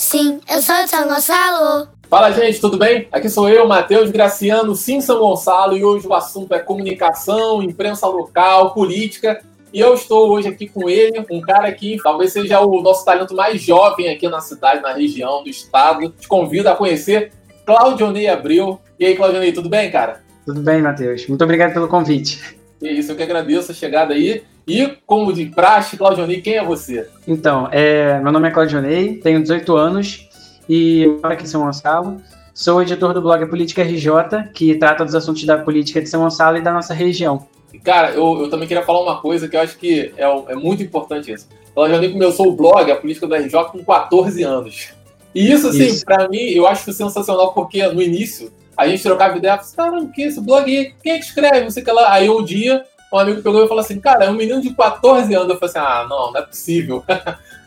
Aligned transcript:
Sim, 0.00 0.38
eu 0.48 0.62
sou 0.62 0.76
de 0.76 0.88
São 0.88 1.08
Gonçalo. 1.08 1.88
Fala, 2.08 2.30
gente, 2.30 2.60
tudo 2.60 2.78
bem? 2.78 3.08
Aqui 3.10 3.28
sou 3.28 3.48
eu, 3.48 3.66
Matheus 3.66 4.12
Graciano, 4.12 4.76
sim, 4.76 5.00
São 5.00 5.18
Gonçalo, 5.18 5.76
e 5.76 5.84
hoje 5.84 6.06
o 6.06 6.14
assunto 6.14 6.54
é 6.54 6.60
comunicação, 6.60 7.60
imprensa 7.60 8.06
local, 8.06 8.72
política. 8.72 9.42
E 9.72 9.80
eu 9.80 9.92
estou 9.94 10.30
hoje 10.30 10.46
aqui 10.46 10.68
com 10.68 10.88
ele, 10.88 11.26
um 11.28 11.40
cara 11.40 11.72
que 11.72 11.98
talvez 12.00 12.32
seja 12.32 12.60
o 12.60 12.80
nosso 12.80 13.04
talento 13.04 13.34
mais 13.34 13.60
jovem 13.60 14.08
aqui 14.08 14.28
na 14.28 14.40
cidade, 14.40 14.82
na 14.82 14.92
região, 14.92 15.42
do 15.42 15.50
estado. 15.50 16.10
Te 16.10 16.28
convido 16.28 16.68
a 16.68 16.76
conhecer 16.76 17.32
Claudionei 17.66 18.28
Abreu. 18.28 18.80
E 19.00 19.04
aí, 19.04 19.16
Claudionei, 19.16 19.50
tudo 19.50 19.68
bem, 19.68 19.90
cara? 19.90 20.22
Tudo 20.46 20.60
bem, 20.60 20.80
Matheus. 20.80 21.26
Muito 21.26 21.42
obrigado 21.42 21.72
pelo 21.72 21.88
convite. 21.88 22.56
É 22.80 22.92
isso, 22.92 23.10
eu 23.10 23.16
que 23.16 23.24
agradeço 23.24 23.72
a 23.72 23.74
chegada 23.74 24.14
aí. 24.14 24.44
E, 24.68 24.98
como 25.06 25.32
de 25.32 25.46
praxe, 25.46 25.96
Claudionei, 25.96 26.42
quem 26.42 26.56
é 26.56 26.64
você? 26.64 27.08
Então, 27.26 27.68
é, 27.72 28.20
meu 28.20 28.30
nome 28.30 28.48
é 28.48 28.50
Claudionei, 28.50 29.14
tenho 29.14 29.40
18 29.40 29.74
anos 29.74 30.28
e 30.68 31.06
moro 31.06 31.32
aqui 31.32 31.44
em 31.44 31.46
São 31.46 31.64
Gonçalo. 31.64 32.20
Sou 32.52 32.82
editor 32.82 33.14
do 33.14 33.22
blog 33.22 33.46
Política 33.46 33.82
RJ, 33.82 34.50
que 34.52 34.74
trata 34.74 35.06
dos 35.06 35.14
assuntos 35.14 35.42
da 35.44 35.56
política 35.56 36.02
de 36.02 36.08
São 36.08 36.20
Gonçalo 36.20 36.58
e 36.58 36.60
da 36.60 36.70
nossa 36.70 36.92
região. 36.92 37.48
Cara, 37.82 38.10
eu, 38.10 38.42
eu 38.42 38.50
também 38.50 38.68
queria 38.68 38.82
falar 38.82 39.00
uma 39.02 39.18
coisa 39.22 39.48
que 39.48 39.56
eu 39.56 39.60
acho 39.60 39.78
que 39.78 40.12
é, 40.18 40.24
é 40.24 40.54
muito 40.54 40.82
importante 40.82 41.32
isso. 41.32 41.48
Claudionei 41.74 42.12
começou 42.12 42.48
o 42.48 42.52
blog, 42.52 42.90
a 42.90 42.96
política 42.96 43.26
do 43.26 43.34
RJ, 43.34 43.64
com 43.72 43.82
14 43.82 44.42
anos. 44.42 44.88
E 45.34 45.50
isso, 45.50 45.68
assim, 45.68 46.04
para 46.04 46.28
mim, 46.28 46.42
eu 46.50 46.66
acho 46.66 46.92
sensacional, 46.92 47.54
porque 47.54 47.86
no 47.86 48.02
início 48.02 48.52
a 48.76 48.86
gente 48.86 49.02
trocava 49.02 49.38
ideia, 49.38 49.56
falava, 49.56 49.92
caramba, 49.92 50.10
o 50.10 50.12
que 50.12 50.24
é 50.24 50.26
esse 50.26 50.40
blog 50.42 50.64
aí? 50.64 50.92
Quem 51.02 51.12
é 51.12 51.18
que 51.18 51.24
escreve? 51.24 51.62
Não 51.62 51.70
sei 51.70 51.82
o 51.82 51.86
que 51.86 51.92
lá. 51.92 52.12
Aí 52.12 52.28
um 52.28 52.44
dia 52.44 52.84
um 53.12 53.18
amigo 53.18 53.42
pegou 53.42 53.64
e 53.64 53.68
falou 53.68 53.82
assim, 53.82 53.98
cara, 54.00 54.26
é 54.26 54.30
um 54.30 54.34
menino 54.34 54.60
de 54.60 54.74
14 54.74 55.34
anos. 55.34 55.48
Eu 55.48 55.58
falei 55.58 55.70
assim, 55.70 55.78
ah, 55.78 56.06
não, 56.08 56.32
não 56.32 56.40
é 56.40 56.42
possível. 56.42 57.04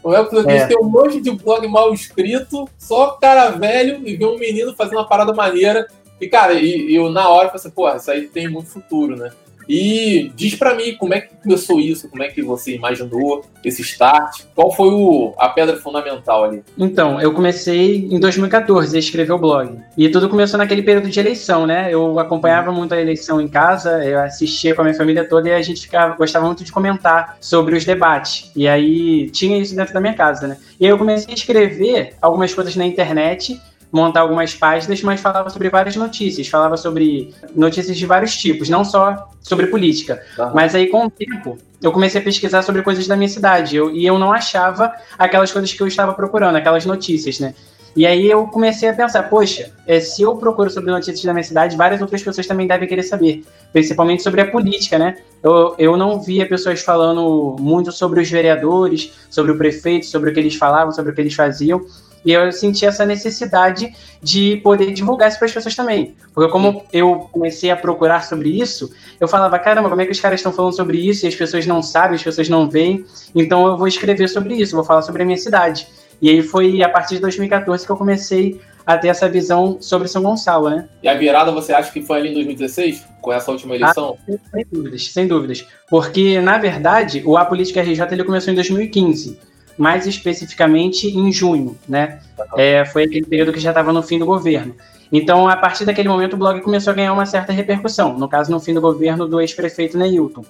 Não 0.03 0.15
é 0.15 0.23
possível. 0.23 0.49
É. 0.49 0.65
Tem 0.65 0.77
um 0.79 0.89
monte 0.89 1.21
de 1.21 1.29
blog 1.29 1.67
mal 1.67 1.93
escrito, 1.93 2.67
só 2.75 3.11
cara 3.21 3.51
velho 3.51 4.01
e 4.03 4.15
ver 4.15 4.25
um 4.25 4.39
menino 4.39 4.73
fazendo 4.73 4.97
uma 4.97 5.07
parada 5.07 5.31
maneira. 5.31 5.87
E, 6.19 6.27
cara, 6.27 6.53
e, 6.53 6.95
eu 6.95 7.11
na 7.11 7.29
hora 7.29 7.49
falei 7.49 7.59
assim, 7.59 7.69
pô, 7.69 7.87
isso 7.95 8.09
aí 8.09 8.27
tem 8.27 8.47
muito 8.47 8.67
futuro, 8.67 9.15
né? 9.15 9.31
E 9.73 10.29
diz 10.35 10.53
para 10.53 10.75
mim 10.75 10.95
como 10.97 11.13
é 11.13 11.21
que 11.21 11.29
começou 11.41 11.79
isso, 11.79 12.09
como 12.09 12.21
é 12.21 12.27
que 12.27 12.41
você 12.41 12.75
imaginou 12.75 13.45
esse 13.63 13.81
start, 13.83 14.41
qual 14.53 14.69
foi 14.69 14.89
o, 14.89 15.33
a 15.37 15.47
pedra 15.47 15.77
fundamental 15.77 16.43
ali? 16.43 16.61
Então, 16.77 17.21
eu 17.21 17.33
comecei 17.33 18.09
em 18.11 18.19
2014 18.19 18.93
a 18.93 18.99
escrever 18.99 19.31
o 19.31 19.37
blog. 19.37 19.79
E 19.97 20.09
tudo 20.09 20.27
começou 20.27 20.57
naquele 20.57 20.81
período 20.81 21.09
de 21.09 21.17
eleição, 21.17 21.65
né? 21.65 21.87
Eu 21.89 22.19
acompanhava 22.19 22.69
muito 22.73 22.93
a 22.93 22.99
eleição 22.99 23.39
em 23.39 23.47
casa, 23.47 24.03
eu 24.03 24.19
assistia 24.19 24.75
com 24.75 24.81
a 24.81 24.83
minha 24.83 24.97
família 24.97 25.23
toda 25.23 25.47
e 25.47 25.53
a 25.53 25.61
gente 25.61 25.83
ficava, 25.83 26.17
gostava 26.17 26.45
muito 26.45 26.65
de 26.65 26.71
comentar 26.71 27.37
sobre 27.39 27.77
os 27.77 27.85
debates. 27.85 28.51
E 28.53 28.67
aí 28.67 29.29
tinha 29.29 29.57
isso 29.57 29.73
dentro 29.73 29.93
da 29.93 30.01
minha 30.01 30.13
casa, 30.13 30.49
né? 30.49 30.57
E 30.81 30.85
aí 30.85 30.91
eu 30.91 30.97
comecei 30.97 31.31
a 31.31 31.37
escrever 31.37 32.15
algumas 32.21 32.53
coisas 32.53 32.75
na 32.75 32.85
internet 32.85 33.57
montar 33.91 34.21
algumas 34.21 34.55
páginas, 34.55 35.01
mas 35.01 35.19
falava 35.19 35.49
sobre 35.49 35.69
várias 35.69 35.95
notícias, 35.95 36.47
falava 36.47 36.77
sobre 36.77 37.33
notícias 37.55 37.97
de 37.97 38.05
vários 38.05 38.37
tipos, 38.37 38.69
não 38.69 38.85
só 38.85 39.29
sobre 39.41 39.67
política. 39.67 40.23
Uhum. 40.37 40.51
Mas 40.53 40.73
aí, 40.73 40.87
com 40.87 41.05
o 41.05 41.09
tempo, 41.09 41.57
eu 41.81 41.91
comecei 41.91 42.21
a 42.21 42.23
pesquisar 42.23 42.61
sobre 42.61 42.81
coisas 42.81 43.05
da 43.07 43.17
minha 43.17 43.29
cidade, 43.29 43.75
eu, 43.75 43.93
e 43.93 44.05
eu 44.05 44.17
não 44.17 44.31
achava 44.31 44.93
aquelas 45.17 45.51
coisas 45.51 45.73
que 45.73 45.81
eu 45.81 45.87
estava 45.87 46.13
procurando, 46.13 46.55
aquelas 46.55 46.85
notícias, 46.85 47.39
né? 47.39 47.53
E 47.93 48.05
aí 48.05 48.29
eu 48.29 48.47
comecei 48.47 48.87
a 48.87 48.93
pensar, 48.93 49.23
poxa, 49.23 49.69
é, 49.85 49.99
se 49.99 50.21
eu 50.21 50.37
procuro 50.37 50.69
sobre 50.69 50.91
notícias 50.91 51.23
da 51.23 51.33
minha 51.33 51.43
cidade, 51.43 51.75
várias 51.75 52.01
outras 52.01 52.23
pessoas 52.23 52.47
também 52.47 52.65
devem 52.65 52.87
querer 52.87 53.03
saber, 53.03 53.43
principalmente 53.73 54.23
sobre 54.23 54.39
a 54.39 54.49
política, 54.49 54.97
né? 54.97 55.17
Eu, 55.43 55.75
eu 55.77 55.97
não 55.97 56.21
via 56.21 56.47
pessoas 56.47 56.81
falando 56.81 57.57
muito 57.59 57.91
sobre 57.91 58.21
os 58.21 58.29
vereadores, 58.29 59.11
sobre 59.29 59.51
o 59.51 59.57
prefeito, 59.57 60.05
sobre 60.05 60.29
o 60.29 60.33
que 60.33 60.39
eles 60.39 60.55
falavam, 60.55 60.93
sobre 60.93 61.11
o 61.11 61.15
que 61.15 61.19
eles 61.19 61.33
faziam. 61.33 61.85
E 62.23 62.31
eu 62.31 62.51
senti 62.51 62.85
essa 62.85 63.05
necessidade 63.05 63.93
de 64.21 64.57
poder 64.57 64.91
divulgar 64.93 65.29
isso 65.29 65.37
para 65.37 65.47
as 65.47 65.53
pessoas 65.53 65.75
também. 65.75 66.15
Porque 66.33 66.51
como 66.51 66.83
eu 66.93 67.29
comecei 67.31 67.71
a 67.71 67.75
procurar 67.75 68.23
sobre 68.23 68.49
isso, 68.49 68.91
eu 69.19 69.27
falava, 69.27 69.57
caramba, 69.57 69.89
como 69.89 70.01
é 70.01 70.05
que 70.05 70.11
os 70.11 70.19
caras 70.19 70.39
estão 70.39 70.53
falando 70.53 70.75
sobre 70.75 70.97
isso 70.97 71.25
e 71.25 71.27
as 71.27 71.35
pessoas 71.35 71.65
não 71.65 71.81
sabem, 71.81 72.15
as 72.15 72.23
pessoas 72.23 72.47
não 72.47 72.69
veem, 72.69 73.05
então 73.35 73.65
eu 73.67 73.77
vou 73.77 73.87
escrever 73.87 74.27
sobre 74.27 74.55
isso, 74.55 74.75
vou 74.75 74.85
falar 74.85 75.01
sobre 75.01 75.23
a 75.23 75.25
minha 75.25 75.37
cidade. 75.37 75.87
E 76.21 76.29
aí 76.29 76.43
foi 76.43 76.83
a 76.83 76.89
partir 76.89 77.15
de 77.15 77.21
2014 77.21 77.85
que 77.85 77.91
eu 77.91 77.97
comecei 77.97 78.61
a 78.85 78.97
ter 78.97 79.07
essa 79.07 79.27
visão 79.27 79.77
sobre 79.79 80.07
São 80.07 80.21
Gonçalo, 80.21 80.69
né? 80.69 80.87
E 81.01 81.07
a 81.07 81.15
virada 81.15 81.51
você 81.51 81.73
acha 81.73 81.91
que 81.91 82.01
foi 82.01 82.19
ali 82.19 82.29
em 82.29 82.33
2016, 82.33 83.05
com 83.21 83.31
essa 83.31 83.51
última 83.51 83.75
eleição? 83.75 84.17
Ah, 84.27 84.33
sem 84.51 84.65
dúvidas, 84.71 85.07
sem 85.11 85.27
dúvidas. 85.27 85.67
Porque, 85.89 86.39
na 86.41 86.57
verdade, 86.57 87.23
o 87.25 87.37
A 87.37 87.45
Política 87.45 87.81
RJ 87.81 88.01
ele 88.11 88.23
começou 88.23 88.51
em 88.51 88.55
2015 88.55 89.50
mais 89.77 90.05
especificamente 90.05 91.07
em 91.07 91.31
junho, 91.31 91.77
né? 91.87 92.19
É, 92.57 92.85
foi 92.85 93.03
aquele 93.03 93.25
período 93.25 93.53
que 93.53 93.59
já 93.59 93.69
estava 93.69 93.91
no 93.93 94.03
fim 94.03 94.19
do 94.19 94.25
governo. 94.25 94.75
Então, 95.11 95.47
a 95.47 95.57
partir 95.57 95.83
daquele 95.83 96.07
momento, 96.07 96.33
o 96.33 96.37
blog 96.37 96.61
começou 96.61 96.91
a 96.91 96.95
ganhar 96.95 97.13
uma 97.13 97.25
certa 97.25 97.51
repercussão, 97.51 98.17
no 98.17 98.29
caso, 98.29 98.49
no 98.51 98.59
fim 98.59 98.73
do 98.73 98.79
governo 98.79 99.27
do 99.27 99.41
ex-prefeito 99.41 99.97
Neilton. 99.97 100.45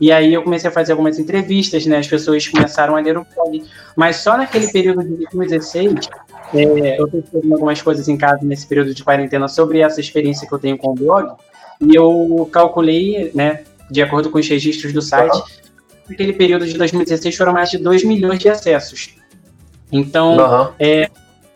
E 0.00 0.12
aí 0.12 0.32
eu 0.32 0.42
comecei 0.42 0.68
a 0.68 0.72
fazer 0.72 0.92
algumas 0.92 1.18
entrevistas, 1.18 1.86
né? 1.86 1.98
As 1.98 2.06
pessoas 2.06 2.46
começaram 2.48 2.96
a 2.96 3.00
ler 3.00 3.16
o 3.16 3.26
blog. 3.34 3.64
Mas 3.94 4.16
só 4.16 4.36
naquele 4.36 4.68
período 4.68 5.02
de 5.02 5.16
2016, 5.16 6.08
é, 6.54 7.00
eu 7.00 7.06
estou 7.06 7.42
algumas 7.52 7.80
coisas 7.80 8.08
em 8.08 8.16
casa 8.16 8.40
nesse 8.42 8.66
período 8.66 8.94
de 8.94 9.02
quarentena 9.02 9.48
sobre 9.48 9.80
essa 9.80 10.00
experiência 10.00 10.46
que 10.46 10.54
eu 10.54 10.58
tenho 10.58 10.76
com 10.76 10.92
o 10.92 10.94
blog. 10.94 11.34
E 11.80 11.94
eu 11.94 12.48
calculei, 12.52 13.30
né, 13.34 13.64
de 13.90 14.02
acordo 14.02 14.30
com 14.30 14.38
os 14.38 14.48
registros 14.48 14.92
do 14.92 15.00
site, 15.00 15.42
naquele 16.08 16.32
período 16.32 16.66
de 16.66 16.74
2016 16.74 17.36
foram 17.36 17.52
mais 17.52 17.70
de 17.70 17.78
2 17.78 18.04
milhões 18.04 18.38
de 18.38 18.48
acessos. 18.48 19.14
Então, 19.90 20.36
uhum. 20.36 20.72
é, 20.78 21.08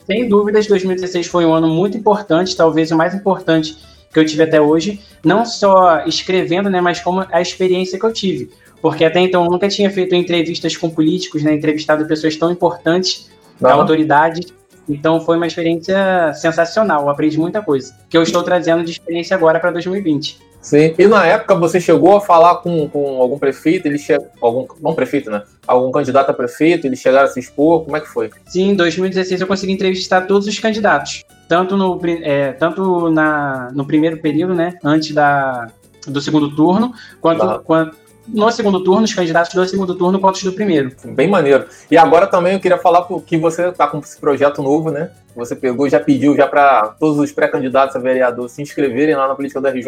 sem 0.07 0.29
dúvidas, 0.29 0.67
2016 0.67 1.27
foi 1.27 1.45
um 1.45 1.53
ano 1.53 1.69
muito 1.69 1.97
importante, 1.97 2.57
talvez 2.57 2.91
o 2.91 2.97
mais 2.97 3.15
importante 3.15 3.77
que 4.13 4.19
eu 4.19 4.25
tive 4.25 4.43
até 4.43 4.61
hoje, 4.61 5.01
não 5.25 5.45
só 5.45 6.05
escrevendo, 6.05 6.69
né, 6.69 6.81
mas 6.81 7.01
como 7.01 7.25
a 7.31 7.41
experiência 7.41 7.99
que 7.99 8.05
eu 8.05 8.13
tive. 8.13 8.51
Porque 8.83 9.05
até 9.05 9.21
então 9.21 9.45
eu 9.45 9.51
nunca 9.51 9.69
tinha 9.69 9.91
feito 9.91 10.15
entrevistas 10.15 10.77
com 10.77 10.91
políticos, 10.91 11.43
né, 11.43 11.55
entrevistado 11.55 12.07
pessoas 12.07 12.35
tão 12.37 12.51
importantes, 12.51 13.31
uhum. 13.61 13.69
autoridades. 13.69 14.53
Então 14.89 15.21
foi 15.21 15.37
uma 15.37 15.47
experiência 15.47 16.33
sensacional, 16.35 17.03
eu 17.03 17.11
aprendi 17.11 17.39
muita 17.39 17.63
coisa, 17.63 17.95
que 18.09 18.17
eu 18.17 18.23
estou 18.23 18.43
trazendo 18.43 18.83
de 18.83 18.91
experiência 18.91 19.37
agora 19.37 19.61
para 19.61 19.71
2020. 19.71 20.50
Sim. 20.61 20.95
E 20.99 21.07
na 21.07 21.27
época 21.27 21.55
você 21.55 21.81
chegou 21.81 22.17
a 22.17 22.21
falar 22.21 22.57
com, 22.57 22.89
com 22.89 23.21
algum 23.21 23.39
prefeito, 23.39 23.87
ele 23.87 23.99
che... 23.99 24.17
algum 24.41 24.67
não 24.81 24.95
prefeito, 24.95 25.31
né? 25.31 25.43
Algum 25.67 25.91
candidato 25.91 26.31
a 26.31 26.35
prefeito, 26.35 26.87
eles 26.87 26.99
chegaram 26.99 27.27
a 27.27 27.31
se 27.31 27.41
expor, 27.41 27.85
como 27.85 27.97
é 27.97 28.01
que 28.01 28.09
foi? 28.09 28.31
Sim, 28.47 28.71
em 28.71 28.75
2016 28.75 29.41
eu 29.41 29.47
consegui 29.47 29.73
entrevistar 29.73 30.27
todos 30.27 30.47
os 30.47 30.59
candidatos, 30.59 31.25
tanto 31.49 31.77
no 31.77 31.99
é, 32.05 32.53
tanto 32.53 33.11
na 33.11 33.71
no 33.73 33.87
primeiro 33.87 34.19
período, 34.19 34.55
né, 34.55 34.79
antes 34.85 35.13
da 35.15 35.69
do 36.07 36.21
segundo 36.21 36.55
turno, 36.55 36.93
quanto, 37.21 37.39
tá. 37.41 37.59
quanto 37.59 37.97
no 38.33 38.51
segundo 38.51 38.83
turno, 38.83 39.05
os 39.05 39.15
candidatos 39.15 39.55
do 39.55 39.67
segundo 39.67 39.95
turno 39.95 40.19
quanto 40.21 40.45
do 40.45 40.53
primeiro. 40.53 40.93
Bem 41.05 41.29
maneiro. 41.29 41.67
E 41.91 41.97
agora 41.97 42.27
também 42.27 42.55
eu 42.55 42.61
queria 42.61 42.79
falar 42.79 43.07
que 43.27 43.37
você 43.37 43.69
está 43.69 43.87
com 43.87 43.99
esse 43.99 44.19
projeto 44.19 44.63
novo, 44.63 44.91
né? 44.91 45.11
Você 45.35 45.55
pegou, 45.55 45.89
já 45.89 46.01
pediu 46.01 46.37
já 46.37 46.47
para 46.47 46.89
todos 46.99 47.19
os 47.19 47.33
pré-candidatos 47.33 47.95
a 47.95 47.99
vereador 47.99 48.49
se 48.49 48.61
inscreverem 48.63 49.15
lá 49.15 49.29
na 49.29 49.35
política 49.35 49.61
da 49.61 49.71
RJ. 49.71 49.87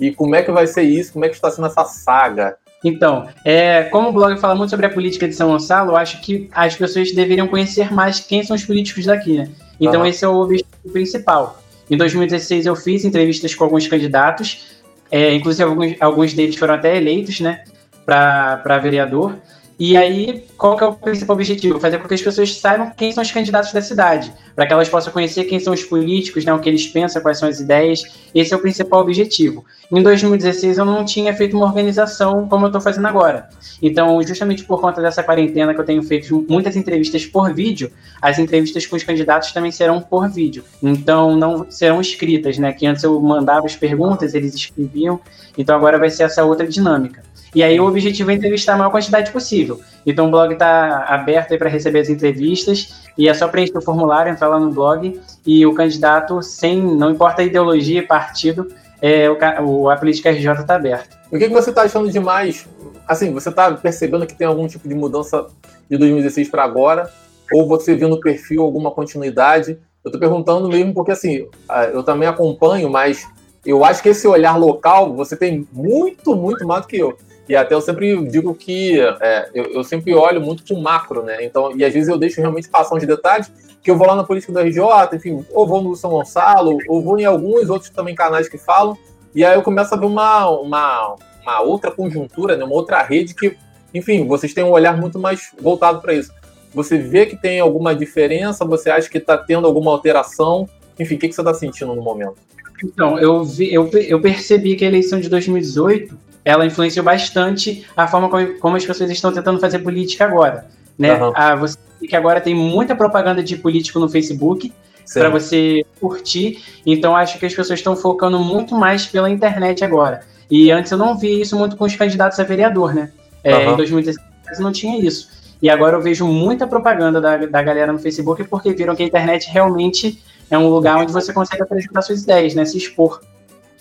E 0.00 0.12
como 0.12 0.34
é 0.34 0.42
que 0.42 0.50
vai 0.50 0.66
ser 0.66 0.82
isso? 0.82 1.12
Como 1.12 1.24
é 1.24 1.28
que 1.28 1.34
está 1.34 1.50
sendo 1.50 1.66
essa 1.66 1.84
saga? 1.84 2.56
Então, 2.84 3.26
é, 3.44 3.84
como 3.84 4.10
o 4.10 4.12
blog 4.12 4.38
fala 4.38 4.54
muito 4.54 4.70
sobre 4.70 4.84
a 4.84 4.90
política 4.90 5.26
de 5.26 5.34
São 5.34 5.48
Gonçalo, 5.48 5.92
eu 5.92 5.96
acho 5.96 6.20
que 6.20 6.50
as 6.52 6.76
pessoas 6.76 7.12
deveriam 7.12 7.48
conhecer 7.48 7.92
mais 7.92 8.20
quem 8.20 8.42
são 8.42 8.54
os 8.54 8.64
políticos 8.64 9.06
daqui, 9.06 9.38
né? 9.38 9.48
Então, 9.80 10.04
esse 10.04 10.24
é 10.24 10.28
o 10.28 10.36
objetivo 10.36 10.92
principal. 10.92 11.58
Em 11.90 11.96
2016, 11.96 12.66
eu 12.66 12.76
fiz 12.76 13.04
entrevistas 13.04 13.54
com 13.54 13.64
alguns 13.64 13.86
candidatos, 13.86 14.74
é, 15.10 15.34
inclusive 15.34 15.68
alguns, 15.68 15.96
alguns 16.00 16.32
deles 16.34 16.56
foram 16.56 16.74
até 16.74 16.96
eleitos, 16.96 17.40
né, 17.40 17.64
para 18.04 18.78
vereador. 18.82 19.36
E 19.78 19.96
aí, 19.96 20.44
qual 20.56 20.76
que 20.76 20.84
é 20.84 20.86
o 20.86 20.94
principal 20.94 21.34
objetivo? 21.34 21.80
Fazer 21.80 21.98
com 21.98 22.06
que 22.06 22.14
as 22.14 22.22
pessoas 22.22 22.56
saibam 22.56 22.92
quem 22.96 23.10
são 23.10 23.22
os 23.22 23.30
candidatos 23.30 23.72
da 23.72 23.82
cidade, 23.82 24.32
para 24.54 24.66
que 24.66 24.72
elas 24.72 24.88
possam 24.88 25.12
conhecer 25.12 25.44
quem 25.44 25.58
são 25.58 25.72
os 25.72 25.82
políticos, 25.82 26.44
né, 26.44 26.54
o 26.54 26.60
que 26.60 26.68
eles 26.68 26.86
pensam, 26.86 27.20
quais 27.20 27.38
são 27.38 27.48
as 27.48 27.58
ideias. 27.58 28.04
Esse 28.32 28.54
é 28.54 28.56
o 28.56 28.60
principal 28.60 29.00
objetivo. 29.00 29.64
Em 29.90 30.00
2016, 30.00 30.78
eu 30.78 30.84
não 30.84 31.04
tinha 31.04 31.34
feito 31.34 31.56
uma 31.56 31.66
organização 31.66 32.46
como 32.48 32.66
eu 32.66 32.68
estou 32.68 32.80
fazendo 32.80 33.06
agora. 33.06 33.48
Então, 33.82 34.22
justamente 34.22 34.64
por 34.64 34.80
conta 34.80 35.02
dessa 35.02 35.22
quarentena 35.24 35.74
que 35.74 35.80
eu 35.80 35.84
tenho 35.84 36.02
feito 36.04 36.46
muitas 36.48 36.76
entrevistas 36.76 37.26
por 37.26 37.52
vídeo, 37.52 37.90
as 38.22 38.38
entrevistas 38.38 38.86
com 38.86 38.94
os 38.94 39.02
candidatos 39.02 39.50
também 39.52 39.72
serão 39.72 40.00
por 40.00 40.28
vídeo. 40.28 40.64
Então, 40.80 41.36
não 41.36 41.68
serão 41.68 42.00
escritas, 42.00 42.58
né? 42.58 42.72
Que 42.72 42.86
antes 42.86 43.02
eu 43.02 43.20
mandava 43.20 43.66
as 43.66 43.74
perguntas, 43.74 44.34
eles 44.34 44.54
escreviam. 44.54 45.20
Então, 45.58 45.74
agora 45.74 45.98
vai 45.98 46.10
ser 46.10 46.22
essa 46.22 46.44
outra 46.44 46.66
dinâmica. 46.66 47.22
E 47.54 47.62
aí 47.62 47.78
o 47.78 47.86
objetivo 47.86 48.30
é 48.30 48.34
entrevistar 48.34 48.74
a 48.74 48.76
maior 48.76 48.90
quantidade 48.90 49.30
possível. 49.30 49.80
Então 50.04 50.26
o 50.26 50.30
blog 50.30 50.52
está 50.52 51.04
aberto 51.08 51.56
para 51.56 51.68
receber 51.68 52.00
as 52.00 52.08
entrevistas 52.08 53.04
e 53.16 53.28
é 53.28 53.34
só 53.34 53.48
preencher 53.48 53.78
o 53.78 53.82
formulário, 53.82 54.32
entrar 54.32 54.48
lá 54.48 54.58
no 54.58 54.70
blog 54.70 55.20
e 55.46 55.64
o 55.64 55.74
candidato, 55.74 56.42
sem, 56.42 56.80
não 56.80 57.10
importa 57.10 57.42
a 57.42 57.44
ideologia, 57.44 58.06
partido, 58.06 58.68
é, 59.00 59.28
o, 59.60 59.88
a 59.88 59.96
política 59.96 60.30
RJ 60.30 60.50
está 60.52 60.76
aberta. 60.76 61.16
O 61.30 61.38
que, 61.38 61.48
que 61.48 61.54
você 61.54 61.70
está 61.70 61.82
achando 61.82 62.10
de 62.10 62.20
mais? 62.20 62.66
Assim, 63.06 63.32
você 63.32 63.50
está 63.50 63.70
percebendo 63.72 64.26
que 64.26 64.34
tem 64.34 64.46
algum 64.46 64.66
tipo 64.66 64.88
de 64.88 64.94
mudança 64.94 65.46
de 65.88 65.96
2016 65.96 66.48
para 66.48 66.64
agora? 66.64 67.10
ou 67.52 67.66
você 67.66 67.94
viu 67.94 68.08
no 68.08 68.20
perfil 68.20 68.62
alguma 68.62 68.90
continuidade? 68.90 69.78
Eu 70.04 70.08
estou 70.08 70.20
perguntando 70.20 70.68
mesmo 70.68 70.92
porque, 70.92 71.12
assim, 71.12 71.46
eu 71.92 72.02
também 72.02 72.28
acompanho, 72.28 72.90
mas 72.90 73.26
eu 73.64 73.84
acho 73.84 74.02
que 74.02 74.10
esse 74.10 74.26
olhar 74.26 74.56
local 74.56 75.14
você 75.14 75.36
tem 75.36 75.66
muito, 75.72 76.36
muito 76.36 76.66
mais 76.66 76.82
do 76.82 76.88
que 76.88 76.98
eu. 76.98 77.16
E 77.48 77.54
até 77.54 77.74
eu 77.74 77.80
sempre 77.80 78.26
digo 78.28 78.54
que 78.54 78.98
é, 79.00 79.50
eu, 79.54 79.64
eu, 79.64 79.84
sempre 79.84 80.14
olho 80.14 80.40
muito 80.40 80.64
com 80.66 80.80
macro, 80.80 81.22
né? 81.22 81.44
Então, 81.44 81.76
e 81.76 81.84
às 81.84 81.92
vezes 81.92 82.08
eu 82.08 82.16
deixo 82.16 82.40
realmente 82.40 82.68
passar 82.68 82.94
uns 82.94 83.06
detalhes, 83.06 83.52
que 83.82 83.90
eu 83.90 83.98
vou 83.98 84.06
lá 84.06 84.16
na 84.16 84.24
política 84.24 84.52
do 84.52 84.60
RJ, 84.60 84.80
enfim, 85.14 85.44
ou 85.52 85.66
vou 85.66 85.82
no 85.82 85.94
São 85.94 86.10
Gonçalo, 86.10 86.78
ou 86.88 87.02
vou 87.02 87.18
em 87.18 87.26
alguns 87.26 87.68
outros 87.68 87.90
também 87.90 88.14
canais 88.14 88.48
que 88.48 88.56
falam, 88.56 88.96
e 89.34 89.44
aí 89.44 89.54
eu 89.54 89.62
começo 89.62 89.92
a 89.92 89.98
ver 89.98 90.06
uma, 90.06 90.48
uma, 90.48 91.16
uma 91.42 91.60
outra 91.60 91.90
conjuntura, 91.90 92.56
né? 92.56 92.64
uma 92.64 92.74
outra 92.74 93.02
rede 93.02 93.34
que, 93.34 93.56
enfim, 93.92 94.26
vocês 94.26 94.54
têm 94.54 94.64
um 94.64 94.70
olhar 94.70 94.96
muito 94.96 95.18
mais 95.18 95.50
voltado 95.60 96.00
para 96.00 96.14
isso. 96.14 96.32
Você 96.72 96.96
vê 96.98 97.26
que 97.26 97.36
tem 97.36 97.60
alguma 97.60 97.94
diferença? 97.94 98.64
Você 98.64 98.90
acha 98.90 99.08
que 99.08 99.18
está 99.18 99.36
tendo 99.36 99.66
alguma 99.66 99.90
alteração? 99.90 100.68
Enfim, 100.98 101.16
o 101.16 101.18
que, 101.18 101.28
que 101.28 101.34
você 101.34 101.40
está 101.40 101.52
sentindo 101.52 101.94
no 101.94 102.02
momento? 102.02 102.36
Então, 102.82 103.18
eu, 103.18 103.44
vi, 103.44 103.72
eu, 103.72 103.88
eu 103.92 104.20
percebi 104.20 104.76
que 104.76 104.84
a 104.84 104.88
eleição 104.88 105.20
de 105.20 105.28
2018 105.28 106.16
ela 106.44 106.66
influenciou 106.66 107.04
bastante 107.04 107.86
a 107.96 108.06
forma 108.06 108.28
como, 108.28 108.58
como 108.58 108.76
as 108.76 108.84
pessoas 108.84 109.10
estão 109.10 109.32
tentando 109.32 109.58
fazer 109.58 109.78
política 109.78 110.24
agora. 110.24 110.66
Né? 110.98 111.14
Uhum. 111.14 111.32
Ah, 111.34 111.54
você 111.54 111.78
que 112.06 112.16
agora 112.16 112.40
tem 112.40 112.54
muita 112.54 112.94
propaganda 112.94 113.42
de 113.42 113.56
político 113.56 113.98
no 113.98 114.08
Facebook 114.08 114.72
para 115.12 115.28
você 115.28 115.84
curtir. 116.00 116.62
Então 116.84 117.16
acho 117.16 117.38
que 117.38 117.46
as 117.46 117.54
pessoas 117.54 117.78
estão 117.78 117.96
focando 117.96 118.38
muito 118.38 118.74
mais 118.74 119.06
pela 119.06 119.30
internet 119.30 119.84
agora. 119.84 120.20
E 120.50 120.70
antes 120.70 120.92
eu 120.92 120.98
não 120.98 121.16
via 121.16 121.42
isso 121.42 121.56
muito 121.56 121.76
com 121.76 121.84
os 121.84 121.96
candidatos 121.96 122.38
a 122.38 122.44
vereador, 122.44 122.94
né? 122.94 123.10
É, 123.42 123.66
uhum. 123.66 123.72
Em 123.72 123.76
2016 123.76 124.58
não 124.60 124.72
tinha 124.72 124.98
isso. 124.98 125.28
E 125.60 125.70
agora 125.70 125.96
eu 125.96 126.02
vejo 126.02 126.26
muita 126.26 126.66
propaganda 126.66 127.20
da, 127.20 127.36
da 127.38 127.62
galera 127.62 127.92
no 127.92 127.98
Facebook 127.98 128.44
porque 128.44 128.72
viram 128.72 128.94
que 128.94 129.02
a 129.02 129.06
internet 129.06 129.48
realmente 129.50 130.22
é 130.50 130.58
um 130.58 130.68
lugar 130.68 130.98
onde 130.98 131.12
você 131.12 131.32
consegue 131.32 131.62
apresentar 131.62 132.02
suas 132.02 132.22
ideias, 132.22 132.54
né? 132.54 132.64
Se 132.64 132.76
expor. 132.76 133.20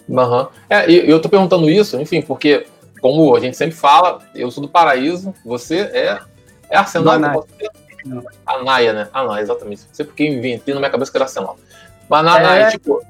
Uhum. 0.08 0.48
É, 0.70 0.90
e 0.90 1.10
eu 1.10 1.22
tô 1.22 1.30
perguntando 1.30 1.70
isso, 1.70 2.00
enfim, 2.00 2.22
porque, 2.22 2.66
como 3.02 3.36
a 3.36 3.40
gente 3.40 3.56
sempre 3.56 3.76
fala, 3.76 4.20
eu 4.36 4.52
sou 4.52 4.62
do 4.62 4.70
paraíso, 4.70 5.34
você 5.46 5.80
é, 5.94 6.20
é 6.70 6.78
Arsenal. 6.78 7.20
Você, 7.20 7.70
Anaia, 8.46 8.94
né? 8.94 9.10
Anaia, 9.14 9.42
exatamente. 9.42 9.84
Não 9.88 9.94
sei 9.94 10.06
porque 10.06 10.28
inventei 10.28 10.74
na 10.74 10.80
minha 10.80 10.92
cabeça 10.92 11.12
que 11.12 11.18
era 11.18 11.26
Arsenal. 11.26 11.58
Mas 12.10 12.24
na 12.24 12.58
é... 12.58 12.72
tipo. 12.72 13.02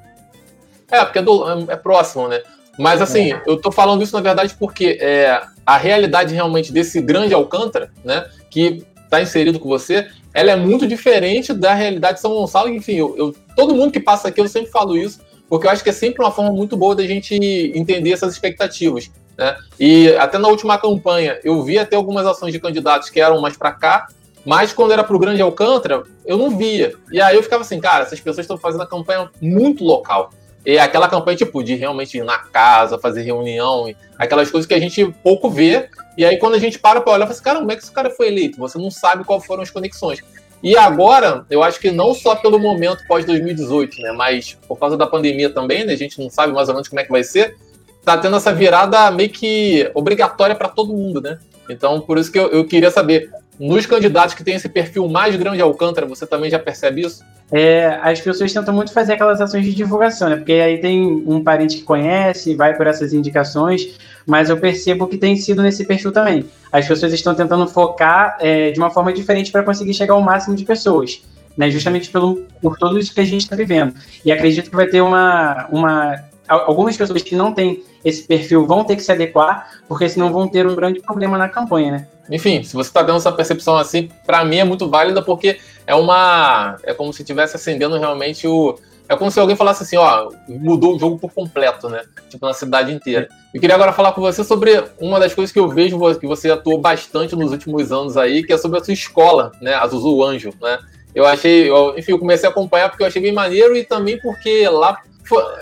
É, 0.91 1.03
porque 1.03 1.19
é, 1.19 1.21
do, 1.21 1.49
é, 1.49 1.73
é 1.73 1.75
próximo, 1.75 2.27
né? 2.27 2.41
Mas 2.77 3.01
assim, 3.01 3.33
é. 3.33 3.41
eu 3.45 3.59
tô 3.59 3.71
falando 3.71 4.03
isso 4.03 4.15
na 4.15 4.21
verdade 4.21 4.55
porque 4.59 4.97
é, 4.99 5.41
a 5.65 5.77
realidade 5.77 6.33
realmente 6.33 6.71
desse 6.71 7.01
grande 7.01 7.33
Alcântara, 7.33 7.91
né? 8.03 8.27
Que 8.49 8.85
tá 9.09 9.21
inserido 9.21 9.59
com 9.59 9.69
você, 9.69 10.07
ela 10.33 10.51
é 10.51 10.55
muito 10.55 10.87
diferente 10.87 11.53
da 11.53 11.73
realidade 11.73 12.15
de 12.15 12.21
São 12.21 12.31
Gonçalo. 12.31 12.69
Enfim, 12.69 12.93
eu, 12.93 13.15
eu, 13.17 13.35
todo 13.55 13.75
mundo 13.75 13.91
que 13.91 13.99
passa 13.99 14.27
aqui, 14.27 14.41
eu 14.41 14.47
sempre 14.47 14.71
falo 14.71 14.97
isso, 14.97 15.19
porque 15.53 15.67
eu 15.67 15.71
acho 15.71 15.83
que 15.83 15.91
é 15.91 15.94
sempre 15.94 16.19
uma 16.19 16.31
forma 16.31 16.51
muito 16.51 16.75
boa 16.75 16.95
da 16.95 17.05
gente 17.05 17.35
entender 17.75 18.11
essas 18.11 18.33
expectativas. 18.33 19.11
Né? 19.38 19.55
E 19.79 20.07
até 20.15 20.39
na 20.39 20.47
última 20.47 20.79
campanha, 20.79 21.39
eu 21.44 21.61
vi 21.61 21.77
até 21.77 21.95
algumas 21.95 22.25
ações 22.25 22.51
de 22.51 22.59
candidatos 22.59 23.11
que 23.11 23.21
eram 23.21 23.39
mais 23.39 23.55
para 23.55 23.71
cá, 23.71 24.07
mas 24.44 24.73
quando 24.73 24.94
era 24.94 25.03
pro 25.03 25.19
Grande 25.19 25.44
Alcântara, 25.44 26.01
eu 26.25 26.39
não 26.39 26.57
via. 26.57 26.95
E 27.11 27.21
aí 27.21 27.35
eu 27.35 27.44
ficava 27.44 27.61
assim, 27.61 27.79
cara, 27.79 28.03
essas 28.03 28.19
pessoas 28.19 28.45
estão 28.45 28.57
fazendo 28.57 28.81
a 28.81 28.88
campanha 28.88 29.29
muito 29.39 29.83
local. 29.83 30.31
E 30.65 30.79
aquela 30.79 31.07
campanha, 31.07 31.38
tipo, 31.38 31.63
de 31.63 31.75
realmente 31.75 32.17
ir 32.17 32.23
na 32.23 32.39
casa, 32.39 32.97
fazer 32.97 33.21
reunião, 33.21 33.94
aquelas 34.17 34.50
coisas 34.50 34.67
que 34.67 34.73
a 34.73 34.79
gente 34.79 35.05
pouco 35.21 35.51
vê. 35.51 35.88
E 36.17 36.25
aí, 36.25 36.39
quando 36.39 36.55
a 36.55 36.59
gente 36.59 36.79
para 36.79 37.00
para 37.00 37.13
olhar, 37.13 37.25
fala 37.25 37.33
assim, 37.33 37.44
cara, 37.44 37.59
como 37.59 37.71
é 37.71 37.75
que 37.75 37.83
esse 37.83 37.91
cara 37.91 38.09
foi 38.09 38.29
eleito? 38.29 38.57
Você 38.57 38.79
não 38.79 38.89
sabe 38.89 39.23
quais 39.23 39.45
foram 39.45 39.61
as 39.61 39.69
conexões. 39.69 40.23
E 40.63 40.77
agora, 40.77 41.45
eu 41.50 41.62
acho 41.62 41.77
que 41.77 41.92
não 41.92 42.13
só 42.13 42.36
pelo 42.36 42.57
momento 42.57 43.06
pós-2018, 43.06 44.00
né? 44.00 44.13
Mas 44.13 44.57
por 44.65 44.80
causa 44.80 44.95
da 44.95 45.06
pandemia 45.06 45.50
também, 45.50 45.83
né? 45.83 45.92
A 45.92 45.98
gente 45.98 46.18
não 46.21 46.30
sabe 46.30 46.54
mais 46.54 46.69
ou 46.69 46.74
menos 46.74 46.88
como 46.88 47.01
é 47.01 47.04
que 47.04 47.12
vai 47.12 47.21
ser. 47.21 47.57
Tá 48.06 48.18
tendo 48.18 48.38
essa 48.38 48.54
virada 48.54 49.12
meio 49.12 49.30
que 49.30 49.92
obrigatória 49.94 50.56
para 50.56 50.69
todo 50.69 50.94
mundo, 50.94 51.19
né? 51.19 51.38
Então, 51.69 52.00
por 52.00 52.18
isso 52.18 52.31
que 52.31 52.39
eu, 52.39 52.48
eu 52.48 52.65
queria 52.65 52.89
saber, 52.89 53.30
nos 53.63 53.86
candidatos 53.86 54.36
que 54.36 54.44
têm 54.44 54.56
esse 54.56 54.68
perfil 54.68 55.07
mais 55.07 55.36
grande 55.38 55.62
Alcântara, 55.62 56.06
você 56.06 56.27
também 56.27 56.50
já 56.50 56.60
percebe 56.60 57.01
isso? 57.01 57.24
É, 57.50 57.98
as 58.01 58.19
pessoas 58.19 58.51
tentam 58.51 58.74
muito 58.74 58.92
fazer 58.92 59.13
aquelas 59.13 59.39
ações 59.39 59.63
de 59.63 59.74
divulgação, 59.74 60.30
né? 60.30 60.36
Porque 60.36 60.51
aí 60.51 60.80
tem 60.80 61.24
um 61.25 61.42
parente 61.42 61.77
que 61.77 61.83
conhece, 61.83 62.56
vai 62.56 62.75
por 62.75 62.88
essas 62.88 63.13
indicações, 63.13 63.98
mas 64.25 64.50
eu 64.50 64.57
percebo 64.57 65.07
que 65.07 65.18
tem 65.18 65.38
sido 65.38 65.62
nesse 65.62 65.86
perfil 65.86 66.12
também. 66.12 66.45
As 66.71 66.86
pessoas 66.86 67.13
estão 67.13 67.33
tentando 67.33 67.65
focar 67.65 68.38
é, 68.42 68.71
de 68.71 68.80
uma 68.80 68.89
forma 68.89 69.13
diferente 69.13 69.50
para 69.50 69.63
conseguir 69.63 69.94
chegar 69.94 70.13
ao 70.13 70.21
máximo 70.21 70.56
de 70.56 70.65
pessoas, 70.65 71.24
né? 71.56 71.69
Justamente 71.71 72.10
pelo, 72.10 72.45
por 72.62 72.77
tudo 72.77 73.00
isso 73.00 73.13
que 73.13 73.21
a 73.21 73.25
gente 73.25 73.44
está 73.44 73.56
vivendo. 73.56 73.94
E 74.25 74.31
acredito 74.31 74.69
que 74.69 74.75
vai 74.75 74.88
ter 74.88 75.00
uma, 75.00 75.68
uma. 75.71 76.21
Algumas 76.50 76.98
pessoas 76.98 77.21
que 77.21 77.33
não 77.33 77.54
têm 77.54 77.81
esse 78.03 78.23
perfil 78.23 78.65
vão 78.65 78.83
ter 78.83 78.95
que 78.95 79.03
se 79.03 79.11
adequar, 79.11 79.79
porque 79.88 80.09
senão 80.09 80.31
vão 80.31 80.47
ter 80.47 80.67
um 80.67 80.75
grande 80.75 81.00
problema 81.00 81.38
na 81.38 81.50
campanha, 81.50 81.91
né? 81.91 82.07
Enfim, 82.29 82.63
se 82.63 82.73
você 82.73 82.89
está 82.89 83.01
dando 83.01 83.17
essa 83.17 83.31
percepção 83.31 83.77
assim, 83.77 84.09
para 84.25 84.44
mim 84.45 84.57
é 84.57 84.63
muito 84.63 84.89
válida 84.89 85.21
porque 85.21 85.59
é 85.85 85.94
uma. 85.95 86.77
É 86.83 86.94
como 86.94 87.11
se 87.13 87.21
estivesse 87.21 87.55
acendendo 87.55 87.97
realmente 87.97 88.47
o. 88.47 88.77
É 89.07 89.17
como 89.17 89.29
se 89.29 89.39
alguém 89.39 89.55
falasse 89.55 89.83
assim, 89.83 89.97
ó, 89.97 90.29
mudou 90.47 90.95
o 90.95 91.00
jogo 91.00 91.19
por 91.19 91.31
completo, 91.31 91.89
né? 91.89 92.03
Tipo, 92.29 92.45
na 92.45 92.53
cidade 92.53 92.94
inteira. 92.94 93.27
Eu 93.53 93.59
queria 93.59 93.75
agora 93.75 93.91
falar 93.91 94.13
com 94.13 94.21
você 94.21 94.44
sobre 94.44 94.81
uma 95.00 95.19
das 95.19 95.35
coisas 95.35 95.51
que 95.51 95.59
eu 95.59 95.67
vejo 95.67 96.00
que 96.17 96.25
você 96.25 96.50
atuou 96.50 96.79
bastante 96.79 97.35
nos 97.35 97.51
últimos 97.51 97.91
anos 97.91 98.15
aí, 98.15 98.44
que 98.44 98.53
é 98.53 98.57
sobre 98.57 98.79
a 98.79 98.83
sua 98.83 98.94
escola, 98.94 99.51
né? 99.61 99.73
A 99.75 99.85
Zuzu 99.88 100.23
Anjo, 100.23 100.53
né? 100.61 100.79
Eu 101.13 101.25
achei, 101.25 101.69
eu, 101.69 101.95
enfim, 101.97 102.13
eu 102.13 102.19
comecei 102.19 102.47
a 102.47 102.51
acompanhar 102.51 102.89
porque 102.89 103.03
eu 103.03 103.07
achei 103.07 103.21
bem 103.21 103.33
maneiro 103.33 103.75
e 103.75 103.83
também 103.83 104.17
porque 104.19 104.67
lá 104.69 104.97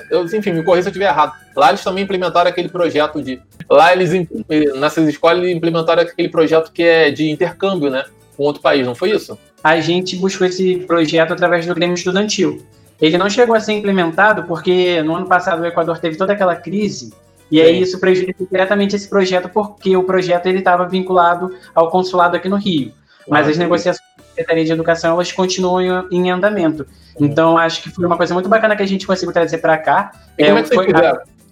eu, 0.09 0.25
enfim, 0.25 0.51
me 0.51 0.63
corrija 0.63 0.83
se 0.83 0.89
eu 0.89 0.91
estiver 0.91 1.09
errado. 1.09 1.33
Lá 1.55 1.69
eles 1.69 1.83
também 1.83 2.03
implementaram 2.03 2.49
aquele 2.49 2.69
projeto 2.69 3.21
de. 3.21 3.41
Lá 3.69 3.93
eles, 3.93 4.11
nessas 4.75 5.07
escolas, 5.07 5.39
eles 5.39 5.55
implementaram 5.55 6.01
aquele 6.01 6.29
projeto 6.29 6.71
que 6.71 6.83
é 6.83 7.11
de 7.11 7.29
intercâmbio, 7.29 7.89
né? 7.89 8.03
Com 8.35 8.43
outro 8.43 8.61
país, 8.61 8.85
não 8.85 8.95
foi 8.95 9.11
isso? 9.11 9.37
A 9.63 9.79
gente 9.79 10.15
buscou 10.15 10.47
esse 10.47 10.77
projeto 10.87 11.33
através 11.33 11.65
do 11.65 11.75
Grêmio 11.75 11.93
Estudantil. 11.93 12.65
Ele 12.99 13.17
não 13.17 13.29
chegou 13.29 13.55
a 13.55 13.59
ser 13.59 13.73
implementado 13.73 14.43
porque 14.43 15.01
no 15.01 15.15
ano 15.15 15.27
passado 15.27 15.61
o 15.61 15.65
Equador 15.65 15.97
teve 15.97 16.17
toda 16.17 16.33
aquela 16.33 16.55
crise 16.55 17.11
e 17.51 17.57
Sim. 17.57 17.61
aí 17.63 17.81
isso 17.81 17.99
prejudicou 17.99 18.47
diretamente 18.49 18.95
esse 18.95 19.09
projeto 19.09 19.49
porque 19.49 19.97
o 19.97 20.03
projeto 20.03 20.45
ele 20.45 20.59
estava 20.59 20.87
vinculado 20.87 21.53
ao 21.75 21.89
consulado 21.89 22.37
aqui 22.37 22.47
no 22.47 22.55
Rio. 22.55 22.93
Mas 23.27 23.47
ah, 23.47 23.51
as 23.51 23.57
negociações 23.57 24.09
Secretaria 24.31 24.65
de 24.65 24.71
Educação 24.71 25.13
elas 25.13 25.31
continuam 25.31 26.07
em 26.11 26.31
andamento. 26.31 26.85
Então, 27.19 27.57
acho 27.57 27.83
que 27.83 27.89
foi 27.89 28.05
uma 28.05 28.17
coisa 28.17 28.33
muito 28.33 28.50
bacana 28.50 28.75
que 28.75 28.83
a 28.83 28.88
gente 28.88 29.05
conseguiu 29.05 29.33
trazer 29.33 29.59
para 29.59 29.77
cá. 29.77 30.11
E 30.38 30.45
como 30.45 30.57
é, 30.57 30.61
é 30.61 30.63
que 30.63 30.75
foi, 30.75 30.88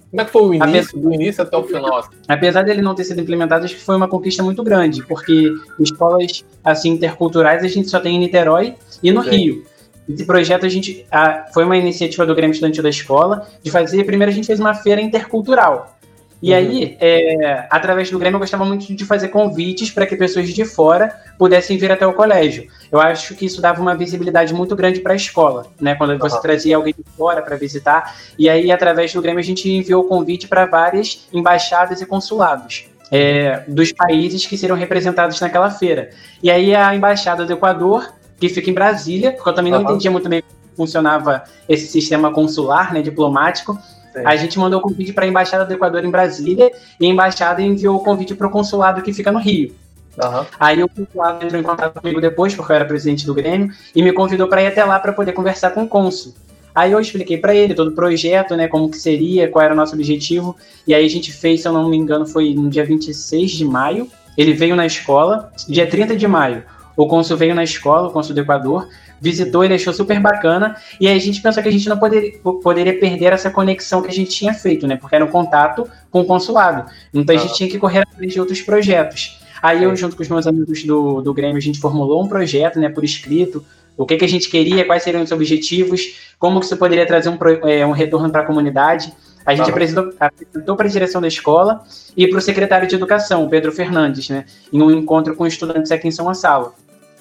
como 0.10 0.22
é 0.22 0.26
que 0.26 0.32
foi 0.32 0.42
o 0.42 0.54
início, 0.54 0.68
apesar, 0.70 0.98
do 0.98 1.14
início 1.14 1.44
até 1.44 1.58
o 1.58 1.64
final? 1.64 2.10
Apesar 2.28 2.64
dele 2.64 2.82
não 2.82 2.96
ter 2.96 3.04
sido 3.04 3.22
implementado, 3.22 3.66
acho 3.66 3.76
que 3.76 3.82
foi 3.82 3.96
uma 3.96 4.08
conquista 4.08 4.42
muito 4.42 4.64
grande, 4.64 5.04
porque 5.04 5.54
escolas 5.80 6.44
assim 6.64 6.90
interculturais 6.90 7.64
a 7.64 7.68
gente 7.68 7.90
só 7.90 8.00
tem 8.00 8.16
em 8.16 8.20
Niterói 8.20 8.76
e 9.04 9.12
no 9.12 9.24
Sim. 9.24 9.30
Rio. 9.30 9.64
Esse 10.08 10.26
projeto 10.26 10.66
a 10.66 10.70
gente 10.70 11.06
a, 11.12 11.46
foi 11.54 11.64
uma 11.64 11.78
iniciativa 11.78 12.26
do 12.26 12.34
Grêmio 12.34 12.54
Estudantil 12.54 12.82
da 12.82 12.90
escola 12.90 13.48
de 13.62 13.70
fazer. 13.70 14.04
Primeiro 14.06 14.32
a 14.32 14.34
gente 14.34 14.48
fez 14.48 14.60
uma 14.60 14.74
feira 14.74 15.00
intercultural. 15.00 15.99
E 16.42 16.52
uhum. 16.52 16.58
aí, 16.58 16.98
é, 17.00 17.68
através 17.70 18.10
do 18.10 18.18
Grêmio, 18.18 18.38
eu 18.38 18.40
gostava 18.40 18.64
muito 18.64 18.94
de 18.94 19.06
fazer 19.06 19.28
convites 19.28 19.92
para 19.92 20.06
que 20.06 20.16
pessoas 20.16 20.48
de 20.50 20.66
fora 20.66 21.14
pudessem 21.38 21.78
vir 21.78 21.92
até 21.92 22.08
o 22.08 22.14
colégio. 22.14 22.68
Eu 22.92 23.00
acho 23.00 23.36
que 23.36 23.46
isso 23.46 23.62
dava 23.62 23.82
uma 23.82 23.96
visibilidade 23.96 24.54
muito 24.54 24.76
grande 24.76 25.02
para 25.02 25.14
a 25.14 25.16
escola, 25.16 25.68
né? 25.80 25.96
Quando 25.96 26.18
você 26.18 26.36
uhum. 26.36 26.42
trazia 26.42 26.76
alguém 26.78 26.94
de 26.98 27.04
fora 27.18 27.42
para 27.42 27.58
visitar. 27.58 28.16
E 28.38 28.50
aí, 28.50 28.72
através 28.72 29.14
do 29.14 29.22
Grêmio, 29.22 29.40
a 29.40 29.44
gente 29.44 29.70
enviou 29.70 30.06
convite 30.06 30.48
para 30.48 30.66
várias 30.66 31.28
embaixadas 31.34 32.02
e 32.02 32.06
consulados. 32.06 32.86
É, 33.12 33.64
dos 33.68 33.92
países 33.92 34.46
que 34.46 34.56
seriam 34.56 34.78
representados 34.78 35.40
naquela 35.42 35.72
feira. 35.72 36.12
E 36.44 36.52
aí 36.52 36.76
a 36.76 36.94
embaixada 36.94 37.44
do 37.44 37.54
Equador, 37.54 38.14
que 38.40 38.48
fica 38.50 38.70
em 38.70 38.74
Brasília, 38.74 39.32
porque 39.32 39.50
eu 39.50 39.54
também 39.54 39.72
não 39.72 39.82
entendia 39.82 40.12
muito 40.12 40.30
bem 40.30 40.44
como 40.44 40.60
funcionava 40.78 41.44
esse 41.68 41.88
sistema 41.88 42.32
consular, 42.32 42.94
né, 42.94 43.02
diplomático, 43.02 43.78
a 44.26 44.36
gente 44.36 44.58
mandou 44.60 44.80
o 44.80 44.82
convite 44.82 45.14
para 45.14 45.26
a 45.26 45.28
Embaixada 45.28 45.66
do 45.66 45.74
Equador 45.74 46.04
em 46.04 46.10
Brasília 46.10 46.72
e 47.00 47.06
a 47.06 47.10
Embaixada 47.10 47.62
enviou 47.62 47.98
o 47.98 48.04
convite 48.04 48.36
para 48.36 48.48
o 48.48 48.50
consulado 48.50 49.02
que 49.02 49.14
fica 49.14 49.32
no 49.32 49.40
Rio. 49.40 49.74
Uhum. 50.18 50.46
Aí 50.60 50.84
o 50.84 50.90
consulado 50.90 51.46
entrou 51.46 51.62
em 51.62 51.64
contato 51.64 52.00
comigo 52.00 52.20
depois, 52.20 52.54
porque 52.54 52.72
eu 52.72 52.76
era 52.76 52.86
presidente 52.86 53.26
do 53.26 53.34
Grêmio, 53.34 53.72
e 53.96 54.04
me 54.04 54.12
convidou 54.12 54.48
para 54.48 54.62
ir 54.62 54.68
até 54.68 54.84
lá 54.84 55.00
para 55.00 55.14
poder 55.14 55.32
conversar 55.32 55.72
com 55.72 55.84
o 55.84 55.88
cônsul. 55.88 56.34
Aí 56.76 56.92
eu 56.92 57.00
expliquei 57.00 57.38
para 57.38 57.56
ele 57.56 57.74
todo 57.74 57.90
o 57.90 57.96
projeto, 57.96 58.56
né, 58.56 58.68
como 58.68 58.90
que 58.90 58.98
seria, 58.98 59.50
qual 59.50 59.64
era 59.64 59.74
o 59.74 59.78
nosso 59.78 59.94
objetivo, 59.96 60.56
e 60.86 60.94
aí 60.94 61.06
a 61.06 61.10
gente 61.10 61.32
fez, 61.32 61.62
se 61.62 61.68
eu 61.68 61.74
não 61.74 61.90
me 61.90 61.98
engano, 61.98 62.26
foi 62.26 62.54
no 62.54 62.70
dia 62.70 62.86
26 62.86 63.52
de 63.52 63.66
maio, 63.66 64.08
ele 64.38 64.54
veio 64.54 64.76
na 64.76 64.86
escola, 64.86 65.52
dia 65.68 65.88
30 65.88 66.16
de 66.16 66.28
maio, 66.28 66.64
o 66.96 67.08
cônsul 67.08 67.38
veio 67.38 67.56
na 67.56 67.64
escola, 67.64 68.08
o 68.08 68.12
cônsul 68.12 68.36
do 68.36 68.42
Equador, 68.42 68.88
visitou, 69.22 69.64
ele 69.64 69.74
achou 69.74 69.94
super 69.94 70.20
bacana. 70.20 70.76
E 71.00 71.08
aí 71.08 71.16
a 71.16 71.20
gente 71.20 71.42
pensou 71.42 71.62
que 71.62 71.70
a 71.70 71.72
gente 71.72 71.88
não 71.88 71.98
poderia, 71.98 72.38
poderia 72.64 73.00
perder 73.00 73.34
essa 73.34 73.50
conexão 73.50 74.02
que 74.02 74.10
a 74.10 74.14
gente 74.14 74.32
tinha 74.32 74.54
feito, 74.54 74.88
né? 74.88 74.96
Porque 74.96 75.16
era 75.16 75.26
um 75.26 75.30
contato 75.30 75.90
com 76.10 76.22
o 76.22 76.26
consulado. 76.26 76.90
Então 77.14 77.36
a 77.36 77.40
gente 77.40 77.56
tinha 77.56 77.70
que 77.70 77.78
correr 77.78 78.00
atrás 78.00 78.32
de 78.32 78.40
outros 78.40 78.62
projetos. 78.62 79.40
Aí 79.62 79.84
eu, 79.84 79.96
junto 79.96 80.16
com 80.16 80.24
os 80.24 80.30
meus 80.30 80.48
amigos 80.48 80.84
do, 80.84 81.22
do 81.22 81.34
Grêmio, 81.34 81.58
a 81.58 81.62
gente 81.62 81.80
formulou 81.80 82.24
um 82.24 82.28
projeto, 82.28 82.80
né, 82.80 82.90
por 82.90 83.04
escrito, 83.04 83.64
o 83.98 84.06
que, 84.06 84.16
que 84.16 84.24
a 84.24 84.30
gente 84.30 84.50
queria, 84.50 84.86
quais 84.86 85.04
seriam 85.04 85.22
os 85.22 85.32
objetivos, 85.32 86.34
como 86.38 86.60
que 86.60 86.66
isso 86.66 86.78
poderia 86.78 87.06
trazer 87.06 87.30
um, 87.30 87.38
é, 87.68 87.86
um 87.86 87.92
retorno 87.92 88.30
para 88.32 88.42
a 88.42 88.46
comunidade. 88.46 89.12
A 89.46 89.54
gente 89.56 89.70
apresentou, 89.70 90.14
apresentou 90.20 90.76
para 90.76 90.88
a 90.88 90.90
direção 90.90 91.20
da 91.20 91.28
escola 91.28 91.84
e 92.16 92.28
para 92.28 92.38
o 92.38 92.42
secretário 92.42 92.88
de 92.88 92.96
Educação, 92.96 93.50
Pedro 93.50 93.72
Fernandes, 93.72 94.30
né, 94.30 94.46
em 94.72 94.82
um 94.82 94.90
encontro 94.92 95.36
com 95.36 95.46
estudantes 95.46 95.92
aqui 95.92 96.08
em 96.08 96.12
São 96.12 96.26
Gonçalo. 96.26 96.74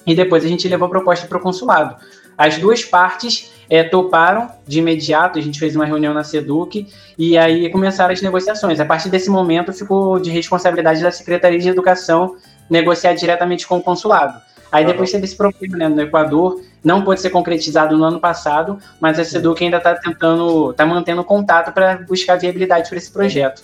E 0.09 0.15
depois 0.15 0.43
a 0.43 0.47
gente 0.47 0.67
levou 0.67 0.87
a 0.87 0.89
proposta 0.89 1.27
para 1.27 1.37
o 1.37 1.39
consulado. 1.39 1.95
As 2.35 2.57
duas 2.57 2.83
partes 2.83 3.51
é, 3.69 3.83
toparam 3.83 4.49
de 4.65 4.79
imediato, 4.79 5.37
a 5.37 5.41
gente 5.41 5.59
fez 5.59 5.75
uma 5.75 5.85
reunião 5.85 6.15
na 6.15 6.23
SEDUC 6.23 6.87
e 7.15 7.37
aí 7.37 7.69
começaram 7.69 8.11
as 8.11 8.19
negociações. 8.19 8.79
A 8.79 8.85
partir 8.85 9.09
desse 9.09 9.29
momento 9.29 9.71
ficou 9.71 10.19
de 10.19 10.31
responsabilidade 10.31 11.03
da 11.03 11.11
Secretaria 11.11 11.59
de 11.59 11.69
Educação 11.69 12.37
negociar 12.67 13.13
diretamente 13.13 13.67
com 13.67 13.77
o 13.77 13.83
consulado. 13.83 14.41
Aí 14.71 14.83
depois 14.83 15.11
teve 15.11 15.25
esse 15.25 15.35
problema 15.35 15.77
né, 15.77 15.87
no 15.87 16.01
Equador, 16.01 16.59
não 16.83 17.03
pôde 17.03 17.21
ser 17.21 17.29
concretizado 17.29 17.95
no 17.95 18.03
ano 18.03 18.19
passado, 18.19 18.79
mas 18.99 19.19
a 19.19 19.23
SEDUC 19.23 19.63
ainda 19.63 19.77
está 19.77 19.93
tentando, 19.93 20.71
está 20.71 20.87
mantendo 20.87 21.23
contato 21.23 21.71
para 21.71 21.97
buscar 21.97 22.35
viabilidade 22.39 22.89
para 22.89 22.97
esse 22.97 23.11
projeto. 23.11 23.61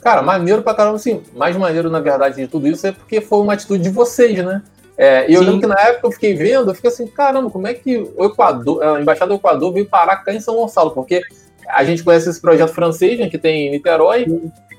Cara, 0.00 0.22
maneiro 0.22 0.62
pra 0.62 0.74
caramba, 0.74 0.98
sim. 0.98 1.20
Mais 1.34 1.56
maneiro, 1.56 1.90
na 1.90 1.98
verdade, 1.98 2.36
de 2.36 2.46
tudo 2.46 2.68
isso 2.68 2.86
é 2.86 2.92
porque 2.92 3.20
foi 3.20 3.40
uma 3.40 3.54
atitude 3.54 3.82
de 3.82 3.88
vocês, 3.88 4.44
né? 4.44 4.62
É, 4.96 5.28
e 5.28 5.34
eu 5.34 5.40
Sim. 5.40 5.46
lembro 5.46 5.60
que 5.60 5.66
na 5.66 5.80
época 5.80 6.06
eu 6.06 6.12
fiquei 6.12 6.34
vendo, 6.34 6.70
eu 6.70 6.74
fiquei 6.74 6.90
assim, 6.90 7.06
caramba, 7.06 7.50
como 7.50 7.66
é 7.66 7.74
que 7.74 7.96
o 8.16 8.24
Equador, 8.24 8.82
a 8.82 9.00
Embaixada 9.00 9.30
do 9.30 9.38
Equador 9.38 9.72
veio 9.72 9.86
parar 9.86 10.16
cá 10.18 10.32
em 10.32 10.40
São 10.40 10.54
Gonçalo? 10.54 10.92
Porque 10.92 11.22
a 11.68 11.84
gente 11.84 12.02
conhece 12.02 12.28
esse 12.28 12.40
projeto 12.40 12.72
francês, 12.72 13.18
né, 13.18 13.28
que 13.28 13.38
tem 13.38 13.68
em 13.68 13.70
Niterói. 13.70 14.26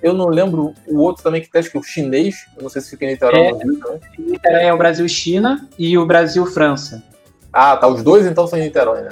Eu 0.01 0.13
não 0.13 0.27
lembro 0.27 0.73
o 0.87 0.99
outro 0.99 1.23
também 1.23 1.41
que 1.41 1.49
tem, 1.49 1.59
acho 1.59 1.71
que 1.71 1.77
é 1.77 1.79
o 1.79 1.83
chinês. 1.83 2.45
Eu 2.55 2.63
não 2.63 2.69
sei 2.69 2.81
se 2.81 2.91
fica 2.91 3.05
em 3.05 3.09
Niterói. 3.09 3.47
É, 3.47 3.53
né? 3.53 3.65
Niterói 4.17 4.63
é 4.63 4.73
o 4.73 4.77
Brasil-China 4.77 5.67
e 5.77 5.97
o 5.97 6.05
Brasil-França. 6.05 7.03
Ah, 7.51 7.75
tá. 7.75 7.87
Os 7.87 8.03
dois 8.03 8.25
então 8.25 8.45
são 8.47 8.59
em 8.59 8.63
Niterói, 8.63 9.01
né? 9.01 9.09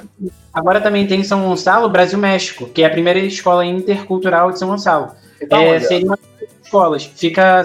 Agora 0.52 0.80
também 0.80 1.06
tem 1.06 1.20
em 1.20 1.24
São 1.24 1.42
Gonçalo, 1.42 1.88
Brasil-México, 1.88 2.66
que 2.66 2.82
é 2.82 2.86
a 2.86 2.90
primeira 2.90 3.18
escola 3.18 3.64
intercultural 3.64 4.52
de 4.52 4.58
São 4.58 4.68
Gonçalo. 4.68 5.12
Então, 5.40 5.58
é, 5.58 5.80
seriam 5.80 6.16
escolas. 6.62 7.04
Fica, 7.04 7.64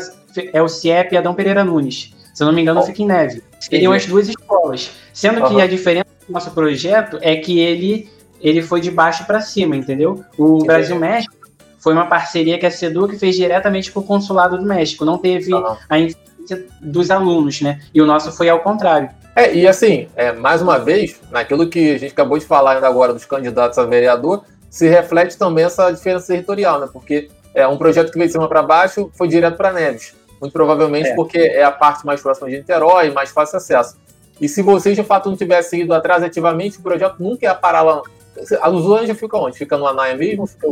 é 0.51 0.61
o 0.61 0.67
CIEP 0.67 1.15
Adão 1.15 1.35
Pereira 1.35 1.63
Nunes. 1.63 2.13
Se 2.39 2.43
eu 2.43 2.47
não 2.47 2.53
me 2.53 2.61
engano, 2.61 2.81
fica 2.83 3.01
em 3.01 3.05
neve. 3.05 3.43
Seriam 3.59 3.91
as 3.91 4.05
duas 4.05 4.29
escolas. 4.29 4.91
Sendo 5.11 5.41
uhum. 5.43 5.49
que 5.49 5.61
a 5.61 5.67
diferença 5.67 6.07
do 6.25 6.31
nosso 6.31 6.49
projeto 6.51 7.19
é 7.21 7.35
que 7.35 7.59
ele, 7.59 8.09
ele 8.39 8.61
foi 8.61 8.79
de 8.79 8.89
baixo 8.89 9.25
para 9.25 9.41
cima, 9.41 9.75
entendeu? 9.75 10.23
O 10.37 10.63
Brasil 10.63 10.97
México 10.97 11.35
foi 11.79 11.91
uma 11.91 12.05
parceria 12.05 12.57
que 12.57 12.65
a 12.65 12.71
Seduc 12.71 13.19
fez 13.19 13.35
diretamente 13.35 13.91
com 13.91 13.99
o 13.99 14.03
Consulado 14.03 14.57
do 14.57 14.63
México. 14.63 15.03
Não 15.03 15.17
teve 15.17 15.53
uhum. 15.53 15.75
a 15.89 15.99
influência 15.99 16.65
dos 16.79 17.11
alunos, 17.11 17.59
né? 17.59 17.81
E 17.93 18.01
o 18.01 18.05
nosso 18.05 18.31
foi 18.31 18.47
ao 18.47 18.61
contrário. 18.61 19.09
É, 19.35 19.53
e 19.53 19.67
assim, 19.67 20.07
é, 20.15 20.31
mais 20.31 20.61
uma 20.61 20.79
vez, 20.79 21.19
naquilo 21.29 21.67
que 21.67 21.95
a 21.95 21.97
gente 21.97 22.13
acabou 22.13 22.37
de 22.37 22.45
falar 22.45 22.75
ainda 22.75 22.87
agora 22.87 23.11
dos 23.11 23.25
candidatos 23.25 23.77
a 23.77 23.83
vereador, 23.83 24.45
se 24.69 24.87
reflete 24.87 25.37
também 25.37 25.65
essa 25.65 25.91
diferença 25.91 26.27
territorial, 26.27 26.79
né? 26.79 26.87
Porque 26.89 27.27
é, 27.53 27.67
um 27.67 27.77
projeto 27.77 28.13
que 28.13 28.17
veio 28.17 28.27
de 28.27 28.31
cima 28.31 28.47
para 28.47 28.63
baixo 28.63 29.11
foi 29.13 29.27
direto 29.27 29.57
para 29.57 29.73
Neves. 29.73 30.17
Muito 30.39 30.53
provavelmente 30.53 31.09
é. 31.09 31.15
porque 31.15 31.37
é 31.37 31.63
a 31.63 31.71
parte 31.71 32.05
mais 32.05 32.21
próxima 32.21 32.49
de 32.49 32.57
Niterói, 32.57 33.11
mais 33.11 33.31
fácil 33.31 33.57
acesso. 33.57 33.97
E 34.39 34.47
se 34.47 34.61
vocês 34.61 34.95
de 34.95 35.03
fato 35.03 35.29
não 35.29 35.35
tivessem 35.35 35.81
ido 35.81 35.93
atrás 35.93 36.23
ativamente, 36.23 36.79
o 36.79 36.81
projeto 36.81 37.17
nunca 37.19 37.45
ia 37.45 37.53
parar 37.53 37.81
lá. 37.81 38.01
A 38.61 38.67
Luzulândia 38.67 39.13
fica 39.13 39.37
onde? 39.37 39.57
Fica 39.57 39.77
no 39.77 39.85
Anaia 39.85 40.15
mesmo? 40.15 40.47
Fica, 40.47 40.67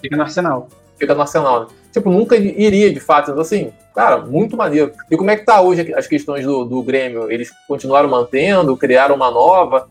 fica 0.00 0.16
no 0.16 0.22
Arsenal. 0.22 0.68
Fica 0.96 1.14
no 1.14 1.20
Arsenal, 1.22 1.60
né? 1.60 1.66
Tipo, 1.92 2.10
nunca 2.10 2.36
iria 2.36 2.92
de 2.92 3.00
fato. 3.00 3.32
Então, 3.32 3.42
assim, 3.42 3.72
cara, 3.94 4.18
muito 4.18 4.56
maneiro. 4.56 4.92
E 5.10 5.16
como 5.16 5.30
é 5.30 5.36
que 5.36 5.44
tá 5.44 5.60
hoje 5.60 5.92
as 5.94 6.06
questões 6.06 6.44
do, 6.44 6.64
do 6.64 6.82
Grêmio? 6.82 7.30
Eles 7.30 7.50
continuaram 7.66 8.08
mantendo, 8.08 8.76
criaram 8.76 9.16
uma 9.16 9.30
nova? 9.30 9.88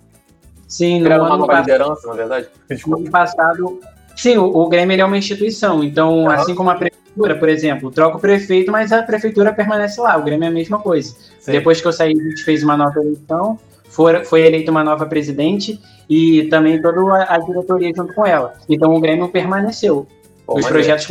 Sim, 0.68 1.04
criaram 1.04 1.26
uma 1.26 1.38
nova 1.38 1.60
liderança, 1.60 2.08
na 2.08 2.14
verdade? 2.14 2.48
No 2.88 2.98
ano 2.98 3.12
passado, 3.12 3.80
sim, 4.16 4.38
o, 4.38 4.46
o 4.46 4.68
Grêmio 4.70 5.00
é 5.00 5.06
uma 5.06 5.18
instituição. 5.18 5.84
Então, 5.84 6.30
assim 6.30 6.56
como 6.56 6.70
a 6.70 6.76
prefeitura, 6.76 7.36
por 7.36 7.50
exemplo, 7.50 7.92
troca 7.92 8.18
o 8.18 8.20
prefeito, 8.20 8.72
mas 8.72 8.92
a 8.92 9.04
prefeitura 9.04 9.54
permanece 9.54 10.00
lá. 10.02 10.18
O 10.18 10.24
Grêmio 10.24 10.46
é 10.46 10.50
a 10.50 10.52
mesma 10.52 10.80
coisa. 10.80 11.16
Sim. 11.40 11.52
Depois 11.52 11.82
que 11.82 11.88
eu 11.88 11.94
saí, 11.94 12.12
a 12.12 12.30
gente 12.30 12.44
fez 12.44 12.64
uma 12.64 12.76
nova 12.78 13.00
eleição, 13.00 13.60
foi, 13.90 14.24
foi 14.26 14.46
eleita 14.46 14.72
uma 14.72 14.84
nova 14.84 15.06
presidente 15.06 15.80
e 16.10 16.44
também 16.46 16.82
toda 16.82 17.00
a, 17.16 17.36
a, 17.36 17.38
diretoria 17.38 17.92
junto 17.96 18.14
com 18.14 18.26
ela. 18.26 18.54
Então 18.68 18.94
o 18.94 19.00
Grêmio 19.00 19.30
permaneceu. 19.30 20.08
Os 20.46 20.56
maneiro. 20.56 20.74
projetos 20.74 21.08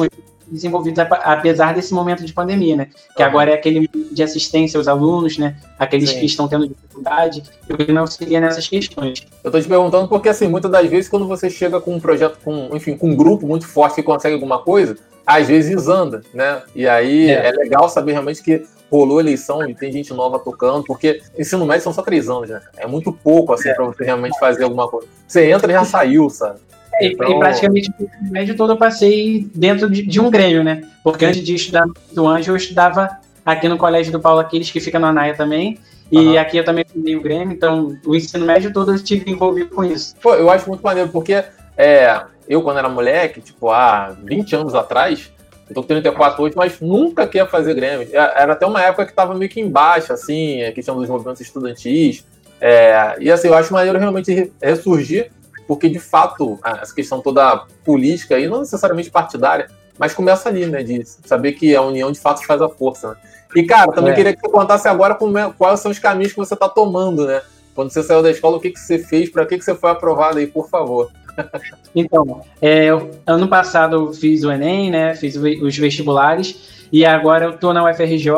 desenvolvidos 0.53 0.99
apesar 0.99 1.75
desse 1.75 1.95
momento 1.95 2.25
de 2.25 2.33
pandemia, 2.33 2.77
né? 2.77 2.89
Que 3.17 3.23
agora 3.23 3.51
é 3.51 3.55
aquele 3.55 3.89
de 3.89 4.23
assistência 4.23 4.77
aos 4.77 4.87
alunos, 4.87 5.39
né? 5.39 5.57
Aqueles 5.79 6.11
Sim. 6.11 6.21
que 6.21 6.27
estão 6.27 6.47
tendo 6.47 6.69
dificuldade. 6.69 7.43
Eu 7.69 7.95
não 7.95 8.03
auxilia 8.03 8.41
nessas 8.41 8.69
questões. 8.69 9.27
Eu 9.43 9.49
estou 9.49 9.61
te 9.61 9.69
perguntando 9.69 10.09
porque, 10.09 10.29
assim, 10.29 10.47
muitas 10.47 10.71
das 10.71 10.89
vezes, 10.89 11.09
quando 11.09 11.27
você 11.27 11.49
chega 11.49 11.81
com 11.81 11.95
um 11.95 12.01
projeto, 12.01 12.39
com, 12.45 12.69
enfim, 12.77 12.97
com 12.97 13.11
um 13.11 13.17
grupo 13.17 13.47
muito 13.47 13.67
forte 13.67 13.97
que 13.97 14.03
consegue 14.03 14.35
alguma 14.35 14.59
coisa, 14.59 14.97
às 15.27 15.49
vezes 15.49 15.89
anda, 15.89 16.23
né? 16.35 16.63
E 16.75 16.87
aí 16.87 17.31
é, 17.31 17.49
é 17.49 17.51
legal 17.53 17.89
saber 17.89 18.13
realmente 18.13 18.43
que 18.43 18.65
rolou 18.91 19.21
eleição 19.21 19.67
e 19.67 19.75
tem 19.75 19.91
gente 19.91 20.13
nova 20.13 20.39
tocando, 20.39 20.85
porque 20.85 21.23
ensino 21.39 21.65
médio 21.65 21.85
são 21.85 21.95
só 21.95 22.03
três 22.03 22.29
anos, 22.29 22.51
né? 22.51 22.61
É 22.77 22.87
muito 22.87 23.11
pouco, 23.11 23.55
assim, 23.55 23.71
é. 23.71 23.75
para 23.75 23.87
você 23.87 24.05
realmente 24.05 24.39
fazer 24.39 24.65
alguma 24.65 24.87
coisa. 24.87 25.09
Você 25.27 25.51
entra 25.51 25.73
e 25.73 25.75
já 25.75 25.85
saiu, 25.85 26.29
sabe? 26.29 26.61
Então... 27.01 27.31
E, 27.31 27.39
praticamente 27.39 27.91
o 27.91 28.05
ensino 28.05 28.31
médio 28.31 28.57
todo 28.57 28.73
eu 28.73 28.77
passei 28.77 29.49
dentro 29.55 29.89
de, 29.91 30.03
de, 30.03 30.21
um 30.21 30.31
Grêmio, 30.31 30.63
né? 30.63 30.83
Porque 31.03 31.25
antes 31.25 31.43
de 31.43 31.55
estudar 31.55 31.87
no 32.13 32.29
Anjo, 32.29 32.53
eu 32.53 32.57
estudava 32.57 33.09
aqui 33.45 33.69
no 33.69 33.77
Colégio 33.77 34.13
do 34.13 34.21
Paulo 34.21 34.41
Aquiles, 34.41 34.71
que 34.71 34.81
fica 34.81 34.99
no 34.99 35.07
Anaia 35.07 35.35
também. 35.35 35.79
E 36.11 36.19
uhum. 36.19 36.39
aqui 36.39 36.59
eu 36.59 36.65
também 36.65 36.85
fundei 36.85 37.17
o 37.17 37.23
Grêmio, 37.23 37.55
então 37.55 37.99
o 38.05 38.15
ensino 38.15 38.45
médio 38.45 38.73
todo 38.73 38.91
eu 38.91 38.97
estive 38.97 39.31
envolvido 39.31 39.71
com 39.71 39.83
isso. 39.83 40.15
Pô, 40.23 40.35
eu 40.35 40.51
acho 40.51 40.69
muito 40.69 40.83
maneiro, 40.83 41.09
porque 41.09 41.43
é, 41.77 42.23
eu, 42.47 42.61
quando 42.61 42.79
era 42.79 42.89
moleque, 42.89 43.41
tipo, 43.41 43.71
há 43.71 44.15
20 44.23 44.57
anos 44.57 44.75
atrás, 44.75 45.33
eu 45.69 45.75
tô 45.75 45.81
com 45.81 45.89
34 45.89 46.43
hoje, 46.43 46.55
mas 46.55 46.81
nunca 46.81 47.27
queria 47.27 47.47
fazer 47.47 47.73
Grêmio. 47.73 48.07
Era 48.13 48.53
até 48.53 48.67
uma 48.67 48.83
época 48.83 49.07
que 49.07 49.15
tava 49.15 49.35
meio 49.35 49.51
que 49.51 49.61
embaixo, 49.61 50.13
assim, 50.13 50.63
a 50.63 50.73
questão 50.73 50.97
dos 50.97 51.09
movimentos 51.09 51.41
estudantis. 51.41 52.25
É, 52.61 53.17
e 53.19 53.31
assim, 53.31 53.49
eu 53.49 53.55
acho 53.55 53.73
maneiro 53.73 53.99
realmente 53.99 54.53
ressurgir, 54.63 55.31
porque 55.73 55.89
de 55.89 55.99
fato, 55.99 56.59
essa 56.63 56.95
questão 56.95 57.23
toda 57.23 57.65
política, 57.83 58.39
e 58.39 58.47
não 58.47 58.59
necessariamente 58.61 59.11
partidária, 59.11 59.71
mas 59.99 60.13
começa 60.13 60.51
ali, 60.51 60.67
né? 60.67 60.83
De 60.83 61.03
saber 61.03 61.53
que 61.53 61.75
a 61.75 61.81
união 61.81 62.13
de 62.13 62.21
fato 62.21 62.45
faz 62.45 62.61
a 62.61 62.69
força. 62.69 63.13
Né? 63.13 63.17
E, 63.57 63.63
cara, 63.63 63.91
também 63.91 64.13
é. 64.13 64.15
queria 64.15 64.37
que 64.37 64.41
você 64.43 64.51
contasse 64.51 64.87
agora 64.87 65.15
é, 65.15 65.53
quais 65.57 65.81
são 65.81 65.91
os 65.91 65.99
caminhos 65.99 66.33
que 66.33 66.37
você 66.37 66.53
está 66.53 66.69
tomando, 66.69 67.27
né? 67.27 67.41
Quando 67.75 67.89
você 67.91 68.03
saiu 68.03 68.23
da 68.23 68.31
escola, 68.31 68.59
o 68.59 68.61
que, 68.61 68.69
que 68.69 68.79
você 68.79 68.99
fez, 68.99 69.31
para 69.31 69.47
que, 69.47 69.57
que 69.57 69.65
você 69.65 69.75
foi 69.75 69.91
aprovado 69.91 70.37
aí, 70.37 70.47
por 70.47 70.69
favor. 70.69 71.11
Então, 71.95 72.43
é, 72.61 72.89
ano 73.27 73.49
passado 73.49 73.97
eu 73.97 74.13
fiz 74.13 74.45
o 74.45 74.53
Enem, 74.53 74.91
né? 74.91 75.15
Fiz 75.15 75.37
os 75.37 75.77
vestibulares 75.77 76.87
e 76.93 77.05
agora 77.05 77.47
eu 77.47 77.59
tô 77.59 77.73
na 77.73 77.83
UFRJ, 77.91 78.33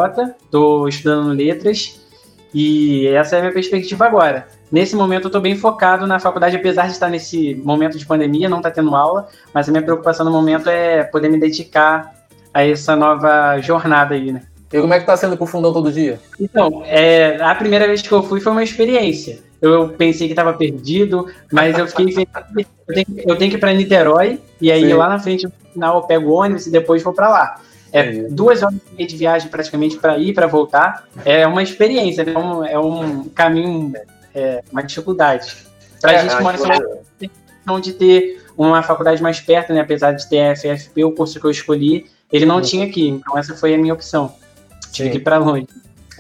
tô 0.51 0.89
estudando 0.89 1.33
letras 1.33 2.01
e 2.53 3.09
essa 3.09 3.35
é 3.35 3.39
a 3.39 3.43
minha 3.43 3.53
perspectiva 3.53 4.07
agora. 4.07 4.47
Nesse 4.71 4.97
momento 4.97 5.29
eu 5.29 5.31
tô 5.31 5.41
bem 5.41 5.57
focado 5.57 6.07
na 6.07 6.19
faculdade, 6.19 6.57
apesar 6.57 6.87
de 6.87 6.93
estar 6.93 7.09
nesse 7.09 7.55
momento 7.57 7.99
de 7.99 8.07
pandemia, 8.07 8.49
não 8.49 8.61
tá 8.61 8.71
tendo 8.71 8.95
aula, 8.97 9.29
mas 9.53 9.69
a 9.69 9.73
minha 9.73 9.83
preocupação 9.83 10.25
no 10.25 10.33
momento 10.33 10.69
é 10.69 11.05
poder 11.05 11.29
me 11.29 11.39
dedicar 11.39 12.13
a 12.53 12.65
essa 12.65 12.97
nova 12.97 13.59
jornada 13.61 14.15
aí, 14.15 14.33
né? 14.33 14.43
E 14.73 14.81
como 14.81 14.93
é 14.93 14.99
que 14.99 15.07
tá 15.07 15.17
sendo 15.17 15.37
pro 15.37 15.47
fundão 15.47 15.73
todo 15.73 15.93
dia? 15.93 16.19
Então, 16.41 16.83
é, 16.85 17.37
a 17.41 17.55
primeira 17.55 17.87
vez 17.87 18.03
que 18.03 18.11
eu 18.11 18.23
fui 18.23 18.41
foi 18.41 18.51
uma 18.51 18.65
experiência. 18.65 19.39
Eu 19.63 19.91
pensei 19.91 20.27
que 20.27 20.33
estava 20.33 20.53
perdido, 20.53 21.27
mas 21.53 21.79
eu 21.79 21.87
fiquei 21.87 22.27
eu 22.87 22.95
tenho, 22.95 23.07
eu 23.27 23.37
tenho 23.37 23.51
que 23.51 23.57
ir 23.57 23.61
para 23.61 23.73
Niterói 23.73 24.41
e 24.61 24.71
aí 24.71 24.87
Sim. 24.87 24.93
lá 24.95 25.09
na 25.09 25.19
frente 25.19 25.45
no 25.45 25.53
final 25.73 25.97
eu 25.97 26.03
pego 26.03 26.31
o 26.31 26.35
ônibus 26.35 26.67
e 26.67 26.71
depois 26.71 27.03
vou 27.03 27.13
para 27.13 27.29
lá. 27.29 27.61
É 27.93 28.11
duas 28.29 28.63
horas 28.63 28.75
e 28.75 28.97
meia 28.97 29.09
de 29.09 29.17
viagem 29.17 29.49
praticamente 29.49 29.97
para 29.97 30.19
ir 30.19 30.35
para 30.35 30.49
voltar. 30.49 31.05
É 31.25 31.47
uma 31.47 31.63
experiência, 31.63 32.23
é 32.23 32.39
um, 32.39 32.65
é 32.65 32.79
um 32.79 33.25
caminho, 33.29 33.93
é 34.35 34.63
uma 34.71 34.83
dificuldade. 34.83 35.57
Para 36.01 36.11
a 36.11 36.15
é, 36.15 36.23
gente 36.23 36.37
que 36.37 36.43
mora 36.43 36.57
em 37.21 37.31
São 37.65 37.81
de 37.81 37.93
ter 37.93 38.43
uma 38.57 38.83
faculdade 38.83 39.23
mais 39.23 39.41
perto, 39.41 39.73
né? 39.73 39.81
Apesar 39.81 40.13
de 40.13 40.29
ter 40.29 40.41
a 40.41 40.57
FFP, 40.57 41.05
o 41.05 41.13
curso 41.13 41.41
que 41.41 41.47
eu 41.47 41.51
escolhi, 41.51 42.07
ele 42.33 42.45
não 42.45 42.57
uhum. 42.57 42.63
tinha 42.63 42.87
aqui. 42.87 43.09
Então 43.09 43.39
essa 43.39 43.55
foi 43.55 43.75
a 43.75 43.79
minha 43.79 43.95
opção. 43.95 44.35
Tive 44.93 45.09
Sim. 45.09 45.13
que 45.13 45.19
ir 45.19 45.25
para 45.25 45.39
longe. 45.39 45.67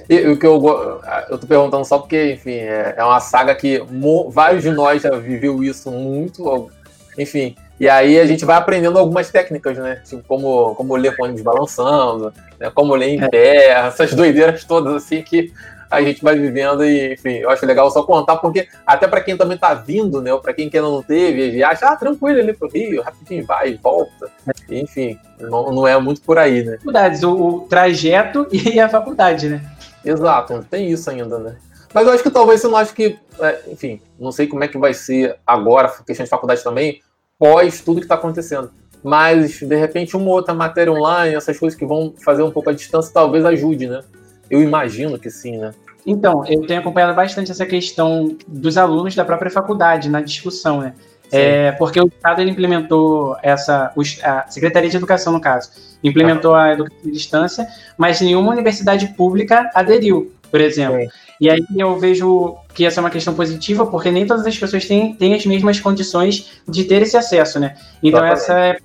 E 0.08 0.26
o 0.28 0.38
que 0.38 0.46
eu, 0.46 1.00
eu 1.30 1.38
tô 1.38 1.46
perguntando 1.46 1.84
só 1.84 1.98
porque, 1.98 2.32
enfim, 2.32 2.56
é, 2.56 2.94
é 2.96 3.04
uma 3.04 3.20
saga 3.20 3.54
que 3.54 3.82
vários 4.28 4.62
de 4.62 4.70
nós 4.70 5.02
já 5.02 5.10
viveu 5.16 5.64
isso 5.64 5.90
muito, 5.90 6.70
enfim. 7.18 7.56
E 7.80 7.88
aí 7.88 8.20
a 8.20 8.26
gente 8.26 8.44
vai 8.44 8.56
aprendendo 8.56 8.98
algumas 8.98 9.30
técnicas, 9.30 9.76
né? 9.78 10.00
Tipo, 10.04 10.22
como, 10.28 10.74
como 10.74 10.94
ler 10.94 11.16
com 11.16 11.24
ônibus 11.24 11.42
balançando, 11.42 12.32
né? 12.58 12.70
como 12.70 12.94
ler 12.94 13.08
em 13.08 13.28
pé, 13.28 13.70
essas 13.70 14.14
doideiras 14.14 14.64
todas, 14.64 14.94
assim, 14.94 15.22
que 15.22 15.52
a 15.94 16.02
gente 16.02 16.22
vai 16.22 16.38
vivendo 16.38 16.84
e, 16.84 17.14
enfim, 17.14 17.36
eu 17.36 17.50
acho 17.50 17.64
legal 17.66 17.90
só 17.90 18.02
contar, 18.02 18.36
porque 18.36 18.68
até 18.86 19.06
para 19.06 19.20
quem 19.20 19.36
também 19.36 19.56
tá 19.56 19.74
vindo, 19.74 20.20
né, 20.20 20.36
para 20.36 20.52
quem, 20.52 20.68
quem 20.68 20.80
não 20.80 21.02
teve, 21.02 21.50
viaja, 21.50 21.88
ah, 21.88 21.96
tranquilo 21.96 22.40
ali 22.40 22.52
pro 22.52 22.68
Rio, 22.68 23.02
rapidinho 23.02 23.44
vai 23.44 23.78
volta. 23.82 24.30
Enfim, 24.68 25.18
não, 25.40 25.72
não 25.72 25.86
é 25.86 25.98
muito 25.98 26.20
por 26.22 26.38
aí, 26.38 26.62
né? 26.64 26.76
Faculdades, 26.78 27.22
o, 27.22 27.32
o 27.32 27.60
trajeto 27.62 28.46
e 28.52 28.78
a 28.78 28.88
faculdade, 28.88 29.48
né? 29.48 29.62
Exato, 30.04 30.64
tem 30.70 30.90
isso 30.90 31.08
ainda, 31.08 31.38
né? 31.38 31.56
Mas 31.92 32.06
eu 32.06 32.12
acho 32.12 32.22
que 32.22 32.30
talvez 32.30 32.60
você 32.60 32.66
não 32.66 32.76
acha 32.76 32.92
que, 32.92 33.16
é, 33.40 33.60
enfim, 33.68 34.00
não 34.18 34.32
sei 34.32 34.48
como 34.48 34.64
é 34.64 34.68
que 34.68 34.76
vai 34.76 34.92
ser 34.92 35.36
agora, 35.46 35.88
questão 36.04 36.24
de 36.24 36.30
faculdade 36.30 36.62
também, 36.62 37.00
pós 37.38 37.80
tudo 37.80 38.00
que 38.00 38.04
está 38.04 38.16
acontecendo. 38.16 38.70
Mas, 39.02 39.60
de 39.60 39.76
repente, 39.76 40.16
uma 40.16 40.30
outra 40.30 40.54
matéria 40.54 40.92
online, 40.92 41.36
essas 41.36 41.58
coisas 41.58 41.78
que 41.78 41.84
vão 41.84 42.14
fazer 42.24 42.42
um 42.42 42.50
pouco 42.50 42.70
a 42.70 42.72
distância, 42.72 43.12
talvez 43.12 43.44
ajude, 43.44 43.86
né? 43.86 44.02
Eu 44.50 44.62
imagino 44.62 45.18
que 45.18 45.30
sim, 45.30 45.58
né? 45.58 45.72
Então, 46.06 46.44
eu 46.46 46.66
tenho 46.66 46.80
acompanhado 46.80 47.14
bastante 47.14 47.50
essa 47.50 47.64
questão 47.64 48.36
dos 48.46 48.76
alunos 48.76 49.14
da 49.14 49.24
própria 49.24 49.50
faculdade 49.50 50.08
na 50.08 50.20
discussão, 50.20 50.80
né? 50.80 50.94
É, 51.32 51.72
porque 51.72 52.00
o 52.00 52.06
Estado 52.06 52.42
implementou 52.42 53.36
essa, 53.42 53.92
a 54.22 54.46
Secretaria 54.48 54.90
de 54.90 54.96
Educação, 54.96 55.32
no 55.32 55.40
caso, 55.40 55.70
implementou 56.02 56.54
a 56.54 56.72
educação 56.72 56.98
à 57.04 57.10
distância, 57.10 57.66
mas 57.96 58.20
nenhuma 58.20 58.52
universidade 58.52 59.08
pública 59.16 59.70
aderiu, 59.74 60.32
por 60.50 60.60
exemplo. 60.60 60.98
E 61.40 61.50
aí 61.50 61.64
eu 61.76 61.98
vejo 61.98 62.56
que 62.72 62.84
essa 62.84 63.00
é 63.00 63.02
uma 63.02 63.10
questão 63.10 63.34
positiva, 63.34 63.86
porque 63.86 64.10
nem 64.10 64.26
todas 64.26 64.46
as 64.46 64.56
pessoas 64.56 64.86
têm, 64.86 65.14
têm 65.14 65.34
as 65.34 65.44
mesmas 65.44 65.80
condições 65.80 66.60
de 66.68 66.84
ter 66.84 67.02
esse 67.02 67.16
acesso, 67.16 67.58
né? 67.58 67.74
Então, 68.02 68.24
essa 68.24 68.58
é 68.58 68.78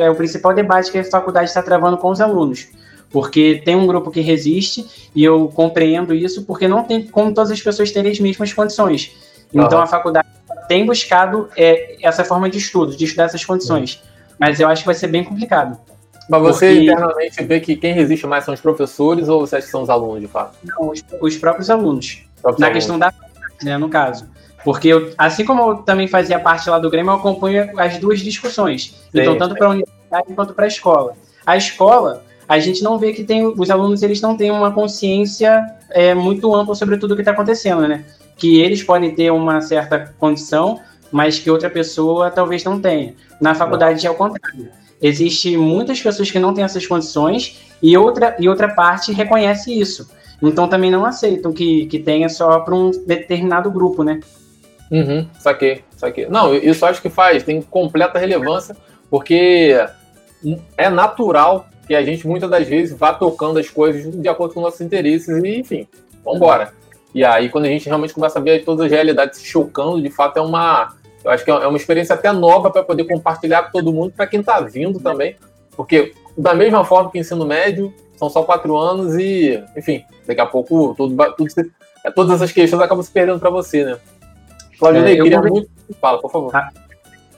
é 0.00 0.10
o 0.10 0.14
principal 0.14 0.54
debate 0.54 0.90
que 0.90 0.98
a 0.98 1.04
faculdade 1.04 1.48
está 1.48 1.62
travando 1.62 1.98
com 1.98 2.10
os 2.10 2.20
alunos 2.20 2.68
porque 3.12 3.62
tem 3.64 3.76
um 3.76 3.86
grupo 3.86 4.10
que 4.10 4.20
resiste 4.20 5.10
e 5.14 5.22
eu 5.22 5.48
compreendo 5.48 6.14
isso 6.14 6.44
porque 6.44 6.66
não 6.66 6.82
tem 6.82 7.06
como 7.06 7.32
todas 7.32 7.50
as 7.50 7.60
pessoas 7.60 7.90
terem 7.90 8.10
as 8.10 8.18
mesmas 8.18 8.52
condições. 8.52 9.12
Então 9.52 9.78
uhum. 9.78 9.84
a 9.84 9.86
faculdade 9.86 10.28
tem 10.66 10.86
buscado 10.86 11.48
é, 11.56 11.96
essa 12.02 12.24
forma 12.24 12.48
de 12.48 12.58
estudo, 12.58 12.96
de 12.96 13.04
estudar 13.04 13.24
essas 13.24 13.44
condições, 13.44 13.96
uhum. 13.96 14.36
mas 14.38 14.58
eu 14.58 14.68
acho 14.68 14.82
que 14.82 14.86
vai 14.86 14.94
ser 14.94 15.08
bem 15.08 15.22
complicado. 15.22 15.78
Mas 16.28 16.40
você 16.40 16.68
porque... 16.68 16.90
internamente 16.90 17.44
vê 17.44 17.60
que 17.60 17.76
quem 17.76 17.92
resiste 17.92 18.26
mais 18.26 18.44
são 18.44 18.54
os 18.54 18.60
professores 18.60 19.28
ou 19.28 19.40
você 19.46 19.56
acha 19.56 19.66
que 19.66 19.72
são 19.72 19.82
os 19.82 19.90
alunos, 19.90 20.20
de 20.20 20.28
fato? 20.28 20.56
Não, 20.64 20.90
os, 20.90 21.04
os 21.20 21.36
próprios 21.36 21.68
alunos. 21.68 22.24
Próprios 22.40 22.60
na 22.60 22.66
alunos. 22.68 22.84
questão 22.84 22.98
da 22.98 23.12
né, 23.62 23.76
no 23.78 23.88
caso. 23.88 24.26
Porque 24.64 24.88
eu, 24.88 25.12
assim 25.18 25.44
como 25.44 25.70
eu 25.70 25.76
também 25.78 26.06
fazia 26.06 26.38
parte 26.38 26.68
lá 26.70 26.78
do 26.78 26.90
Grêmio, 26.90 27.10
eu 27.10 27.16
acompanho 27.16 27.78
as 27.78 27.98
duas 27.98 28.20
discussões. 28.20 28.94
Sim, 29.10 29.20
então, 29.20 29.36
tanto 29.36 29.54
para 29.56 29.66
a 29.66 29.70
universidade 29.70 30.34
quanto 30.34 30.54
para 30.54 30.64
a 30.64 30.68
escola. 30.68 31.14
A 31.44 31.56
escola, 31.56 32.22
a 32.52 32.58
gente 32.58 32.82
não 32.82 32.98
vê 32.98 33.14
que 33.14 33.24
tem 33.24 33.46
os 33.46 33.70
alunos 33.70 34.02
eles 34.02 34.20
não 34.20 34.36
têm 34.36 34.50
uma 34.50 34.70
consciência 34.70 35.64
é, 35.88 36.12
muito 36.12 36.54
ampla 36.54 36.74
sobre 36.74 36.98
tudo 36.98 37.14
que 37.14 37.22
está 37.22 37.32
acontecendo, 37.32 37.88
né? 37.88 38.04
Que 38.36 38.60
eles 38.60 38.82
podem 38.82 39.14
ter 39.14 39.30
uma 39.30 39.62
certa 39.62 40.14
condição, 40.18 40.78
mas 41.10 41.38
que 41.38 41.50
outra 41.50 41.70
pessoa 41.70 42.30
talvez 42.30 42.62
não 42.62 42.78
tenha. 42.78 43.14
Na 43.40 43.54
faculdade 43.54 44.06
é 44.06 44.10
o 44.10 44.14
contrário. 44.14 44.68
Existe 45.00 45.56
muitas 45.56 45.98
pessoas 46.02 46.30
que 46.30 46.38
não 46.38 46.52
têm 46.52 46.62
essas 46.62 46.86
condições 46.86 47.58
e 47.82 47.96
outra 47.96 48.36
e 48.38 48.46
outra 48.46 48.68
parte 48.68 49.12
reconhece 49.12 49.72
isso. 49.72 50.10
Então 50.42 50.68
também 50.68 50.90
não 50.90 51.06
aceitam 51.06 51.54
que, 51.54 51.86
que 51.86 51.98
tenha 52.00 52.28
só 52.28 52.60
para 52.60 52.74
um 52.74 52.90
determinado 52.90 53.70
grupo, 53.70 54.04
né? 54.04 54.20
Uhum, 54.90 55.26
saquei, 55.38 55.82
saquei. 55.96 56.26
Não, 56.28 56.54
isso 56.54 56.84
acho 56.84 57.00
que 57.00 57.08
faz, 57.08 57.44
tem 57.44 57.62
completa 57.62 58.18
relevância, 58.18 58.76
porque 59.08 59.74
é 60.76 60.90
natural 60.90 61.66
que 61.86 61.94
a 61.94 62.02
gente 62.02 62.26
muitas 62.26 62.50
das 62.50 62.66
vezes 62.66 62.96
vá 62.96 63.12
tocando 63.12 63.58
as 63.58 63.68
coisas 63.68 64.10
de 64.14 64.28
acordo 64.28 64.54
com 64.54 64.60
nossos 64.60 64.80
interesses 64.80 65.42
e, 65.42 65.58
enfim, 65.58 65.86
vambora. 66.24 66.72
E 67.14 67.24
aí, 67.24 67.48
quando 67.48 67.66
a 67.66 67.68
gente 67.68 67.86
realmente 67.86 68.14
começa 68.14 68.38
a 68.38 68.42
ver 68.42 68.64
todas 68.64 68.86
as 68.86 68.92
realidades 68.92 69.38
se 69.38 69.46
chocando, 69.46 70.00
de 70.00 70.10
fato 70.10 70.38
é 70.38 70.42
uma. 70.42 70.94
Eu 71.24 71.30
acho 71.30 71.44
que 71.44 71.50
é 71.50 71.66
uma 71.66 71.76
experiência 71.76 72.14
até 72.14 72.32
nova 72.32 72.70
para 72.70 72.82
poder 72.82 73.04
compartilhar 73.04 73.64
com 73.64 73.72
todo 73.72 73.92
mundo, 73.92 74.12
para 74.16 74.26
quem 74.26 74.40
está 74.40 74.60
vindo 74.60 74.98
também. 74.98 75.36
Porque, 75.76 76.14
da 76.36 76.54
mesma 76.54 76.84
forma 76.84 77.10
que 77.10 77.18
ensino 77.18 77.44
médio, 77.44 77.92
são 78.16 78.30
só 78.30 78.42
quatro 78.42 78.76
anos 78.76 79.14
e, 79.14 79.62
enfim, 79.76 80.04
daqui 80.26 80.40
a 80.40 80.46
pouco 80.46 80.94
tudo, 80.96 81.16
tudo 81.36 81.50
todas 82.14 82.36
essas 82.36 82.50
questões 82.50 82.82
acabam 82.82 83.04
se 83.04 83.10
perdendo 83.10 83.38
para 83.38 83.50
você, 83.50 83.84
né? 83.84 83.98
Claudio, 84.78 85.04
é, 85.04 85.16
queria 85.16 85.40
muito. 85.40 85.70
Fala, 86.00 86.20
por 86.20 86.30
favor. 86.30 86.54
Ah, 86.56 86.70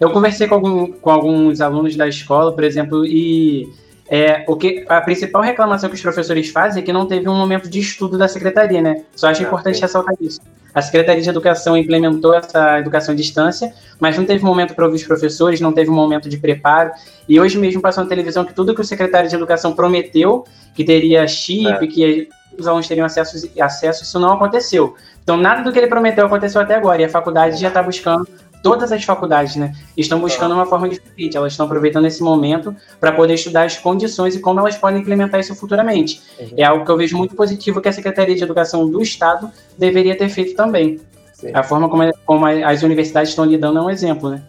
eu 0.00 0.10
conversei 0.10 0.46
com, 0.48 0.54
algum, 0.54 0.92
com 0.92 1.10
alguns 1.10 1.60
alunos 1.60 1.94
da 1.96 2.08
escola, 2.08 2.52
por 2.52 2.64
exemplo, 2.64 3.04
e 3.04 3.68
é, 4.08 4.44
o 4.46 4.56
que, 4.56 4.84
a 4.88 5.00
principal 5.00 5.42
reclamação 5.42 5.88
que 5.88 5.96
os 5.96 6.02
professores 6.02 6.50
fazem 6.50 6.82
é 6.82 6.84
que 6.84 6.92
não 6.92 7.06
teve 7.06 7.28
um 7.28 7.34
momento 7.34 7.68
de 7.68 7.80
estudo 7.80 8.18
da 8.18 8.28
secretaria, 8.28 8.82
né? 8.82 9.02
Só 9.16 9.28
acho 9.28 9.42
ah, 9.42 9.46
importante 9.46 9.80
ressaltar 9.80 10.14
isso. 10.20 10.40
A 10.74 10.82
Secretaria 10.82 11.22
de 11.22 11.28
Educação 11.28 11.76
implementou 11.76 12.34
essa 12.34 12.80
educação 12.80 13.14
à 13.14 13.16
distância, 13.16 13.72
mas 14.00 14.18
não 14.18 14.26
teve 14.26 14.44
momento 14.44 14.74
para 14.74 14.84
ouvir 14.84 14.96
os 14.96 15.04
professores, 15.04 15.60
não 15.60 15.72
teve 15.72 15.88
um 15.88 15.94
momento 15.94 16.28
de 16.28 16.36
preparo. 16.36 16.90
E 17.28 17.40
hoje 17.40 17.56
mesmo 17.58 17.80
passou 17.80 18.02
na 18.02 18.08
televisão 18.08 18.44
que 18.44 18.52
tudo 18.52 18.74
que 18.74 18.80
o 18.80 18.84
secretário 18.84 19.28
de 19.28 19.36
Educação 19.36 19.72
prometeu, 19.72 20.44
que 20.74 20.84
teria 20.84 21.26
chip, 21.28 21.66
é. 21.66 21.86
que 21.86 22.28
os 22.58 22.66
alunos 22.66 22.88
teriam 22.88 23.06
acesso, 23.06 23.48
acesso, 23.60 24.02
isso 24.02 24.18
não 24.18 24.32
aconteceu. 24.32 24.96
Então, 25.22 25.36
nada 25.36 25.62
do 25.62 25.72
que 25.72 25.78
ele 25.78 25.86
prometeu 25.86 26.26
aconteceu 26.26 26.60
até 26.60 26.74
agora, 26.74 27.00
e 27.00 27.04
a 27.04 27.08
faculdade 27.08 27.56
já 27.56 27.68
está 27.68 27.82
buscando 27.82 28.28
todas 28.64 28.90
as 28.90 29.04
faculdades, 29.04 29.56
né, 29.56 29.74
estão 29.94 30.18
buscando 30.18 30.54
uma 30.54 30.64
forma 30.64 30.88
diferente. 30.88 31.36
Elas 31.36 31.52
estão 31.52 31.66
aproveitando 31.66 32.06
esse 32.06 32.22
momento 32.22 32.74
para 32.98 33.12
poder 33.12 33.34
estudar 33.34 33.64
as 33.64 33.76
condições 33.76 34.34
e 34.34 34.40
como 34.40 34.58
elas 34.58 34.74
podem 34.74 35.02
implementar 35.02 35.38
isso 35.38 35.54
futuramente. 35.54 36.22
Uhum. 36.40 36.48
É 36.56 36.64
algo 36.64 36.82
que 36.82 36.90
eu 36.90 36.96
vejo 36.96 37.14
muito 37.14 37.36
positivo 37.36 37.82
que 37.82 37.90
a 37.90 37.92
Secretaria 37.92 38.34
de 38.34 38.42
Educação 38.42 38.90
do 38.90 39.02
Estado 39.02 39.52
deveria 39.76 40.16
ter 40.16 40.30
feito 40.30 40.56
também. 40.56 40.98
Sim. 41.34 41.50
A 41.52 41.62
forma 41.62 41.90
como, 41.90 42.10
como, 42.24 42.46
as 42.46 42.82
universidades 42.82 43.28
estão 43.28 43.44
lidando 43.44 43.80
é 43.80 43.82
um 43.82 43.90
exemplo, 43.90 44.30
né? 44.30 44.42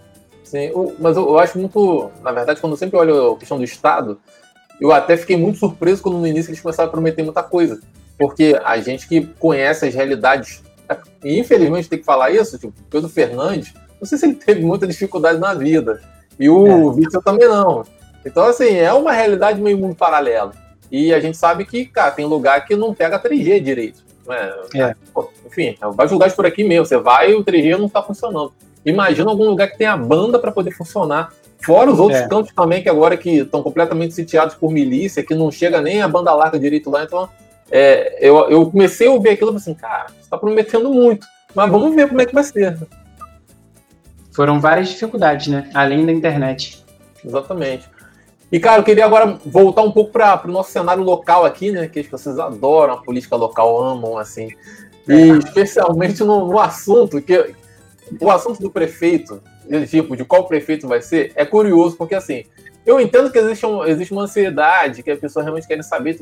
Sim, 0.45 0.71
mas 0.97 1.17
eu, 1.17 1.37
acho 1.37 1.59
muito, 1.59 2.09
na 2.23 2.31
verdade, 2.31 2.61
quando 2.61 2.71
eu 2.73 2.77
sempre 2.77 2.97
olho 2.97 3.33
a 3.33 3.37
questão 3.37 3.57
do 3.57 3.65
Estado, 3.65 4.17
eu 4.79 4.93
até 4.93 5.17
fiquei 5.17 5.35
muito 5.35 5.59
surpreso 5.59 6.01
quando 6.01 6.19
no 6.19 6.27
início 6.27 6.51
eles 6.51 6.61
começaram 6.61 6.87
a 6.87 6.91
prometer 6.91 7.21
muita 7.21 7.43
coisa. 7.43 7.81
Porque 8.17 8.57
a 8.63 8.77
gente 8.77 9.09
que 9.09 9.25
conhece 9.39 9.85
as 9.85 9.93
realidades, 9.93 10.63
e 11.21 11.37
infelizmente 11.37 11.89
tem 11.89 11.99
que 11.99 12.05
falar 12.05 12.31
isso, 12.31 12.57
tipo, 12.57 12.73
Pedro 12.89 13.09
Fernandes, 13.09 13.73
não 13.99 14.07
sei 14.07 14.17
se 14.17 14.25
ele 14.25 14.35
teve 14.35 14.61
muita 14.61 14.87
dificuldade 14.87 15.39
na 15.39 15.53
vida. 15.53 16.01
E 16.39 16.49
o 16.49 16.67
é. 16.67 16.75
Witzel 16.75 17.21
também 17.21 17.47
não. 17.47 17.83
Então, 18.25 18.43
assim, 18.45 18.75
é 18.75 18.91
uma 18.91 19.11
realidade 19.11 19.61
meio 19.61 19.77
mundo 19.77 19.95
paralelo. 19.95 20.51
E 20.91 21.13
a 21.13 21.19
gente 21.19 21.37
sabe 21.37 21.65
que, 21.65 21.85
cara, 21.85 22.11
tem 22.11 22.25
lugar 22.25 22.65
que 22.65 22.75
não 22.75 22.93
pega 22.93 23.19
3G 23.19 23.59
direito. 23.61 24.03
Né? 24.27 24.53
É. 24.75 24.95
Enfim, 25.45 25.77
vai 25.93 26.07
julgar 26.07 26.27
isso 26.27 26.35
por 26.35 26.45
aqui 26.45 26.63
mesmo. 26.63 26.85
Você 26.85 26.97
vai 26.97 27.31
e 27.31 27.35
o 27.35 27.43
3G 27.43 27.77
não 27.77 27.85
está 27.85 28.01
funcionando. 28.01 28.53
Imagina 28.85 29.29
algum 29.29 29.45
lugar 29.45 29.69
que 29.69 29.77
tem 29.77 29.87
a 29.87 29.97
banda 29.97 30.37
para 30.39 30.51
poder 30.51 30.71
funcionar. 30.71 31.31
Fora 31.63 31.91
os 31.91 31.99
outros 31.99 32.21
é. 32.21 32.27
cantos 32.27 32.53
também, 32.53 32.83
que 32.83 32.89
agora 32.89 33.17
que 33.17 33.39
estão 33.39 33.63
completamente 33.63 34.13
sitiados 34.13 34.55
por 34.55 34.71
milícia, 34.71 35.23
que 35.23 35.33
não 35.33 35.51
chega 35.51 35.81
nem 35.81 36.01
a 36.01 36.07
banda 36.07 36.33
larga 36.33 36.59
direito 36.59 36.89
lá. 36.91 37.03
Então, 37.03 37.27
é, 37.71 38.17
eu, 38.19 38.37
eu 38.49 38.69
comecei 38.69 39.07
a 39.07 39.11
ouvir 39.11 39.29
aquilo 39.29 39.53
e 39.53 39.55
assim, 39.55 39.73
cara, 39.73 40.07
você 40.07 40.21
está 40.21 40.37
prometendo 40.37 40.93
muito. 40.93 41.25
Mas 41.55 41.71
vamos 41.71 41.95
ver 41.95 42.07
como 42.07 42.21
é 42.21 42.25
que 42.25 42.33
vai 42.33 42.43
ser 42.43 42.77
foram 44.35 44.59
várias 44.59 44.89
dificuldades, 44.89 45.47
né? 45.47 45.69
Além 45.73 46.05
da 46.05 46.11
internet. 46.11 46.83
Exatamente. 47.23 47.89
E, 48.51 48.59
cara, 48.59 48.79
eu 48.79 48.83
queria 48.83 49.05
agora 49.05 49.39
voltar 49.45 49.81
um 49.81 49.91
pouco 49.91 50.11
para 50.11 50.41
o 50.45 50.51
nosso 50.51 50.71
cenário 50.71 51.03
local 51.03 51.45
aqui, 51.45 51.71
né? 51.71 51.87
Que 51.87 52.03
vocês 52.03 52.37
adoram 52.37 52.93
a 52.93 52.97
política 52.97 53.35
local, 53.35 53.81
amam, 53.81 54.17
assim. 54.17 54.49
E 55.07 55.13
é. 55.13 55.37
especialmente 55.37 56.23
no, 56.23 56.47
no, 56.47 56.59
assunto, 56.59 57.21
que 57.21 57.53
o 58.19 58.29
assunto 58.29 58.61
do 58.61 58.69
prefeito, 58.69 59.41
tipo, 59.89 60.15
de 60.15 60.25
qual 60.25 60.47
prefeito 60.47 60.87
vai 60.87 61.01
ser, 61.01 61.31
é 61.35 61.45
curioso, 61.45 61.95
porque 61.95 62.15
assim, 62.15 62.43
eu 62.85 62.99
entendo 62.99 63.31
que 63.31 63.37
existe, 63.37 63.65
um, 63.65 63.83
existe 63.85 64.11
uma 64.11 64.23
ansiedade, 64.23 65.01
que 65.01 65.11
as 65.11 65.19
pessoas 65.19 65.45
realmente 65.45 65.67
querem 65.67 65.83
saber, 65.83 66.17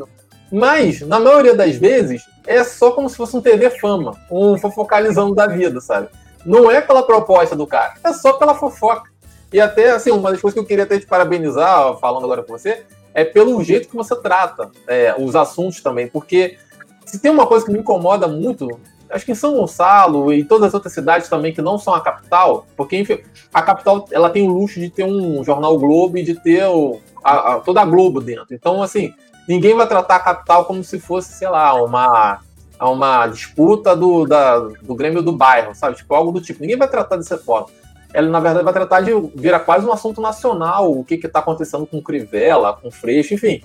mas, 0.52 1.02
na 1.02 1.20
maioria 1.20 1.56
das 1.56 1.76
vezes, 1.78 2.24
é 2.46 2.64
só 2.64 2.92
como 2.92 3.10
se 3.10 3.18
fosse 3.18 3.36
um 3.36 3.42
TV 3.42 3.70
fama, 3.72 4.16
um 4.30 4.58
fofocalizando 4.58 5.34
da 5.34 5.48
vida, 5.48 5.82
sabe? 5.82 6.10
Não 6.46 6.70
é 6.70 6.82
pela 6.82 7.04
proposta 7.04 7.56
do 7.56 7.66
cara, 7.66 7.94
é 8.04 8.14
só 8.14 8.34
pela 8.34 8.56
fofoca. 8.56 9.12
E 9.52 9.62
até, 9.62 9.92
assim, 9.92 10.12
uma 10.12 10.32
das 10.32 10.42
coisas 10.42 10.56
que 10.56 10.60
eu 10.60 10.66
queria 10.66 10.84
até 10.84 11.00
te 11.00 11.06
parabenizar, 11.06 11.96
falando 11.98 12.24
agora 12.24 12.42
com 12.42 12.58
você, 12.58 12.84
é 13.14 13.24
pelo 13.24 13.64
jeito 13.64 13.88
que 13.88 13.96
você 13.96 14.16
trata 14.16 14.72
é, 14.88 15.16
os 15.18 15.36
assuntos 15.36 15.82
também. 15.82 16.08
Porque 16.08 16.58
se 17.06 17.20
tem 17.20 17.32
uma 17.32 17.46
coisa 17.46 17.64
que 17.64 17.72
me 17.72 17.80
incomoda 17.80 18.28
muito, 18.28 18.68
acho 19.10 19.26
que 19.26 19.32
em 19.32 19.36
São 19.36 19.54
Gonçalo 19.54 20.34
e 20.34 20.44
todas 20.44 20.70
as 20.70 20.74
outras 20.74 20.94
cidades 20.94 21.30
também 21.30 21.54
que 21.54 21.62
não 21.62 21.78
são 21.78 21.94
a 21.94 22.02
capital, 22.02 22.66
porque 22.76 22.98
enfim, 22.98 23.20
a 23.54 23.62
capital 23.62 24.08
ela 24.12 24.30
tem 24.30 24.48
o 24.48 24.52
luxo 24.52 24.80
de 24.80 24.90
ter 24.90 25.04
um 25.04 25.44
jornal 25.44 25.78
Globo 25.78 26.18
e 26.18 26.24
de 26.24 26.34
ter 26.34 26.66
o, 26.66 27.00
a, 27.24 27.54
a, 27.54 27.60
toda 27.60 27.82
a 27.82 27.86
Globo 27.86 28.20
dentro. 28.20 28.48
Então, 28.52 28.82
assim, 28.82 29.14
ninguém 29.48 29.76
vai 29.76 29.88
tratar 29.88 30.16
a 30.16 30.20
capital 30.20 30.66
como 30.66 30.84
se 30.84 31.00
fosse, 31.00 31.34
sei 31.34 31.48
lá, 31.48 31.74
uma 31.76 32.40
a 32.84 32.90
uma 32.90 33.28
disputa 33.28 33.96
do, 33.96 34.26
da, 34.26 34.60
do 34.60 34.94
Grêmio 34.94 35.22
do 35.22 35.32
bairro, 35.32 35.74
sabe? 35.74 35.96
Tipo, 35.96 36.14
algo 36.16 36.34
do 36.34 36.42
tipo. 36.42 36.60
Ninguém 36.60 36.76
vai 36.76 36.90
tratar 36.90 37.16
dessa 37.16 37.38
forma. 37.38 37.68
Ela, 38.14 38.28
na 38.28 38.42
verdade, 38.42 38.66
vai 38.66 38.74
tratar 38.74 39.00
de 39.00 39.12
virar 39.34 39.62
quase 39.62 39.86
um 39.86 39.94
assunto 39.94 40.20
nacional, 40.20 40.92
o 40.92 41.02
que 41.02 41.14
está 41.14 41.40
acontecendo 41.40 41.88
com 41.88 42.02
Crivella, 42.02 42.74
com 42.74 42.92
Freixo, 42.92 43.36
enfim. 43.36 43.64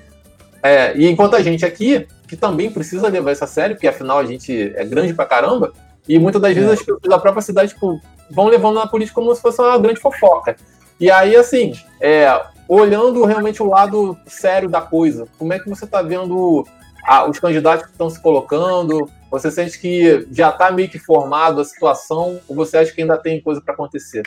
É, 0.62 0.96
e 0.96 1.11
enquanto 1.11 1.35
a 1.35 1.42
gente 1.42 1.66
aqui, 1.66 2.07
que 2.28 2.37
também 2.37 2.70
precisa 2.70 3.09
levar 3.09 3.33
isso 3.33 3.42
a 3.42 3.48
sério, 3.48 3.74
porque 3.74 3.88
afinal 3.88 4.20
a 4.20 4.24
gente 4.24 4.72
é 4.76 4.85
grande 4.85 5.12
pra 5.12 5.26
caramba, 5.26 5.72
e 6.09 6.16
muitas 6.16 6.40
das 6.40 6.54
vezes 6.54 6.70
é. 6.70 6.72
as 6.74 6.78
pessoas 6.78 7.02
da 7.02 7.18
própria 7.18 7.42
cidade 7.42 7.74
tipo, 7.74 8.00
vão 8.31 8.46
levando 8.46 8.76
na 8.76 8.87
política 8.87 9.20
como 9.20 9.35
se 9.35 9.42
fosse 9.42 9.61
uma 9.61 9.78
grande 9.78 9.98
fofoca. 9.98 10.54
E 11.00 11.11
aí, 11.11 11.35
assim, 11.35 11.72
é, 12.00 12.40
olhando 12.68 13.24
realmente 13.24 13.61
o 13.64 13.68
lado 13.68 14.16
sério 14.26 14.68
da 14.68 14.81
coisa, 14.81 15.26
como 15.37 15.52
é 15.52 15.59
que 15.59 15.68
você 15.68 15.87
está 15.87 16.02
vendo 16.02 16.64
ah, 17.09 17.29
os 17.29 17.40
candidatos 17.40 17.87
que 17.87 17.92
estão 17.92 18.11
se 18.11 18.21
colocando? 18.21 19.09
Você 19.31 19.51
sente 19.51 19.81
que 19.81 20.29
já 20.31 20.51
está 20.51 20.71
meio 20.71 20.90
que 20.90 20.99
formado 20.99 21.61
a 21.61 21.64
situação, 21.64 22.38
ou 22.47 22.55
você 22.55 22.77
acha 22.77 22.92
que 22.92 23.01
ainda 23.01 23.16
tem 23.16 23.40
coisa 23.40 23.62
para 23.62 23.73
acontecer? 23.73 24.25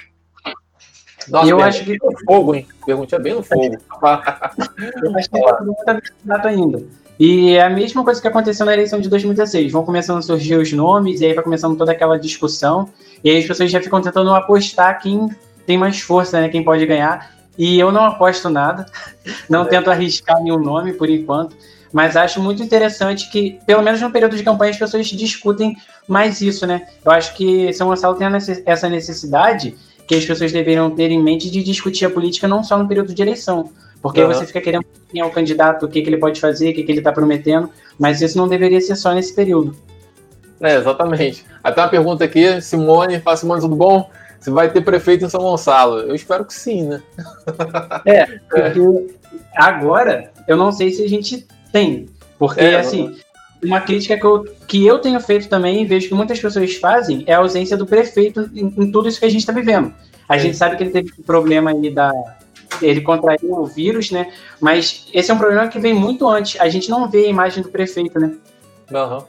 Nossa, 1.27 1.47
eu 1.47 1.61
acho 1.61 1.85
que. 1.85 1.95
No 2.01 2.19
fogo, 2.25 2.55
hein? 2.55 2.67
Perguntinha 2.83 3.19
bem 3.19 3.35
no 3.35 3.43
fogo. 3.43 3.77
eu 5.03 5.15
acho 5.15 5.29
que 5.29 5.37
está 5.37 6.01
candidato 6.01 6.47
ainda. 6.47 6.83
E 7.19 7.51
é 7.51 7.61
a 7.61 7.69
mesma 7.69 8.03
coisa 8.03 8.19
que 8.19 8.27
aconteceu 8.27 8.65
na 8.65 8.73
eleição 8.73 8.99
de 8.99 9.07
2016. 9.09 9.71
Vão 9.71 9.85
começando 9.85 10.17
a 10.17 10.21
surgir 10.23 10.55
os 10.55 10.73
nomes, 10.73 11.21
e 11.21 11.25
aí 11.27 11.35
vai 11.35 11.43
começando 11.43 11.77
toda 11.77 11.91
aquela 11.91 12.17
discussão. 12.17 12.89
E 13.23 13.29
aí 13.29 13.37
as 13.37 13.45
pessoas 13.45 13.69
já 13.69 13.79
ficam 13.79 14.01
tentando 14.01 14.33
apostar 14.33 14.99
quem 14.99 15.29
tem 15.67 15.77
mais 15.77 16.01
força, 16.01 16.41
né? 16.41 16.49
Quem 16.49 16.63
pode 16.63 16.83
ganhar. 16.87 17.31
E 17.55 17.79
eu 17.79 17.91
não 17.91 18.05
aposto 18.05 18.49
nada, 18.49 18.87
não 19.47 19.65
tento 19.65 19.91
arriscar 19.91 20.41
nenhum 20.41 20.57
nome 20.57 20.93
por 20.93 21.09
enquanto, 21.09 21.55
mas 21.91 22.15
acho 22.15 22.41
muito 22.41 22.63
interessante 22.63 23.29
que, 23.29 23.59
pelo 23.65 23.81
menos 23.81 24.01
no 24.01 24.11
período 24.11 24.35
de 24.35 24.43
campanha, 24.43 24.71
as 24.71 24.77
pessoas 24.77 25.07
discutem 25.07 25.75
mais 26.07 26.41
isso, 26.41 26.65
né? 26.65 26.87
Eu 27.03 27.11
acho 27.11 27.33
que 27.35 27.73
São 27.73 27.87
Gonçalo 27.87 28.15
tem 28.15 28.27
essa 28.65 28.89
necessidade 28.89 29.75
que 30.07 30.15
as 30.15 30.25
pessoas 30.25 30.51
deveriam 30.51 30.89
ter 30.91 31.11
em 31.11 31.21
mente 31.21 31.49
de 31.49 31.63
discutir 31.63 32.05
a 32.05 32.09
política 32.09 32.47
não 32.47 32.63
só 32.63 32.77
no 32.77 32.87
período 32.87 33.13
de 33.13 33.21
eleição, 33.21 33.71
porque 34.01 34.21
uhum. 34.21 34.27
você 34.27 34.45
fica 34.45 34.61
querendo 34.61 34.85
quem 35.09 35.21
é 35.21 35.25
o 35.25 35.29
candidato, 35.29 35.85
o 35.85 35.89
que, 35.89 36.01
que 36.01 36.09
ele 36.09 36.17
pode 36.17 36.39
fazer, 36.39 36.71
o 36.71 36.73
que, 36.73 36.83
que 36.83 36.91
ele 36.91 36.99
está 36.99 37.11
prometendo, 37.11 37.69
mas 37.99 38.21
isso 38.21 38.37
não 38.37 38.47
deveria 38.47 38.81
ser 38.81 38.95
só 38.95 39.13
nesse 39.13 39.35
período. 39.35 39.75
É, 40.59 40.75
exatamente. 40.75 41.45
Até 41.63 41.81
uma 41.81 41.89
pergunta 41.89 42.23
aqui, 42.23 42.61
Simone, 42.61 43.19
fala 43.19 43.37
Simone, 43.37 43.61
tudo 43.61 43.75
bom? 43.75 44.09
Você 44.39 44.49
vai 44.49 44.71
ter 44.71 44.81
prefeito 44.81 45.25
em 45.25 45.29
São 45.29 45.41
Gonçalo? 45.41 45.99
Eu 45.99 46.15
espero 46.15 46.45
que 46.45 46.53
sim, 46.53 46.87
né? 46.87 47.01
É, 48.05 48.25
porque 48.25 49.15
agora 49.55 50.31
eu 50.47 50.57
não 50.57 50.71
sei 50.71 50.91
se 50.91 51.03
a 51.03 51.07
gente 51.07 51.47
tem. 51.71 52.07
Porque, 52.37 52.61
é, 52.61 52.75
assim, 52.77 53.15
uma 53.63 53.81
crítica 53.81 54.17
que 54.17 54.25
eu, 54.25 54.43
que 54.67 54.85
eu 54.85 54.99
tenho 54.99 55.19
feito 55.19 55.47
também, 55.47 55.81
e 55.81 55.85
vejo 55.85 56.07
que 56.07 56.13
muitas 56.13 56.39
pessoas 56.39 56.75
fazem, 56.75 57.23
é 57.27 57.33
a 57.33 57.39
ausência 57.39 57.77
do 57.77 57.85
prefeito 57.85 58.49
em, 58.53 58.65
em 58.65 58.91
tudo 58.91 59.07
isso 59.07 59.19
que 59.19 59.25
a 59.25 59.29
gente 59.29 59.41
está 59.41 59.53
vivendo. 59.53 59.93
A 60.27 60.35
é. 60.35 60.39
gente 60.39 60.57
sabe 60.57 60.77
que 60.77 60.83
ele 60.83 60.91
teve 60.91 61.11
um 61.19 61.23
problema 61.23 61.71
aí 61.71 61.89
da. 61.89 62.11
Ele 62.81 63.01
contraiu 63.01 63.51
o 63.51 63.65
vírus, 63.65 64.11
né? 64.11 64.31
Mas 64.59 65.07
esse 65.13 65.29
é 65.29 65.33
um 65.33 65.37
problema 65.37 65.67
que 65.67 65.77
vem 65.77 65.93
muito 65.93 66.27
antes. 66.27 66.59
A 66.59 66.69
gente 66.69 66.89
não 66.89 67.09
vê 67.09 67.25
a 67.25 67.29
imagem 67.29 67.61
do 67.61 67.69
prefeito, 67.69 68.19
né? 68.19 68.33
Aham. 68.93 69.17
Uhum. 69.17 69.23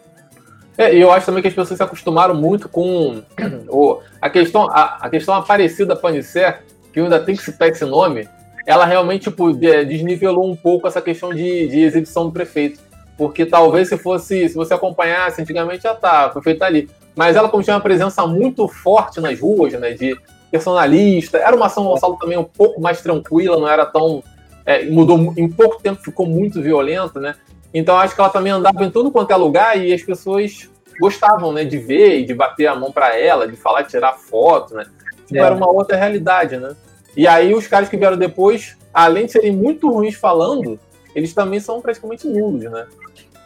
É, 0.78 0.94
e 0.94 1.00
eu 1.00 1.12
acho 1.12 1.26
também 1.26 1.42
que 1.42 1.48
as 1.48 1.54
pessoas 1.54 1.76
se 1.76 1.82
acostumaram 1.82 2.34
muito 2.34 2.68
com 2.68 3.22
o, 3.68 4.00
a 4.20 4.30
questão 4.30 4.70
a, 4.70 4.98
a 5.02 5.10
questão 5.10 5.34
Aparecida 5.34 5.94
Panicé, 5.94 6.60
que 6.92 7.00
ainda 7.00 7.20
tem 7.20 7.36
que 7.36 7.42
citar 7.42 7.68
esse 7.68 7.84
nome, 7.84 8.26
ela 8.66 8.84
realmente 8.84 9.24
tipo, 9.24 9.52
desnivelou 9.52 10.50
um 10.50 10.56
pouco 10.56 10.86
essa 10.86 11.00
questão 11.00 11.30
de, 11.30 11.68
de 11.68 11.80
exibição 11.80 12.26
do 12.26 12.32
prefeito. 12.32 12.80
Porque 13.16 13.44
talvez 13.44 13.88
se 13.88 13.96
fosse, 13.96 14.48
se 14.48 14.54
você 14.54 14.74
acompanhasse, 14.74 15.40
antigamente 15.40 15.82
já 15.82 15.94
tá, 15.94 16.26
o 16.26 16.30
prefeito 16.30 16.58
tá 16.58 16.66
ali. 16.66 16.88
Mas 17.14 17.36
ela, 17.36 17.48
como 17.48 17.62
tinha 17.62 17.76
uma 17.76 17.82
presença 17.82 18.26
muito 18.26 18.66
forte 18.66 19.20
nas 19.20 19.38
ruas, 19.38 19.72
né, 19.74 19.92
de 19.92 20.16
personalista, 20.50 21.38
era 21.38 21.54
uma 21.54 21.68
São 21.68 21.84
Gonçalo 21.84 22.16
também 22.16 22.38
um 22.38 22.44
pouco 22.44 22.80
mais 22.80 23.00
tranquila, 23.00 23.58
não 23.58 23.68
era 23.68 23.86
tão. 23.86 24.22
É, 24.64 24.84
mudou 24.84 25.34
em 25.36 25.48
pouco 25.48 25.82
tempo, 25.82 26.02
ficou 26.02 26.26
muito 26.26 26.62
violenta, 26.62 27.18
né? 27.18 27.34
Então 27.74 27.96
acho 27.96 28.14
que 28.14 28.20
ela 28.20 28.30
também 28.30 28.52
andava 28.52 28.84
em 28.84 28.90
tudo 28.90 29.10
quanto 29.10 29.32
é 29.32 29.36
lugar 29.36 29.78
e 29.78 29.92
as 29.92 30.02
pessoas 30.02 30.70
gostavam, 31.00 31.52
né, 31.52 31.64
de 31.64 31.78
ver 31.78 32.20
e 32.20 32.24
de 32.24 32.34
bater 32.34 32.66
a 32.66 32.76
mão 32.76 32.92
para 32.92 33.18
ela, 33.18 33.48
de 33.48 33.56
falar, 33.56 33.84
tirar 33.84 34.12
foto, 34.12 34.74
né? 34.74 34.84
Tipo, 35.26 35.36
é. 35.36 35.46
era 35.46 35.54
uma 35.54 35.68
outra 35.68 35.96
realidade, 35.96 36.56
né? 36.58 36.76
E 37.16 37.26
aí 37.26 37.54
os 37.54 37.66
caras 37.66 37.88
que 37.88 37.96
vieram 37.96 38.16
depois, 38.16 38.76
além 38.92 39.26
de 39.26 39.32
serem 39.32 39.52
muito 39.52 39.90
ruins 39.90 40.14
falando, 40.14 40.78
eles 41.14 41.34
também 41.34 41.60
são 41.60 41.80
praticamente 41.80 42.26
nulos, 42.26 42.64
né? 42.70 42.86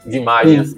De 0.04 0.18
imagem. 0.18 0.60
Assim. 0.60 0.76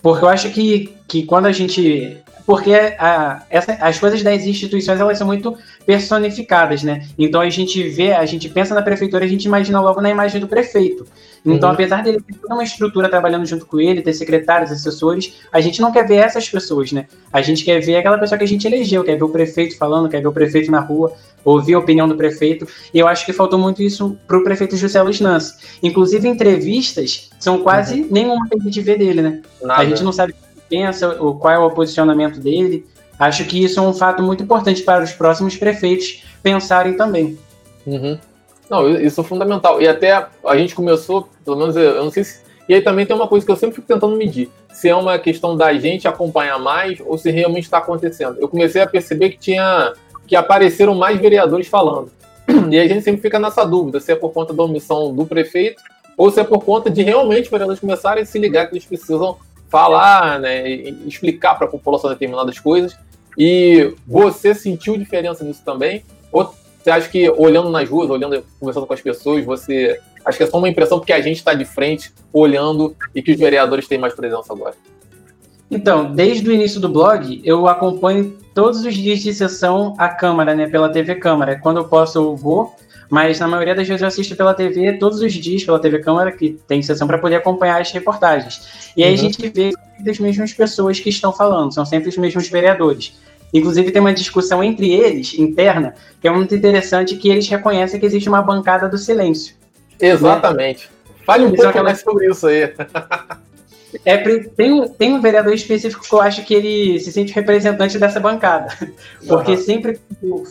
Porque 0.00 0.24
eu 0.24 0.28
acho 0.28 0.50
que, 0.50 0.94
que 1.08 1.24
quando 1.24 1.46
a 1.46 1.52
gente 1.52 2.22
porque 2.46 2.72
a, 2.72 3.42
essa, 3.50 3.72
as 3.72 3.98
coisas 3.98 4.22
das 4.22 4.46
instituições 4.46 5.00
elas 5.00 5.18
são 5.18 5.26
muito 5.26 5.58
personificadas, 5.84 6.84
né? 6.84 7.04
Então 7.18 7.40
a 7.40 7.50
gente 7.50 7.82
vê, 7.88 8.12
a 8.12 8.24
gente 8.24 8.48
pensa 8.48 8.74
na 8.74 8.82
prefeitura, 8.82 9.24
a 9.24 9.28
gente 9.28 9.44
imagina 9.44 9.80
logo 9.80 10.00
na 10.00 10.08
imagem 10.08 10.40
do 10.40 10.46
prefeito. 10.46 11.04
Então, 11.44 11.68
uhum. 11.68 11.74
apesar 11.74 12.02
dele 12.02 12.20
ter 12.20 12.34
toda 12.34 12.54
uma 12.54 12.64
estrutura 12.64 13.08
trabalhando 13.08 13.46
junto 13.46 13.66
com 13.66 13.80
ele, 13.80 14.02
ter 14.02 14.12
secretários, 14.12 14.70
assessores, 14.70 15.34
a 15.52 15.60
gente 15.60 15.80
não 15.80 15.92
quer 15.92 16.06
ver 16.06 16.16
essas 16.16 16.48
pessoas, 16.48 16.92
né? 16.92 17.06
A 17.32 17.42
gente 17.42 17.64
quer 17.64 17.80
ver 17.80 17.96
aquela 17.96 18.18
pessoa 18.18 18.38
que 18.38 18.44
a 18.44 18.48
gente 18.48 18.66
elegeu, 18.66 19.04
quer 19.04 19.16
ver 19.16 19.24
o 19.24 19.28
prefeito 19.28 19.76
falando, 19.76 20.08
quer 20.08 20.20
ver 20.20 20.28
o 20.28 20.32
prefeito 20.32 20.70
na 20.70 20.80
rua, 20.80 21.12
ouvir 21.44 21.74
a 21.74 21.78
opinião 21.78 22.08
do 22.08 22.16
prefeito. 22.16 22.66
E 22.92 22.98
eu 22.98 23.06
acho 23.06 23.24
que 23.24 23.32
faltou 23.32 23.58
muito 23.58 23.82
isso 23.82 24.16
para 24.26 24.38
o 24.38 24.42
prefeito 24.42 24.76
José 24.76 25.00
Luiz 25.02 25.20
Nance. 25.20 25.54
Inclusive, 25.82 26.28
entrevistas 26.28 27.30
são 27.38 27.58
quase 27.58 28.02
uhum. 28.02 28.08
nenhuma 28.10 28.48
que 28.48 28.58
a 28.60 28.62
gente 28.62 28.80
vê 28.80 28.96
dele, 28.96 29.22
né? 29.22 29.42
Nada. 29.62 29.82
A 29.82 29.84
gente 29.84 30.02
não 30.02 30.12
sabe 30.12 30.34
pensa, 30.68 31.14
qual 31.14 31.52
é 31.52 31.58
o 31.58 31.70
posicionamento 31.70 32.40
dele. 32.40 32.86
Acho 33.18 33.44
que 33.44 33.62
isso 33.62 33.80
é 33.80 33.82
um 33.82 33.94
fato 33.94 34.22
muito 34.22 34.42
importante 34.42 34.82
para 34.82 35.02
os 35.02 35.12
próximos 35.12 35.56
prefeitos 35.56 36.22
pensarem 36.42 36.96
também. 36.96 37.38
Uhum. 37.86 38.18
Não, 38.68 38.88
isso 38.88 39.20
é 39.20 39.24
fundamental. 39.24 39.80
E 39.80 39.88
até 39.88 40.26
a 40.44 40.56
gente 40.56 40.74
começou, 40.74 41.28
pelo 41.44 41.56
menos 41.56 41.76
eu 41.76 42.04
não 42.04 42.10
sei 42.10 42.24
se. 42.24 42.44
E 42.68 42.74
aí 42.74 42.82
também 42.82 43.06
tem 43.06 43.14
uma 43.14 43.28
coisa 43.28 43.46
que 43.46 43.52
eu 43.52 43.56
sempre 43.56 43.76
fico 43.76 43.86
tentando 43.86 44.16
medir: 44.16 44.50
se 44.72 44.88
é 44.88 44.94
uma 44.94 45.18
questão 45.18 45.56
da 45.56 45.72
gente 45.74 46.08
acompanhar 46.08 46.58
mais 46.58 47.00
ou 47.04 47.16
se 47.16 47.30
realmente 47.30 47.64
está 47.64 47.78
acontecendo. 47.78 48.38
Eu 48.40 48.48
comecei 48.48 48.82
a 48.82 48.86
perceber 48.86 49.30
que 49.30 49.38
tinha 49.38 49.92
que 50.26 50.34
apareceram 50.34 50.94
mais 50.94 51.20
vereadores 51.20 51.68
falando. 51.68 52.10
E 52.70 52.78
a 52.78 52.86
gente 52.88 53.02
sempre 53.02 53.20
fica 53.20 53.38
nessa 53.38 53.64
dúvida 53.64 54.00
se 54.00 54.12
é 54.12 54.16
por 54.16 54.32
conta 54.32 54.52
da 54.52 54.62
omissão 54.62 55.14
do 55.14 55.24
prefeito 55.24 55.80
ou 56.16 56.30
se 56.30 56.40
é 56.40 56.44
por 56.44 56.64
conta 56.64 56.90
de 56.90 57.02
realmente 57.02 57.44
os 57.44 57.50
vereadores 57.50 57.80
começarem 57.80 58.22
a 58.22 58.26
se 58.26 58.38
ligar 58.38 58.66
que 58.66 58.74
eles 58.74 58.84
precisam 58.84 59.36
falar, 59.68 60.40
né, 60.40 60.68
explicar 61.06 61.54
para 61.54 61.66
a 61.66 61.70
população 61.70 62.10
determinadas 62.10 62.58
coisas. 62.58 62.96
E 63.38 63.94
você 64.06 64.54
sentiu 64.54 64.96
diferença 64.96 65.44
nisso 65.44 65.62
também? 65.64 66.04
Ou 66.32 66.54
você 66.82 66.90
acha 66.90 67.08
que 67.08 67.28
olhando 67.30 67.68
nas 67.68 67.88
ruas, 67.88 68.08
olhando, 68.08 68.44
conversando 68.60 68.86
com 68.86 68.94
as 68.94 69.00
pessoas, 69.00 69.44
você 69.44 70.00
acho 70.24 70.38
que 70.38 70.44
é 70.44 70.46
só 70.46 70.58
uma 70.58 70.68
impressão 70.68 70.98
porque 70.98 71.12
a 71.12 71.20
gente 71.20 71.36
está 71.36 71.52
de 71.52 71.64
frente, 71.64 72.12
olhando 72.32 72.96
e 73.14 73.22
que 73.22 73.32
os 73.32 73.38
vereadores 73.38 73.88
têm 73.88 73.98
mais 73.98 74.14
presença 74.14 74.52
agora? 74.52 74.74
Então, 75.70 76.12
desde 76.12 76.48
o 76.48 76.52
início 76.52 76.80
do 76.80 76.88
blog, 76.88 77.40
eu 77.44 77.66
acompanho 77.66 78.36
todos 78.54 78.84
os 78.84 78.94
dias 78.94 79.18
de 79.18 79.34
sessão 79.34 79.94
a 79.98 80.08
Câmara, 80.08 80.54
né, 80.54 80.68
pela 80.68 80.88
TV 80.88 81.16
Câmara. 81.16 81.58
Quando 81.58 81.78
eu 81.78 81.88
posso, 81.88 82.18
eu 82.18 82.36
vou 82.36 82.74
mas 83.10 83.38
na 83.38 83.46
maioria 83.46 83.74
das 83.74 83.86
vezes 83.86 84.02
eu 84.02 84.08
assisto 84.08 84.36
pela 84.36 84.54
TV 84.54 84.94
todos 84.94 85.20
os 85.20 85.32
dias, 85.32 85.64
pela 85.64 85.78
TV 85.78 86.00
Câmara, 86.00 86.32
que 86.32 86.58
tem 86.66 86.82
sessão 86.82 87.06
para 87.06 87.18
poder 87.18 87.36
acompanhar 87.36 87.80
as 87.80 87.90
reportagens. 87.92 88.92
E 88.96 89.02
aí 89.04 89.10
uhum. 89.10 89.14
a 89.14 89.18
gente 89.18 89.48
vê 89.48 89.72
as 90.08 90.18
mesmas 90.18 90.52
pessoas 90.52 91.00
que 91.00 91.08
estão 91.08 91.32
falando, 91.32 91.72
são 91.72 91.84
sempre 91.84 92.08
os 92.08 92.16
mesmos 92.16 92.48
vereadores. 92.48 93.14
Inclusive 93.52 93.90
tem 93.90 94.00
uma 94.00 94.12
discussão 94.12 94.62
entre 94.62 94.92
eles, 94.92 95.34
interna, 95.38 95.94
que 96.20 96.28
é 96.28 96.30
muito 96.30 96.54
interessante, 96.54 97.16
que 97.16 97.28
eles 97.28 97.48
reconhecem 97.48 97.98
que 97.98 98.06
existe 98.06 98.28
uma 98.28 98.42
bancada 98.42 98.88
do 98.88 98.98
silêncio. 98.98 99.54
Exatamente. 100.00 100.86
Né? 100.86 101.14
Fale 101.24 101.44
um 101.44 101.54
pouco 101.54 101.82
mais 101.82 102.00
sobre 102.00 102.30
isso 102.30 102.46
aí. 102.46 102.72
É, 104.04 104.16
tem, 104.18 104.72
um, 104.72 104.88
tem 104.88 105.14
um 105.14 105.20
vereador 105.20 105.54
específico 105.54 106.04
que 106.06 106.12
eu 106.12 106.20
acho 106.20 106.44
que 106.44 106.54
ele 106.54 107.00
se 107.00 107.12
sente 107.12 107.32
representante 107.32 107.98
dessa 107.98 108.20
bancada. 108.20 108.76
Porque 109.26 109.52
uhum. 109.52 109.56
sempre 109.56 110.00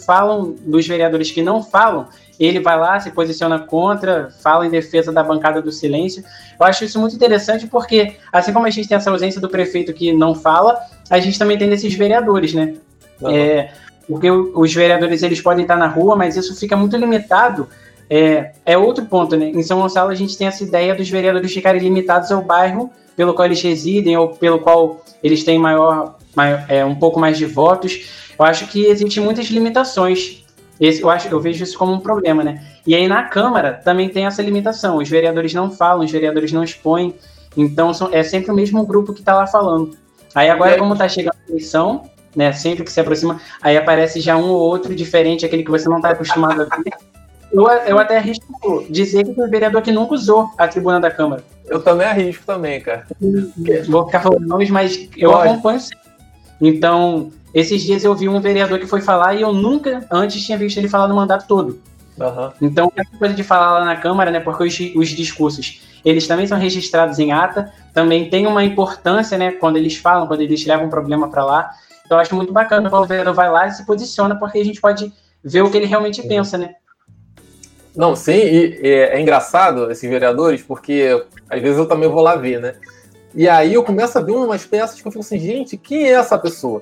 falam 0.06 0.56
dos 0.66 0.88
vereadores 0.88 1.32
que 1.32 1.44
não 1.44 1.62
falam, 1.62 2.08
ele 2.40 2.60
vai 2.60 2.78
lá, 2.78 3.00
se 3.00 3.12
posiciona 3.12 3.60
contra, 3.60 4.30
fala 4.42 4.66
em 4.66 4.70
defesa 4.70 5.12
da 5.12 5.24
bancada 5.24 5.62
do 5.62 5.72
silêncio. 5.72 6.24
Eu 6.60 6.66
acho 6.66 6.84
isso 6.84 7.00
muito 7.00 7.16
interessante 7.16 7.68
porque, 7.68 8.16
assim 8.32 8.52
como 8.52 8.66
a 8.66 8.70
gente 8.70 8.88
tem 8.88 8.98
essa 8.98 9.10
ausência 9.10 9.40
do 9.40 9.50
prefeito 9.50 9.94
que 9.94 10.12
não 10.12 10.36
fala, 10.36 10.78
a 11.10 11.20
gente 11.20 11.40
também 11.40 11.58
tem 11.58 11.70
desses 11.70 11.94
vereadores, 11.94 12.54
né? 12.54 12.76
Uhum. 13.22 13.30
É, 13.30 13.72
porque 14.08 14.30
os 14.30 14.74
vereadores 14.74 15.24
eles 15.24 15.42
podem 15.42 15.64
estar 15.64 15.78
na 15.78 15.88
rua, 15.88 16.16
mas 16.16 16.36
isso 16.36 16.56
fica 16.56 16.76
muito 16.76 16.96
limitado. 16.98 17.68
É, 18.10 18.52
é 18.66 18.78
outro 18.78 19.06
ponto, 19.06 19.36
né? 19.36 19.48
Em 19.48 19.64
São 19.64 19.82
Gonçalo 19.82 20.12
a 20.12 20.16
gente 20.16 20.38
tem 20.38 20.48
essa 20.48 20.64
ideia 20.64 20.94
dos 20.94 21.10
vereadores 21.10 21.52
ficarem 21.52 21.82
limitados 21.82 22.32
ao 22.32 22.42
bairro 22.42 22.92
pelo 23.16 23.34
qual 23.34 23.46
eles 23.46 23.62
residem 23.62 24.16
ou 24.18 24.30
pelo 24.30 24.60
qual 24.60 25.04
eles 25.24 25.44
têm 25.44 25.58
maior, 25.58 26.18
maior 26.36 26.66
é, 26.68 26.84
um 26.86 26.96
pouco 26.96 27.20
mais 27.20 27.38
de 27.38 27.46
votos. 27.46 28.26
Eu 28.38 28.46
acho 28.46 28.68
que 28.68 28.86
existem 28.86 29.24
muitas 29.24 29.48
limitações 29.48 30.45
esse, 30.80 31.02
eu, 31.02 31.10
acho, 31.10 31.28
eu 31.28 31.40
vejo 31.40 31.64
isso 31.64 31.78
como 31.78 31.94
um 31.94 32.00
problema, 32.00 32.44
né? 32.44 32.64
E 32.86 32.94
aí 32.94 33.08
na 33.08 33.24
Câmara 33.24 33.74
também 33.74 34.10
tem 34.10 34.26
essa 34.26 34.42
limitação. 34.42 34.98
Os 34.98 35.10
vereadores 35.10 35.54
não 35.54 35.72
falam, 35.72 36.04
os 36.04 36.12
vereadores 36.12 36.52
não 36.52 36.64
expõem. 36.64 37.16
Então 37.56 37.94
são, 37.94 38.10
é 38.12 38.24
sempre 38.24 38.52
o 38.52 38.56
mesmo 38.56 38.86
grupo 38.86 39.14
que 39.14 39.22
está 39.22 39.36
lá 39.36 39.48
falando. 39.48 39.98
Aí 40.34 40.50
agora, 40.50 40.78
como 40.78 40.94
está 40.94 41.08
chegando 41.08 41.36
a 41.48 41.50
eleição, 41.50 42.10
né? 42.36 42.52
Sempre 42.52 42.84
que 42.84 42.92
se 42.92 43.00
aproxima, 43.00 43.40
aí 43.62 43.78
aparece 43.78 44.20
já 44.20 44.36
um 44.36 44.50
ou 44.50 44.60
outro 44.60 44.94
diferente, 44.94 45.46
aquele 45.46 45.64
que 45.64 45.72
você 45.72 45.88
não 45.88 45.98
está 45.98 46.10
acostumado 46.10 46.68
a 46.70 46.78
ver. 46.78 46.94
Eu, 47.52 47.68
eu 47.88 47.98
até 47.98 48.18
arrisco 48.18 48.86
dizer 48.90 49.24
que 49.24 49.34
tem 49.34 49.44
um 49.46 49.50
vereador 49.50 49.82
que 49.82 49.92
nunca 49.92 50.14
usou 50.14 50.50
a 50.58 50.68
tribuna 50.68 51.00
da 51.00 51.10
Câmara. 51.10 51.42
Eu 51.66 51.82
também 51.82 52.06
arrisco 52.06 52.46
também, 52.46 52.82
cara. 52.82 53.08
Vou 53.88 54.06
ficar 54.06 54.20
falando 54.20 54.46
nomes, 54.46 54.70
mas 54.70 55.08
eu 55.16 55.32
Pode. 55.32 55.48
acompanho 55.48 55.80
sempre. 55.80 56.06
Então, 56.60 57.32
esses 57.56 57.82
dias 57.84 58.04
eu 58.04 58.14
vi 58.14 58.28
um 58.28 58.42
vereador 58.42 58.78
que 58.78 58.86
foi 58.86 59.00
falar 59.00 59.34
e 59.34 59.42
eu 59.42 59.54
nunca 59.54 60.06
antes 60.12 60.46
tinha 60.46 60.58
visto 60.58 60.78
ele 60.78 60.90
falar 60.90 61.08
no 61.08 61.16
mandato 61.16 61.48
todo. 61.48 61.80
Uhum. 62.18 62.52
Então, 62.62 62.92
essa 62.94 63.18
coisa 63.18 63.34
de 63.34 63.44
falar 63.44 63.80
lá 63.80 63.86
na 63.86 63.96
Câmara, 63.96 64.30
né? 64.30 64.42
Porque 64.42 64.66
os, 64.66 64.78
os 64.94 65.10
discursos, 65.10 65.82
eles 66.04 66.28
também 66.28 66.46
são 66.46 66.58
registrados 66.58 67.18
em 67.18 67.32
ata, 67.32 67.72
também 67.94 68.30
tem 68.30 68.46
uma 68.46 68.62
importância, 68.62 69.38
né? 69.38 69.54
Quando 69.54 69.78
eles 69.78 69.96
falam, 69.96 70.28
quando 70.28 70.42
eles 70.42 70.66
levam 70.66 70.88
um 70.88 70.90
problema 70.90 71.30
para 71.30 71.46
lá. 71.46 71.72
Então, 72.06 72.18
eu 72.18 72.22
acho 72.22 72.36
muito 72.36 72.52
bacana 72.52 72.90
quando 72.90 73.06
o 73.06 73.08
vereador 73.08 73.34
vai 73.34 73.50
lá 73.50 73.68
e 73.68 73.72
se 73.72 73.86
posiciona, 73.86 74.36
porque 74.36 74.60
a 74.60 74.66
gente 74.66 74.82
pode 74.82 75.12
ver 75.42 75.62
o 75.62 75.72
que 75.72 75.78
ele 75.78 75.86
realmente 75.86 76.20
uhum. 76.22 76.28
pensa, 76.28 76.58
né? 76.58 76.76
Não, 77.96 78.18
sim, 78.18 78.34
e, 78.34 78.82
e 78.84 78.88
é 78.90 79.22
engraçado 79.22 79.90
esses 79.90 80.10
vereadores, 80.10 80.62
porque 80.62 81.26
às 81.50 81.62
vezes 81.62 81.78
eu 81.78 81.88
também 81.88 82.10
vou 82.10 82.22
lá 82.22 82.36
ver, 82.36 82.60
né? 82.60 82.76
E 83.34 83.48
aí 83.48 83.74
eu 83.74 83.84
começo 83.84 84.18
a 84.18 84.22
ver 84.22 84.34
umas 84.34 84.66
peças 84.66 85.02
que 85.02 85.08
eu 85.08 85.12
fico 85.12 85.24
assim, 85.24 85.40
gente, 85.40 85.78
quem 85.78 86.08
é 86.08 86.12
essa 86.12 86.38
pessoa? 86.38 86.82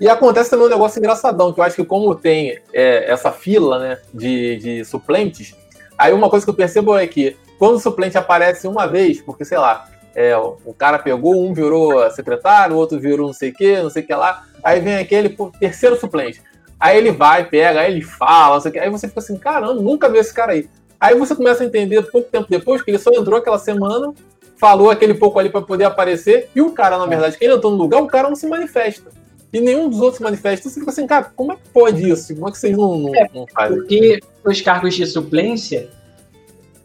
E 0.00 0.08
acontece 0.08 0.50
também 0.50 0.66
um 0.66 0.70
negócio 0.70 0.98
engraçadão, 0.98 1.52
que 1.52 1.60
eu 1.60 1.64
acho 1.64 1.76
que 1.76 1.84
como 1.84 2.14
tem 2.14 2.58
é, 2.72 3.10
essa 3.10 3.30
fila 3.30 3.78
né, 3.78 3.98
de, 4.12 4.56
de 4.56 4.84
suplentes, 4.84 5.54
aí 5.96 6.12
uma 6.12 6.28
coisa 6.28 6.44
que 6.44 6.50
eu 6.50 6.54
percebo 6.54 6.96
é 6.96 7.06
que 7.06 7.36
quando 7.58 7.76
o 7.76 7.80
suplente 7.80 8.18
aparece 8.18 8.66
uma 8.66 8.86
vez, 8.86 9.20
porque 9.22 9.44
sei 9.44 9.58
lá, 9.58 9.88
é, 10.14 10.36
o 10.36 10.74
cara 10.76 10.98
pegou, 10.98 11.40
um 11.40 11.54
virou 11.54 12.10
secretário, 12.10 12.74
o 12.74 12.78
outro 12.78 12.98
virou 12.98 13.28
não 13.28 13.34
sei 13.34 13.50
o 13.50 13.54
que, 13.54 13.82
não 13.82 13.90
sei 13.90 14.02
o 14.02 14.06
que 14.06 14.14
lá, 14.14 14.44
aí 14.62 14.80
vem 14.80 14.96
aquele 14.96 15.36
terceiro 15.60 15.98
suplente. 15.98 16.42
Aí 16.78 16.98
ele 16.98 17.12
vai, 17.12 17.44
pega, 17.44 17.80
aí 17.80 17.92
ele 17.92 18.02
fala, 18.02 18.54
não 18.54 18.60
sei 18.60 18.70
o 18.70 18.72
que, 18.72 18.80
aí 18.80 18.90
você 18.90 19.06
fica 19.06 19.20
assim, 19.20 19.36
caramba, 19.36 19.74
nunca 19.74 20.08
vi 20.08 20.18
esse 20.18 20.34
cara 20.34 20.52
aí. 20.52 20.68
Aí 20.98 21.14
você 21.14 21.36
começa 21.36 21.62
a 21.62 21.66
entender 21.66 22.02
pouco 22.10 22.28
tempo 22.28 22.46
depois 22.50 22.82
que 22.82 22.90
ele 22.90 22.98
só 22.98 23.10
entrou 23.12 23.38
aquela 23.38 23.58
semana, 23.58 24.12
falou 24.56 24.90
aquele 24.90 25.14
pouco 25.14 25.38
ali 25.38 25.50
para 25.50 25.62
poder 25.62 25.84
aparecer, 25.84 26.50
e 26.54 26.60
o 26.60 26.72
cara, 26.72 26.98
na 26.98 27.06
verdade, 27.06 27.38
que 27.38 27.44
ele 27.44 27.54
entrou 27.54 27.72
no 27.72 27.78
lugar, 27.78 28.02
o 28.02 28.06
cara 28.08 28.28
não 28.28 28.36
se 28.36 28.46
manifesta 28.48 29.10
e 29.54 29.60
nenhum 29.60 29.88
dos 29.88 30.00
outros 30.00 30.20
manifestos, 30.20 30.72
você 30.72 30.80
fica 30.80 30.90
assim, 30.90 31.06
cara, 31.06 31.30
como 31.36 31.52
é 31.52 31.54
que 31.54 31.68
pode 31.72 32.10
isso? 32.10 32.34
Como 32.34 32.48
é 32.48 32.50
que 32.50 32.58
vocês 32.58 32.76
não, 32.76 32.98
não, 32.98 33.14
é, 33.14 33.30
não 33.32 33.46
fazem? 33.46 33.78
Porque 33.78 34.20
os 34.44 34.60
cargos 34.60 34.96
de 34.96 35.06
suplência, 35.06 35.88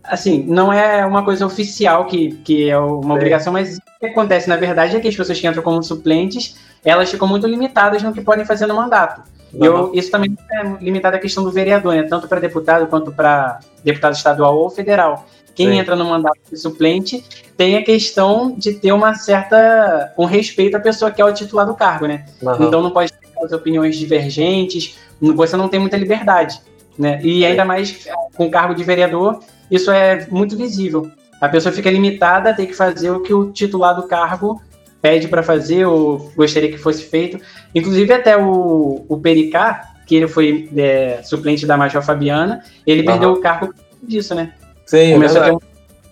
assim, 0.03 0.43
não 0.43 0.71
é 0.71 1.03
uma 1.03 1.25
coisa 1.25 1.47
oficial 1.47 2.05
que, 2.05 2.35
que 2.43 2.69
é 2.69 2.77
uma 2.77 3.15
é. 3.15 3.17
obrigação, 3.17 3.51
mas 3.51 3.77
o 3.77 3.99
que 3.99 4.05
acontece, 4.05 4.47
na 4.47 4.55
verdade, 4.55 4.95
é 4.95 4.99
que 4.99 5.07
as 5.07 5.15
pessoas 5.15 5.39
que 5.39 5.47
entram 5.47 5.63
como 5.63 5.81
suplentes, 5.81 6.57
elas 6.85 7.09
ficam 7.09 7.27
muito 7.27 7.47
limitadas 7.47 8.03
no 8.03 8.13
que 8.13 8.21
podem 8.21 8.45
fazer 8.45 8.67
no 8.67 8.75
mandato. 8.75 9.23
Uhum. 9.51 9.65
Eu, 9.65 9.91
isso 9.95 10.11
também 10.11 10.37
é 10.51 10.63
limitado 10.79 11.15
à 11.15 11.19
questão 11.19 11.43
do 11.43 11.51
vereador, 11.51 11.95
né? 11.95 12.03
tanto 12.03 12.27
para 12.27 12.39
deputado 12.39 12.85
quanto 12.85 13.11
para 13.11 13.61
deputado 13.83 14.13
estadual 14.13 14.55
ou 14.55 14.69
federal. 14.69 15.25
Quem 15.59 15.71
Sim. 15.71 15.77
entra 15.77 15.93
no 15.93 16.05
mandato 16.05 16.39
de 16.49 16.55
suplente 16.55 17.21
tem 17.57 17.75
a 17.75 17.83
questão 17.83 18.55
de 18.57 18.75
ter 18.75 18.93
uma 18.93 19.13
certa 19.15 20.13
um 20.17 20.23
respeito 20.23 20.77
à 20.77 20.79
pessoa 20.79 21.11
que 21.11 21.21
é 21.21 21.25
o 21.25 21.33
titular 21.33 21.65
do 21.67 21.75
cargo, 21.75 22.07
né? 22.07 22.25
Uhum. 22.41 22.63
Então 22.65 22.81
não 22.81 22.91
pode 22.91 23.11
ter 23.11 23.27
as 23.43 23.51
opiniões 23.51 23.97
divergentes, 23.97 24.97
você 25.19 25.57
não 25.57 25.67
tem 25.67 25.77
muita 25.77 25.97
liberdade, 25.97 26.61
né? 26.97 27.19
E 27.21 27.45
ainda 27.45 27.65
mais 27.65 28.07
com 28.37 28.45
o 28.45 28.49
cargo 28.49 28.73
de 28.73 28.85
vereador, 28.85 29.41
isso 29.69 29.91
é 29.91 30.25
muito 30.31 30.55
visível. 30.55 31.11
A 31.41 31.49
pessoa 31.49 31.73
fica 31.73 31.91
limitada 31.91 32.51
a 32.51 32.53
ter 32.53 32.65
que 32.65 32.73
fazer 32.73 33.09
o 33.11 33.19
que 33.19 33.33
o 33.33 33.51
titular 33.51 33.93
do 33.93 34.03
cargo 34.03 34.61
pede 35.01 35.27
para 35.27 35.43
fazer 35.43 35.85
ou 35.85 36.31
gostaria 36.37 36.71
que 36.71 36.77
fosse 36.77 37.03
feito. 37.03 37.37
Inclusive 37.75 38.13
até 38.13 38.37
o, 38.37 39.03
o 39.09 39.17
Pericá, 39.17 39.91
que 40.07 40.15
ele 40.15 40.27
foi 40.29 40.69
é, 40.77 41.19
suplente 41.21 41.65
da 41.65 41.75
Major 41.75 42.01
Fabiana, 42.01 42.63
ele 42.87 43.01
uhum. 43.01 43.07
perdeu 43.07 43.33
o 43.33 43.41
cargo 43.41 43.73
disso, 44.01 44.33
né? 44.33 44.53
Sim, 44.89 45.13
Começou 45.13 45.37
é 45.37 45.41
a 45.41 45.45
ter 45.45 45.51
um 45.53 45.59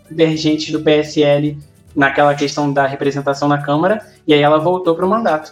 divergente 0.07 0.71
do 0.71 0.79
PSL 0.81 1.57
naquela 1.95 2.35
questão 2.35 2.71
da 2.71 2.85
representação 2.85 3.47
na 3.47 3.57
Câmara, 3.57 4.05
e 4.27 4.35
aí 4.35 4.39
ela 4.39 4.59
voltou 4.59 4.93
para 4.93 5.03
o 5.03 5.09
mandato. 5.09 5.51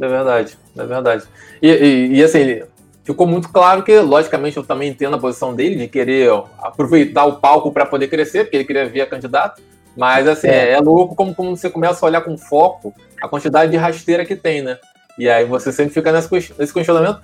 É 0.00 0.08
verdade, 0.08 0.56
é 0.74 0.86
verdade. 0.86 1.24
E, 1.60 1.68
e, 1.68 2.14
e, 2.14 2.24
assim, 2.24 2.62
ficou 3.04 3.26
muito 3.26 3.50
claro 3.50 3.82
que, 3.82 3.94
logicamente, 3.98 4.56
eu 4.56 4.62
também 4.62 4.88
entendo 4.88 5.16
a 5.16 5.18
posição 5.18 5.54
dele 5.54 5.76
de 5.76 5.86
querer 5.86 6.30
aproveitar 6.58 7.26
o 7.26 7.40
palco 7.40 7.70
para 7.70 7.84
poder 7.84 8.08
crescer, 8.08 8.44
porque 8.44 8.56
ele 8.56 8.64
queria 8.64 8.88
vir 8.88 9.02
a 9.02 9.06
candidato. 9.06 9.60
Mas, 9.94 10.26
assim, 10.26 10.48
é, 10.48 10.70
é 10.70 10.80
louco 10.80 11.14
como, 11.14 11.34
como 11.34 11.54
você 11.54 11.68
começa 11.68 12.02
a 12.02 12.08
olhar 12.08 12.22
com 12.22 12.38
foco 12.38 12.94
a 13.20 13.28
quantidade 13.28 13.70
de 13.70 13.76
rasteira 13.76 14.24
que 14.24 14.34
tem, 14.34 14.62
né? 14.62 14.78
E 15.18 15.28
aí 15.28 15.44
você 15.44 15.70
sempre 15.70 15.92
fica 15.92 16.10
nesse, 16.10 16.54
nesse 16.58 16.72
questionamento. 16.72 17.20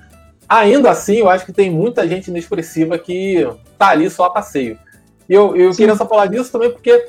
Ainda 0.47 0.91
assim, 0.91 1.17
eu 1.17 1.31
acho 1.31 1.47
que 1.47 1.55
tem 1.55 1.71
muita 1.71 2.07
gente 2.07 2.29
inexpressiva 2.29 2.99
que 2.99 3.49
tá 3.79 3.89
ali 3.89 4.11
só 4.11 4.25
a 4.25 4.31
passeio. 4.31 4.79
E 5.29 5.35
eu, 5.35 5.55
eu 5.57 5.71
queria 5.73 5.95
só 5.95 6.07
falar 6.07 6.27
disso 6.27 6.51
também 6.51 6.71
porque 6.71 7.07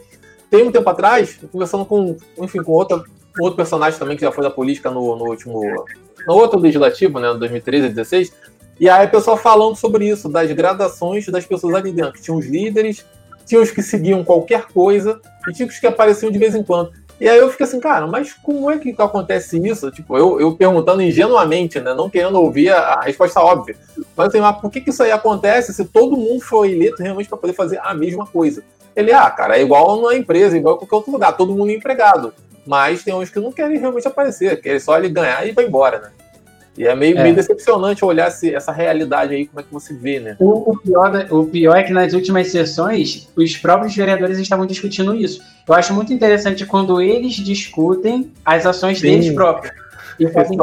tem 0.50 0.68
um 0.68 0.72
tempo 0.72 0.90
atrás, 0.90 1.40
conversando 1.52 1.86
com, 1.86 2.18
enfim, 2.38 2.62
com 2.64 2.72
outro, 2.72 3.04
outro 3.40 3.56
personagem 3.56 3.98
também 3.98 4.18
que 4.18 4.24
já 4.24 4.32
foi 4.32 4.44
da 4.44 4.50
política 4.50 4.90
no, 4.90 5.16
no 5.16 5.26
último. 5.26 5.62
No 6.28 6.34
outro 6.34 6.60
legislativo, 6.60 7.18
né, 7.20 7.32
no 7.32 7.40
2013 7.40 7.86
e 7.86 7.94
2016, 7.94 8.34
e 8.80 8.90
aí 8.90 9.06
a 9.06 9.10
pessoa 9.10 9.38
falando 9.38 9.76
sobre 9.76 10.08
isso, 10.08 10.28
das 10.28 10.52
gradações 10.52 11.26
das 11.28 11.46
pessoas 11.46 11.76
ali 11.76 11.92
dentro. 11.92 12.22
Tinha 12.22 12.36
os 12.36 12.46
líderes, 12.46 13.06
tinha 13.46 13.62
os 13.62 13.72
que 13.72 13.82
seguiam 13.82 14.24
qualquer 14.24 14.66
coisa, 14.68 15.20
e 15.48 15.54
tinha 15.54 15.68
os 15.68 15.80
que 15.80 15.88
apareciam 15.88 16.32
de 16.32 16.38
vez 16.38 16.56
em 16.56 16.64
quando. 16.64 16.92
E 17.20 17.28
aí 17.28 17.38
eu 17.38 17.50
fico 17.50 17.64
assim, 17.64 17.80
cara, 17.80 18.08
mas 18.08 18.32
como 18.34 18.72
é 18.72 18.78
que 18.78 18.96
acontece 18.98 19.58
isso? 19.68 19.92
Tipo, 19.92 20.18
eu, 20.18 20.40
eu 20.40 20.56
perguntando 20.56 21.02
ingenuamente, 21.02 21.80
né? 21.80 21.94
Não 21.94 22.10
querendo 22.10 22.42
ouvir 22.42 22.70
a, 22.70 22.94
a 22.94 23.02
resposta 23.02 23.42
óbvia. 23.42 23.76
Mas 24.16 24.30
assim, 24.30 24.40
mas 24.40 24.58
por 24.58 24.72
que, 24.72 24.80
que 24.80 24.90
isso 24.90 25.04
aí 25.04 25.12
acontece 25.12 25.74
se 25.74 25.84
todo 25.84 26.16
mundo 26.16 26.40
foi 26.42 26.72
eleito 26.72 27.04
realmente 27.04 27.28
para 27.28 27.38
poder 27.38 27.54
fazer 27.54 27.80
a 27.84 27.94
mesma 27.94 28.26
coisa? 28.26 28.64
Ele, 28.96 29.12
ah, 29.12 29.30
cara, 29.30 29.58
é 29.58 29.62
igual 29.62 30.02
na 30.02 30.16
empresa, 30.16 30.58
igual 30.58 30.78
qualquer 30.78 30.96
outro 30.96 31.12
lugar, 31.12 31.36
todo 31.36 31.54
mundo 31.54 31.72
é 31.72 31.76
empregado. 31.76 32.34
Mas 32.66 33.04
tem 33.04 33.14
uns 33.14 33.30
que 33.30 33.40
não 33.40 33.52
querem 33.52 33.78
realmente 33.78 34.08
aparecer, 34.08 34.62
querem 34.62 34.80
só 34.80 34.98
ele 34.98 35.10
ganhar 35.10 35.46
e 35.46 35.52
vai 35.52 35.66
embora, 35.66 36.00
né? 36.00 36.12
E 36.80 36.88
é 36.88 36.96
meio, 36.96 37.18
é. 37.18 37.24
meio 37.24 37.36
decepcionante 37.36 38.06
olhar 38.06 38.30
esse, 38.30 38.56
essa 38.56 38.72
realidade 38.72 39.36
aí, 39.36 39.46
como 39.46 39.60
é 39.60 39.64
que 39.64 39.74
você 39.74 39.94
vê, 39.94 40.18
né? 40.18 40.38
O, 40.40 40.72
o, 40.72 40.78
pior, 40.78 41.28
o 41.30 41.46
pior 41.46 41.76
é 41.76 41.84
que 41.84 41.92
nas 41.92 42.14
últimas 42.14 42.48
sessões, 42.48 43.28
os 43.36 43.58
próprios 43.58 43.94
vereadores 43.94 44.40
estavam 44.40 44.66
discutindo 44.66 45.14
isso. 45.14 45.42
Eu 45.68 45.74
acho 45.74 45.94
muito 45.94 46.14
interessante 46.14 46.66
quando 46.66 47.02
eles 47.02 47.34
discutem 47.34 48.32
as 48.46 48.66
ações 48.66 49.00
Sim. 49.00 49.08
deles 49.08 49.34
próprios. 49.34 49.74
E 50.18 50.30
fazem 50.30 50.58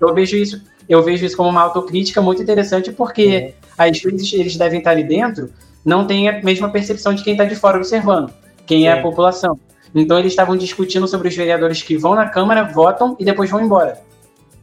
eu 0.00 0.14
vejo 0.14 0.36
isso, 0.36 0.62
eu 0.88 1.00
vejo 1.00 1.24
isso 1.24 1.36
como 1.36 1.48
uma 1.48 1.60
autocrítica 1.60 2.20
muito 2.20 2.42
interessante, 2.42 2.90
porque 2.90 3.54
às 3.76 4.00
vezes 4.00 4.32
eles 4.32 4.56
devem 4.56 4.78
estar 4.78 4.90
ali 4.90 5.04
dentro, 5.04 5.48
não 5.84 6.08
tem 6.08 6.28
a 6.28 6.42
mesma 6.42 6.70
percepção 6.70 7.14
de 7.14 7.22
quem 7.22 7.34
está 7.34 7.44
de 7.44 7.54
fora 7.54 7.76
observando, 7.76 8.32
quem 8.66 8.80
Sim. 8.80 8.86
é 8.88 8.92
a 8.94 9.02
população. 9.02 9.60
Então 9.94 10.18
eles 10.18 10.32
estavam 10.32 10.56
discutindo 10.56 11.06
sobre 11.06 11.28
os 11.28 11.36
vereadores 11.36 11.82
que 11.82 11.96
vão 11.96 12.16
na 12.16 12.28
Câmara, 12.28 12.64
votam 12.64 13.16
e 13.20 13.24
depois 13.24 13.48
vão 13.48 13.60
embora. 13.60 14.08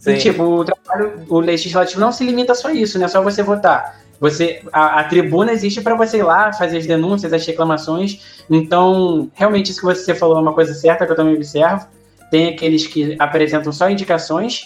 Sim. 0.05 0.11
E, 0.11 0.17
tipo, 0.19 0.43
o 0.43 0.63
trabalho 0.63 1.25
o 1.27 1.39
legislativo 1.39 1.99
não 1.99 2.11
se 2.11 2.23
limita 2.23 2.53
só 2.53 2.67
a 2.67 2.73
isso, 2.73 2.99
não 2.99 3.05
é 3.05 3.09
só 3.09 3.23
você 3.23 3.41
votar. 3.41 3.99
Você, 4.19 4.61
a, 4.71 4.99
a 4.99 5.03
tribuna 5.03 5.51
existe 5.51 5.81
para 5.81 5.95
você 5.95 6.17
ir 6.17 6.23
lá 6.23 6.53
fazer 6.53 6.77
as 6.77 6.85
denúncias, 6.85 7.33
as 7.33 7.45
reclamações. 7.45 8.21
Então, 8.49 9.29
realmente, 9.33 9.71
isso 9.71 9.79
que 9.79 9.85
você 9.85 10.13
falou 10.13 10.37
é 10.37 10.41
uma 10.41 10.53
coisa 10.53 10.75
certa 10.75 11.05
que 11.05 11.11
eu 11.11 11.15
também 11.15 11.33
observo. 11.33 11.87
Tem 12.29 12.49
aqueles 12.49 12.85
que 12.85 13.15
apresentam 13.17 13.71
só 13.71 13.89
indicações, 13.89 14.61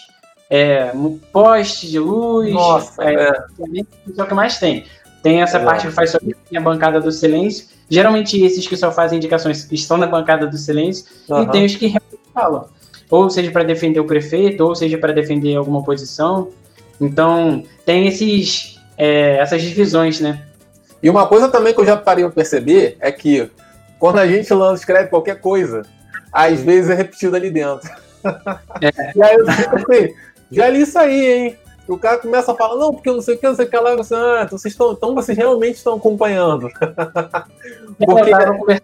é, 0.50 0.92
poste 1.32 1.90
de 1.90 2.00
luz. 2.00 2.54
Nossa, 2.54 3.02
é, 3.04 3.14
é. 3.14 3.32
é 4.18 4.22
o 4.22 4.28
que 4.28 4.34
mais 4.34 4.60
tem. 4.60 4.86
Tem 5.24 5.42
essa 5.42 5.58
é. 5.58 5.64
parte 5.64 5.88
que 5.88 5.94
faz 5.94 6.12
sobre 6.12 6.36
a 6.54 6.62
bancada 6.62 7.00
do 7.00 7.12
silêncio. 7.12 7.68
Geralmente, 7.90 8.40
esses 8.44 8.68
que 8.68 8.76
só 8.76 8.92
fazem 8.92 9.18
indicações 9.18 9.72
estão 9.72 9.98
na 9.98 10.06
bancada 10.06 10.46
do 10.46 10.58
silêncio. 10.58 11.06
Uhum. 11.30 11.44
E 11.44 11.48
tem 11.48 11.66
os 11.66 11.76
que 11.76 11.88
realmente 11.88 12.20
falam 12.34 12.79
ou 13.10 13.30
seja 13.30 13.52
para 13.52 13.64
defender 13.64 14.00
o 14.00 14.06
prefeito, 14.06 14.64
ou 14.64 14.76
seja 14.76 14.98
para 14.98 15.14
defender 15.14 15.56
alguma 15.56 15.80
oposição. 15.80 16.50
Então, 17.02 17.64
tem 17.86 18.08
esses, 18.08 18.80
é, 18.98 19.38
essas 19.38 19.62
divisões, 19.62 20.20
né? 20.20 20.44
E 21.02 21.10
uma 21.10 21.26
coisa 21.28 21.50
também 21.50 21.74
que 21.74 21.80
eu 21.80 21.86
já 21.86 21.98
parei 21.98 22.26
a 22.26 22.30
perceber 22.30 22.98
é 23.00 23.12
que 23.12 23.50
quando 23.98 24.20
a 24.20 24.28
gente 24.28 24.54
lança, 24.54 24.82
escreve 24.82 25.10
qualquer 25.10 25.40
coisa, 25.40 25.82
às 26.32 26.62
vezes 26.62 26.90
é 26.90 26.96
repetido 26.96 27.36
ali 27.36 27.50
dentro. 27.50 27.90
É. 28.82 28.92
e 29.16 29.24
aí 29.24 29.34
eu 29.34 29.50
fico 29.50 29.76
assim, 29.78 30.14
já 30.52 30.70
li 30.70 30.82
isso 30.82 31.00
aí, 31.00 31.26
hein? 31.26 31.58
o 31.88 31.98
cara 31.98 32.18
começa 32.18 32.52
a 32.52 32.56
falar, 32.56 32.76
não, 32.76 32.94
porque 32.94 33.10
não 33.10 33.22
sei 33.22 33.36
o 33.36 33.38
que, 33.38 33.48
não 33.48 33.56
sei 33.56 33.66
o 33.66 33.70
que 33.70 33.78
lá, 33.78 33.96
você, 33.96 34.14
ah, 34.14 34.44
então 34.46 34.58
vocês, 34.58 34.74
estão, 34.74 34.92
então 34.92 35.16
vocês 35.16 35.38
realmente 35.38 35.76
estão 35.76 35.96
acompanhando. 35.96 36.70
porque... 37.98 38.32
eu 38.32 38.82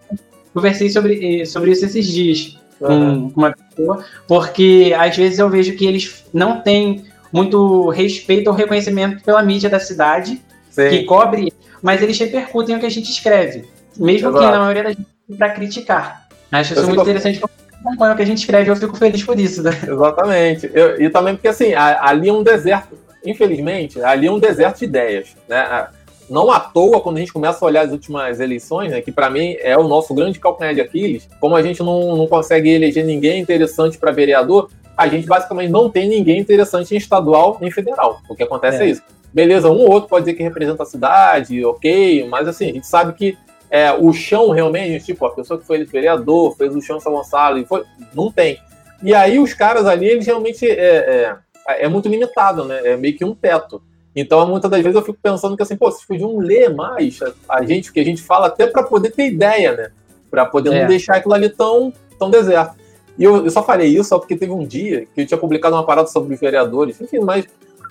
conversei 0.54 0.88
sobre, 0.88 1.44
sobre 1.44 1.72
isso 1.72 1.84
esses 1.84 2.06
dias 2.06 2.58
com 2.78 3.32
uma 3.36 3.52
pessoa, 3.52 4.04
porque 4.26 4.94
às 4.98 5.16
vezes 5.16 5.38
eu 5.38 5.48
vejo 5.48 5.76
que 5.76 5.86
eles 5.86 6.24
não 6.32 6.60
têm 6.60 7.04
muito 7.32 7.88
respeito 7.90 8.48
ou 8.48 8.54
reconhecimento 8.54 9.22
pela 9.22 9.42
mídia 9.42 9.68
da 9.68 9.80
cidade, 9.80 10.40
Sim. 10.70 10.88
que 10.88 11.04
cobre, 11.04 11.52
mas 11.82 12.02
eles 12.02 12.18
repercutem 12.18 12.76
o 12.76 12.80
que 12.80 12.86
a 12.86 12.90
gente 12.90 13.10
escreve, 13.10 13.64
mesmo 13.96 14.28
Exato. 14.28 14.44
que 14.44 14.50
na 14.50 14.58
maioria 14.58 14.84
das 14.84 14.94
vezes 14.94 15.36
para 15.36 15.50
criticar. 15.50 16.26
Acho 16.52 16.74
isso 16.74 16.86
muito 16.86 17.02
interessante 17.02 17.40
acompanha 17.86 18.12
o 18.12 18.16
que 18.16 18.22
a 18.22 18.26
gente 18.26 18.38
escreve, 18.38 18.70
eu 18.70 18.76
fico 18.76 18.96
feliz 18.96 19.22
por 19.22 19.38
isso. 19.38 19.62
Né? 19.62 19.70
Exatamente. 19.86 20.70
Eu, 20.74 21.00
e 21.00 21.08
também 21.08 21.34
porque 21.34 21.48
assim, 21.48 21.74
ali 21.74 22.28
é 22.28 22.32
um 22.32 22.42
deserto, 22.42 22.98
infelizmente, 23.24 24.02
ali 24.02 24.26
é 24.26 24.32
um 24.32 24.38
deserto 24.38 24.78
de 24.78 24.84
ideias. 24.84 25.36
Né? 25.48 25.86
Não 26.28 26.50
à 26.50 26.58
toa, 26.58 27.00
quando 27.00 27.16
a 27.16 27.20
gente 27.20 27.32
começa 27.32 27.64
a 27.64 27.68
olhar 27.68 27.84
as 27.84 27.92
últimas 27.92 28.40
eleições, 28.40 28.90
né, 28.90 29.00
que 29.00 29.12
para 29.12 29.30
mim 29.30 29.56
é 29.60 29.76
o 29.76 29.86
nosso 29.86 30.12
grande 30.14 30.38
calcanhar 30.38 30.74
de 30.74 30.80
Aquiles, 30.80 31.28
como 31.40 31.54
a 31.56 31.62
gente 31.62 31.82
não, 31.82 32.16
não 32.16 32.26
consegue 32.26 32.70
eleger 32.70 33.04
ninguém 33.04 33.40
interessante 33.40 33.98
para 33.98 34.10
vereador, 34.10 34.68
a 34.96 35.06
gente 35.08 35.26
basicamente 35.26 35.70
não 35.70 35.90
tem 35.90 36.08
ninguém 36.08 36.38
interessante 36.38 36.94
em 36.94 36.98
estadual 36.98 37.58
nem 37.60 37.70
federal. 37.70 38.20
O 38.28 38.34
que 38.34 38.42
acontece 38.42 38.82
é, 38.82 38.86
é 38.86 38.90
isso. 38.90 39.02
Beleza, 39.32 39.70
um 39.70 39.80
ou 39.80 39.90
outro 39.90 40.08
pode 40.08 40.24
dizer 40.24 40.36
que 40.36 40.42
representa 40.42 40.82
a 40.82 40.86
cidade, 40.86 41.64
ok, 41.64 42.26
mas 42.28 42.48
assim, 42.48 42.70
a 42.70 42.72
gente 42.72 42.86
sabe 42.86 43.12
que 43.12 43.36
é, 43.70 43.92
o 43.92 44.12
chão 44.12 44.50
realmente, 44.50 45.04
tipo, 45.04 45.26
a 45.26 45.30
pessoa 45.30 45.58
que 45.58 45.66
foi 45.66 45.84
vereador, 45.84 46.56
fez 46.56 46.74
o 46.74 46.80
chão 46.80 46.96
em 46.96 47.00
São 47.00 47.12
Gonçalo, 47.12 47.58
e 47.58 47.64
foi, 47.64 47.84
não 48.14 48.30
tem. 48.30 48.58
E 49.02 49.14
aí 49.14 49.38
os 49.38 49.52
caras 49.52 49.86
ali, 49.86 50.06
eles 50.06 50.26
realmente 50.26 50.68
é, 50.68 51.36
é, 51.68 51.84
é 51.84 51.88
muito 51.88 52.08
limitado, 52.08 52.64
né? 52.64 52.80
É 52.84 52.96
meio 52.96 53.16
que 53.16 53.24
um 53.24 53.34
teto. 53.34 53.82
Então, 54.16 54.48
muitas 54.48 54.70
das 54.70 54.82
vezes 54.82 54.96
eu 54.96 55.02
fico 55.02 55.18
pensando 55.22 55.54
que 55.54 55.62
assim, 55.62 55.76
pô, 55.76 55.90
vocês 55.90 56.06
podiam 56.06 56.38
ler 56.38 56.74
mais 56.74 57.20
a 57.46 57.62
gente, 57.62 57.92
que 57.92 58.00
a 58.00 58.04
gente 58.04 58.22
fala 58.22 58.46
até 58.46 58.66
para 58.66 58.82
poder 58.82 59.10
ter 59.10 59.26
ideia, 59.26 59.76
né? 59.76 59.90
Para 60.30 60.46
poder 60.46 60.72
é. 60.72 60.80
não 60.80 60.88
deixar 60.88 61.16
aquilo 61.16 61.34
ali 61.34 61.50
tão, 61.50 61.92
tão 62.18 62.30
deserto. 62.30 62.74
E 63.18 63.24
eu, 63.24 63.44
eu, 63.44 63.50
só 63.50 63.62
falei 63.62 63.88
isso 63.88 64.08
só 64.08 64.18
porque 64.18 64.34
teve 64.34 64.52
um 64.52 64.66
dia 64.66 65.06
que 65.14 65.20
eu 65.20 65.26
tinha 65.26 65.38
publicado 65.38 65.76
uma 65.76 65.84
parada 65.84 66.08
sobre 66.08 66.34
vereadores, 66.34 66.98
enfim, 66.98 67.18
mas 67.18 67.46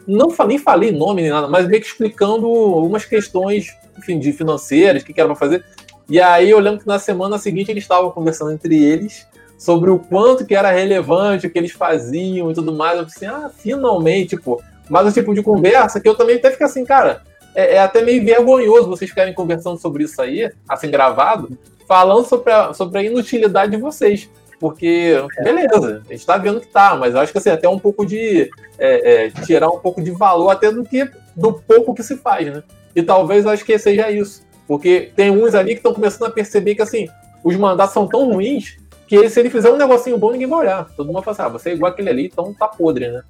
não 0.08 0.30
nem 0.48 0.58
falei 0.58 0.92
nome 0.92 1.22
nem 1.22 1.32
nada, 1.32 1.48
mas 1.48 1.68
meio 1.68 1.82
que 1.82 1.88
explicando 1.88 2.48
algumas 2.48 3.06
questões, 3.06 3.76
enfim, 3.98 4.18
de 4.18 4.32
financeiras, 4.34 5.04
o 5.04 5.06
que, 5.06 5.14
que 5.14 5.20
era 5.20 5.30
para 5.30 5.36
fazer. 5.36 5.64
E 6.10 6.20
aí 6.20 6.50
eu 6.50 6.60
lembro 6.60 6.80
que 6.80 6.88
na 6.88 6.98
semana 6.98 7.38
seguinte 7.38 7.70
eles 7.70 7.84
estavam 7.84 8.10
conversando 8.10 8.52
entre 8.52 8.84
eles 8.84 9.28
sobre 9.58 9.92
o 9.92 10.00
quanto 10.00 10.46
que 10.46 10.56
era 10.56 10.72
relevante 10.72 11.48
o 11.48 11.50
que 11.50 11.58
eles 11.58 11.72
faziam 11.72 12.50
e 12.50 12.54
tudo 12.54 12.74
mais. 12.74 12.98
Eu 12.98 13.06
pensei, 13.06 13.28
ah, 13.28 13.50
finalmente, 13.56 14.38
pô, 14.38 14.62
mas 14.90 15.08
o 15.08 15.12
tipo 15.12 15.34
de 15.34 15.42
conversa 15.42 16.00
que 16.00 16.08
eu 16.08 16.16
também 16.16 16.38
até 16.38 16.52
fico 16.52 16.64
assim, 16.64 16.86
cara, 16.86 17.22
é, 17.54 17.76
é, 17.76 17.80
até 17.80 18.02
meio 18.02 18.24
vergonhoso 18.24 18.90
vocês 18.90 19.10
ficarem 19.10 19.34
conversando 19.34 19.80
sobre 19.80 20.04
isso 20.04 20.22
aí, 20.22 20.52
assim, 20.68 20.92
gravado, 20.92 21.58
falando 21.88 22.26
sobre 22.26 22.52
a, 22.52 22.74
sobre 22.74 23.00
a 23.00 23.04
inutilidade 23.04 23.72
de 23.72 23.82
vocês. 23.82 24.30
Porque, 24.60 25.16
beleza, 25.44 26.02
a 26.08 26.14
gente 26.14 26.26
tá 26.26 26.38
vendo 26.38 26.62
que 26.62 26.68
tá, 26.68 26.96
mas 26.96 27.14
eu 27.14 27.20
acho 27.20 27.32
que 27.32 27.38
assim, 27.38 27.50
até 27.50 27.68
um 27.68 27.80
pouco 27.80 28.06
de. 28.06 28.50
É, 28.78 29.26
é, 29.26 29.30
tirar 29.46 29.70
um 29.70 29.80
pouco 29.80 30.02
de 30.02 30.12
valor 30.12 30.50
até 30.50 30.72
do 30.72 30.84
que 30.84 31.10
do 31.36 31.54
pouco 31.54 31.94
que 31.94 32.04
se 32.04 32.18
faz, 32.18 32.54
né? 32.54 32.64
E 32.96 33.04
talvez 33.04 33.46
eu 33.46 33.52
acho 33.52 33.66
que 33.66 33.78
seja 33.78 34.10
isso. 34.10 34.44
Porque 34.68 35.12
tem 35.16 35.30
uns 35.30 35.54
ali 35.54 35.72
que 35.72 35.80
estão 35.80 35.94
começando 35.94 36.28
a 36.28 36.32
perceber 36.32 36.76
que 36.76 36.82
assim, 36.82 37.08
os 37.44 37.56
mandatos 37.56 37.94
são 37.94 38.08
tão 38.08 38.32
ruins 38.32 38.78
que 39.08 39.30
se 39.30 39.40
ele 39.40 39.50
fizer 39.50 39.72
um 39.72 39.78
negocinho 39.78 40.18
bom, 40.18 40.32
ninguém 40.32 40.48
vai 40.48 40.60
olhar. 40.60 40.90
Todo 40.96 41.06
mundo 41.06 41.16
vai 41.16 41.26
pensar, 41.26 41.46
ah, 41.46 41.50
você 41.50 41.70
é 41.70 41.74
igual 41.74 41.92
aquele 41.92 42.10
ali, 42.10 42.26
então 42.26 42.54
tá 42.54 42.68
podre, 42.68 43.10
né? 43.10 43.22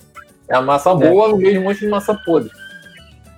É 0.49 0.55
a 0.55 0.61
massa 0.61 0.91
é. 0.91 0.95
boa, 0.95 1.29
eu 1.29 1.37
vejo 1.37 1.59
um 1.59 1.63
monte 1.63 1.79
de 1.79 1.87
massa 1.87 2.13
podre. 2.13 2.51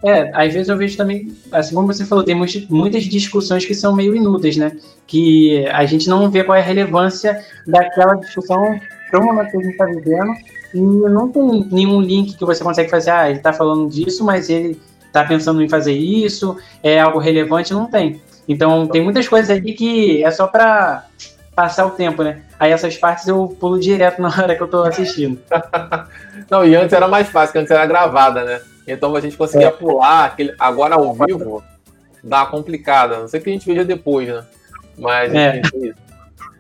É, 0.04 0.30
às 0.34 0.54
vezes 0.54 0.70
eu 0.70 0.78
vejo 0.78 0.96
também, 0.96 1.36
assim 1.52 1.74
como 1.74 1.88
você 1.88 2.06
falou, 2.06 2.24
tem 2.24 2.36
muitas 2.70 3.04
discussões 3.04 3.66
que 3.66 3.74
são 3.74 3.96
meio 3.96 4.16
inúteis, 4.16 4.56
né? 4.56 4.72
Que 5.08 5.66
a 5.68 5.86
gente 5.86 6.08
não 6.08 6.30
vê 6.30 6.44
qual 6.44 6.56
é 6.56 6.62
a 6.62 6.64
relevância 6.64 7.44
daquela 7.66 8.16
discussão 8.16 8.80
para 9.10 9.20
o 9.20 9.26
momento 9.26 9.52
que 9.52 9.58
a 9.58 9.62
gente 9.62 9.72
está 9.72 9.86
vivendo. 9.86 10.32
E 10.74 10.80
não 10.80 11.30
tem 11.30 11.68
nenhum 11.72 12.02
link 12.02 12.38
que 12.38 12.46
você 12.46 12.64
consegue 12.64 12.90
fazer, 12.90 13.10
ah, 13.10 13.30
ele 13.30 13.40
está 13.40 13.52
falando 13.52 13.90
disso, 13.90 14.24
mas 14.24 14.50
ele 14.50 14.80
está 15.06 15.24
pensando 15.24 15.64
em 15.64 15.70
fazer 15.70 15.94
isso, 15.94 16.58
é 16.84 17.00
algo 17.00 17.18
relevante, 17.18 17.74
não 17.74 17.88
tem. 17.88 18.22
Então 18.48 18.88
tem 18.88 19.04
muitas 19.04 19.28
coisas 19.28 19.50
ali 19.50 19.74
que 19.74 20.24
é 20.24 20.30
só 20.30 20.46
para 20.46 21.06
passar 21.58 21.88
o 21.88 21.90
tempo, 21.90 22.22
né? 22.22 22.44
Aí 22.60 22.72
essas 22.72 22.96
partes 22.98 23.28
eu 23.28 23.48
pulo 23.60 23.80
direto 23.80 24.22
na 24.22 24.28
hora 24.28 24.56
que 24.56 24.62
eu 24.62 24.68
tô 24.68 24.84
assistindo. 24.84 25.40
Não, 26.52 26.64
e 26.64 26.76
antes 26.76 26.94
era 26.94 27.08
mais 27.08 27.28
fácil, 27.30 27.48
porque 27.48 27.58
antes 27.58 27.72
era 27.72 27.88
gravada, 27.88 28.44
né? 28.44 28.62
Então 28.88 29.16
a 29.16 29.20
gente 29.20 29.36
conseguia 29.36 29.70
é. 29.70 29.72
pular, 29.72 30.26
aquele, 30.26 30.54
agora 30.60 30.94
ao 30.94 31.16
vivo 31.16 31.64
dá 32.24 32.46
complicada. 32.46 33.18
Não 33.18 33.28
sei 33.28 33.40
o 33.40 33.44
que 33.44 33.50
a 33.50 33.54
gente 33.54 33.66
veja 33.66 33.84
depois, 33.84 34.28
né? 34.28 34.46
Mas 35.00 35.34
é. 35.34 35.60
enfim, 35.60 35.94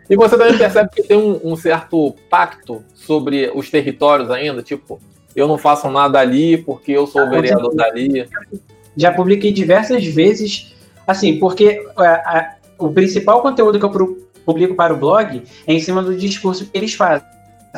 E 0.09 0.15
você 0.15 0.35
também 0.35 0.57
percebe 0.57 0.89
que 0.89 1.03
tem 1.03 1.15
um, 1.15 1.39
um, 1.43 1.55
certo 1.55 2.15
pacto 2.27 2.83
sobre 2.95 3.51
os 3.53 3.69
territórios 3.69 4.31
ainda, 4.31 4.63
tipo, 4.63 4.99
eu 5.35 5.47
não 5.47 5.59
faço 5.59 5.91
nada 5.91 6.19
ali 6.19 6.57
porque 6.57 6.91
eu 6.91 7.05
sou 7.05 7.21
o 7.21 7.29
vereador 7.29 7.75
dali. 7.75 8.27
Já 8.95 9.13
publiquei 9.13 9.51
diversas 9.51 10.03
vezes, 10.07 10.75
assim, 11.05 11.37
porque 11.37 11.87
a, 11.95 12.03
é, 12.03 12.07
a, 12.07 12.55
o 12.79 12.91
principal 12.91 13.43
conteúdo 13.43 13.77
que 13.77 13.85
eu 13.85 13.91
publico 14.47 14.73
para 14.75 14.93
o 14.93 14.97
blog 14.97 15.43
é 15.67 15.73
em 15.73 15.79
cima 15.81 16.01
do 16.01 16.15
discurso 16.15 16.65
que 16.65 16.77
eles 16.77 16.93
fazem. 16.93 17.27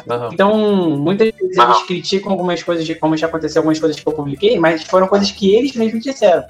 Uhum. 0.08 0.30
Então, 0.32 0.90
muitas 0.92 1.32
vezes 1.32 1.58
eles 1.58 1.84
criticam 1.88 2.32
algumas 2.32 2.62
coisas, 2.62 2.86
de 2.86 2.94
como 2.94 3.18
já 3.18 3.26
aconteceu 3.26 3.62
algumas 3.62 3.80
coisas 3.80 4.00
que 4.00 4.08
eu 4.08 4.14
publiquei, 4.14 4.60
mas 4.60 4.84
foram 4.84 5.08
coisas 5.08 5.32
que 5.32 5.54
eles 5.54 5.76
mesmos 5.76 6.04
disseram. 6.04 6.44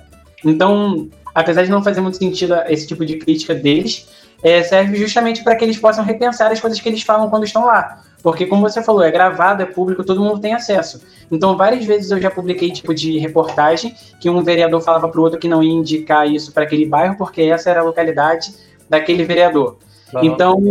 Então, 0.45 1.07
apesar 1.33 1.63
de 1.63 1.71
não 1.71 1.81
fazer 1.81 2.01
muito 2.01 2.17
sentido 2.17 2.53
esse 2.67 2.85
tipo 2.85 3.05
de 3.05 3.17
crítica 3.17 3.55
deles, 3.55 4.07
é, 4.43 4.61
serve 4.61 4.97
justamente 4.97 5.41
para 5.41 5.55
que 5.55 5.63
eles 5.63 5.77
possam 5.77 6.03
repensar 6.03 6.51
as 6.51 6.59
coisas 6.59 6.79
que 6.79 6.89
eles 6.89 7.01
falam 7.01 7.29
quando 7.29 7.45
estão 7.45 7.65
lá. 7.65 8.03
Porque, 8.21 8.45
como 8.45 8.61
você 8.61 8.83
falou, 8.83 9.01
é 9.01 9.09
gravado, 9.09 9.63
é 9.63 9.65
público, 9.65 10.03
todo 10.03 10.21
mundo 10.21 10.41
tem 10.41 10.53
acesso. 10.53 11.01
Então, 11.31 11.55
várias 11.55 11.85
vezes 11.85 12.11
eu 12.11 12.21
já 12.21 12.29
publiquei 12.29 12.69
tipo 12.71 12.93
de 12.93 13.17
reportagem 13.17 13.95
que 14.19 14.29
um 14.29 14.43
vereador 14.43 14.81
falava 14.81 15.07
para 15.07 15.19
o 15.19 15.23
outro 15.23 15.39
que 15.39 15.47
não 15.47 15.63
ia 15.63 15.71
indicar 15.71 16.29
isso 16.29 16.51
para 16.51 16.63
aquele 16.63 16.85
bairro, 16.85 17.17
porque 17.17 17.43
essa 17.43 17.69
era 17.69 17.79
a 17.79 17.83
localidade 17.83 18.53
daquele 18.89 19.23
vereador. 19.23 19.77
Então, 20.21 20.61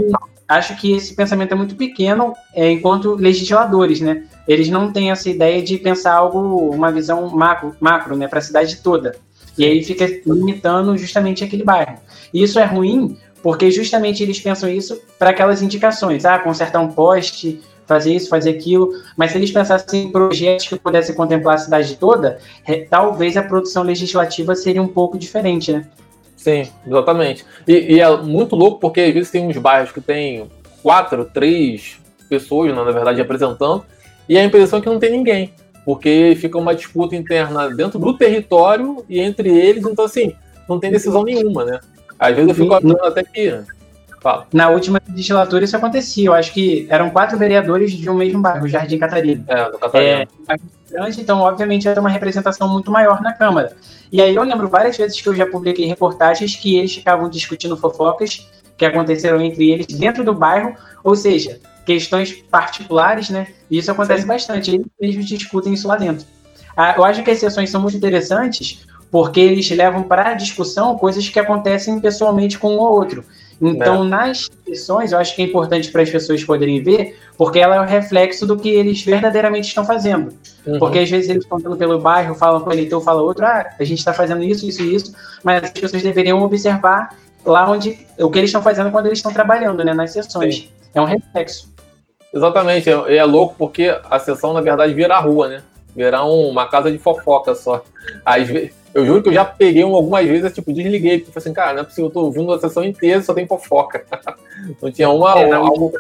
acho 0.49 0.77
que 0.77 0.93
esse 0.93 1.15
pensamento 1.15 1.53
é 1.53 1.55
muito 1.55 1.77
pequeno 1.77 2.35
é, 2.55 2.71
enquanto 2.71 3.15
legisladores, 3.15 4.01
né? 4.01 4.25
Eles 4.47 4.69
não 4.69 4.93
têm 4.93 5.11
essa 5.11 5.29
ideia 5.29 5.63
de 5.63 5.77
pensar 5.79 6.15
algo, 6.15 6.71
uma 6.71 6.91
visão 6.91 7.29
macro, 7.29 7.77
macro 7.79 8.17
né, 8.17 8.27
para 8.27 8.39
a 8.39 8.43
cidade 8.43 8.77
toda. 8.77 9.17
E 9.57 9.65
aí 9.65 9.83
fica 9.83 10.07
limitando 10.25 10.97
justamente 10.97 11.45
aquele 11.45 11.65
bairro. 11.65 11.99
E 12.33 12.43
isso 12.43 12.59
é 12.59 12.65
ruim 12.65 13.19
porque 13.43 13.71
justamente 13.71 14.23
eles 14.23 14.41
pensam 14.41 14.69
isso 14.69 15.01
para 15.19 15.31
aquelas 15.31 15.63
indicações, 15.63 16.25
ah, 16.25 16.39
consertar 16.39 16.81
um 16.81 16.89
poste, 16.89 17.61
fazer 17.87 18.15
isso, 18.15 18.29
fazer 18.29 18.51
aquilo. 18.51 18.93
Mas 19.17 19.33
se 19.33 19.39
eles 19.39 19.51
pensassem 19.51 20.05
em 20.05 20.13
projetos 20.13 20.69
que 20.69 20.79
pudessem 20.79 21.15
contemplar 21.15 21.57
a 21.57 21.59
cidade 21.59 21.97
toda, 21.97 22.39
é, 22.67 22.87
talvez 22.89 23.37
a 23.37 23.43
produção 23.43 23.83
legislativa 23.83 24.55
seria 24.55 24.83
um 24.83 24.89
pouco 24.89 25.19
diferente, 25.19 25.73
né? 25.73 25.87
Sim, 26.39 26.69
exatamente. 26.87 27.45
E, 27.67 27.97
e, 27.97 28.01
é 28.01 28.17
muito 28.17 28.55
louco 28.55 28.79
porque 28.79 29.01
às 29.01 29.13
vezes 29.13 29.31
tem 29.31 29.45
uns 29.45 29.59
bairros 29.59 29.91
que 29.91 30.01
tem 30.01 30.49
quatro, 30.83 31.25
três 31.25 31.99
pessoas, 32.29 32.75
na 32.75 32.85
verdade, 32.85 33.19
representando, 33.19 33.85
e 34.29 34.39
a 34.39 34.45
impressão 34.45 34.79
é 34.79 34.83
que 34.83 34.89
não 34.89 35.01
tem 35.01 35.11
ninguém. 35.11 35.53
Porque 35.85 36.37
fica 36.41 36.57
uma 36.57 36.75
disputa 36.75 37.17
interna 37.17 37.69
dentro 37.69 37.99
do 37.99 38.17
território 38.17 39.05
e 39.09 39.19
entre 39.19 39.49
eles, 39.49 39.85
então 39.85 40.05
assim, 40.05 40.35
não 40.69 40.79
tem 40.79 40.93
decisão 40.93 41.25
nenhuma, 41.25 41.65
né? 41.65 41.81
Às 42.19 42.37
vezes 42.37 42.49
eu 42.51 42.55
fico 42.55 42.75
até 43.05 43.23
que. 43.23 43.61
Fala. 44.21 44.47
Na 44.53 44.69
última 44.69 45.01
legislatura 45.09 45.65
isso 45.65 45.77
acontecia. 45.77 46.27
Eu 46.27 46.35
acho 46.35 46.53
que 46.53 46.87
eram 46.91 47.09
quatro 47.11 47.39
vereadores 47.39 47.93
de 47.93 48.11
um 48.11 48.15
mesmo 48.15 48.43
bairro, 48.43 48.69
Jardim 48.69 48.99
Catarina. 48.99 49.45
É, 49.47 49.71
do 49.71 49.79
Catarina. 49.79 50.29
É, 50.49 50.57
então, 51.19 51.41
obviamente, 51.41 51.89
era 51.89 52.01
uma 52.01 52.09
representação 52.09 52.69
muito 52.69 52.91
maior 52.91 53.21
na 53.21 53.33
Câmara. 53.33 53.77
E 54.11 54.23
aí 54.23 54.35
eu 54.35 54.43
lembro 54.43 54.69
várias 54.69 54.97
vezes 54.97 55.21
que 55.21 55.29
eu 55.29 55.35
já 55.35 55.47
publiquei 55.47 55.87
reportagens 55.87 56.57
que 56.57 56.77
eles 56.77 56.95
ficavam 56.95 57.29
discutindo 57.29 57.77
fofocas 57.77 58.49
que 58.77 58.85
aconteceram 58.85 59.41
entre 59.41 59.71
eles 59.71 59.87
dentro 59.87 60.25
do 60.25 60.33
bairro, 60.33 60.75
ou 61.03 61.17
seja, 61.17 61.61
questões 61.85 62.33
particulares, 62.33 63.29
né? 63.29 63.49
E 63.71 63.79
isso 63.79 63.91
acontece 63.91 64.23
Sim. 64.23 64.29
bastante, 64.29 64.83
eles 65.01 65.27
discutem 65.27 65.75
isso 65.75 65.89
lá 65.89 65.97
dentro. 65.97 66.25
Ah, 66.77 66.95
eu 66.97 67.05
acho 67.05 67.23
que 67.25 67.31
as 67.31 67.39
sessões 67.39 67.71
são 67.71 67.83
muito 67.83 67.97
interessantes 67.97 68.87
porque 69.11 69.41
eles 69.41 69.69
levam 69.71 70.03
para 70.03 70.31
a 70.31 70.35
discussão 70.35 70.97
coisas 70.97 71.29
que 71.29 71.41
acontecem 71.41 71.99
pessoalmente 71.99 72.59
com 72.59 72.75
um 72.75 72.79
ou 72.79 72.93
outro. 72.93 73.25
Então, 73.61 74.05
é. 74.05 74.09
nas 74.09 74.49
sessões, 74.67 75.13
eu 75.13 75.19
acho 75.19 75.35
que 75.35 75.43
é 75.43 75.45
importante 75.45 75.91
para 75.91 76.03
as 76.03 76.11
pessoas 76.11 76.45
poderem 76.45 76.83
ver, 76.83 77.19
porque 77.37 77.59
ela 77.59 77.77
é 77.77 77.81
o 77.81 77.85
reflexo 77.85 78.47
do 78.47 78.57
que 78.57 78.69
eles 78.69 79.03
verdadeiramente 79.03 79.69
estão 79.69 79.85
fazendo. 79.85 80.33
Uhum. 80.65 80.79
Porque 80.79 81.01
às 81.01 81.11
vezes 81.11 81.29
eles 81.29 81.43
estão 81.43 81.59
andando 81.59 81.77
pelo 81.77 81.99
bairro, 81.99 82.35
falam 82.35 82.61
com 82.61 82.71
o 82.71 82.73
eleitor, 82.73 83.01
fala 83.01 83.21
outro, 83.21 83.45
ah, 83.45 83.69
a 83.79 83.85
gente 83.85 83.99
está 83.99 84.13
fazendo 84.13 84.43
isso, 84.45 84.67
isso 84.67 84.83
e 84.83 84.95
isso, 84.95 85.13
mas 85.43 85.65
as 85.65 85.71
pessoas 85.71 86.03
deveriam 86.03 86.41
observar 86.41 87.17
lá 87.45 87.69
onde 87.69 87.99
o 88.19 88.31
que 88.31 88.39
eles 88.39 88.49
estão 88.49 88.63
fazendo 88.63 88.91
quando 88.91 89.07
eles 89.07 89.19
estão 89.19 89.33
trabalhando, 89.33 89.85
né, 89.85 89.93
nas 89.93 90.13
sessões. 90.13 90.57
Sim. 90.57 90.69
É 90.95 91.01
um 91.01 91.05
reflexo. 91.05 91.69
Exatamente, 92.33 92.89
é, 92.91 93.17
é 93.17 93.25
louco 93.25 93.55
porque 93.59 93.97
a 94.09 94.19
sessão, 94.19 94.53
na 94.53 94.61
verdade, 94.61 94.95
vira 94.95 95.17
a 95.17 95.21
rua, 95.21 95.49
né? 95.49 95.63
Virar 95.97 96.25
uma 96.25 96.69
casa 96.69 96.93
de 96.93 96.99
fofoca 96.99 97.55
só. 97.55 97.83
Às 98.25 98.47
vezes, 98.47 98.73
eu 98.99 99.07
juro 99.07 99.23
que 99.23 99.29
eu 99.29 99.35
já 99.35 99.45
peguei 99.45 99.85
um, 99.85 99.95
algumas 99.95 100.27
vezes, 100.27 100.53
tipo, 100.53 100.73
desliguei, 100.73 101.19
porque 101.19 101.33
falei 101.33 101.45
assim, 101.45 101.53
cara, 101.53 101.75
não 101.75 101.81
é 101.81 101.85
possível, 101.85 102.07
eu 102.07 102.11
tô 102.11 102.21
ouvindo 102.25 102.53
a 102.53 102.61
sessão 102.61 102.85
inteira 102.85 103.23
só 103.23 103.33
tem 103.33 103.47
fofoca. 103.47 104.05
não 104.83 104.91
tinha 104.91 105.09
uma 105.09 105.39
é, 105.39 105.53
algo 105.53 105.93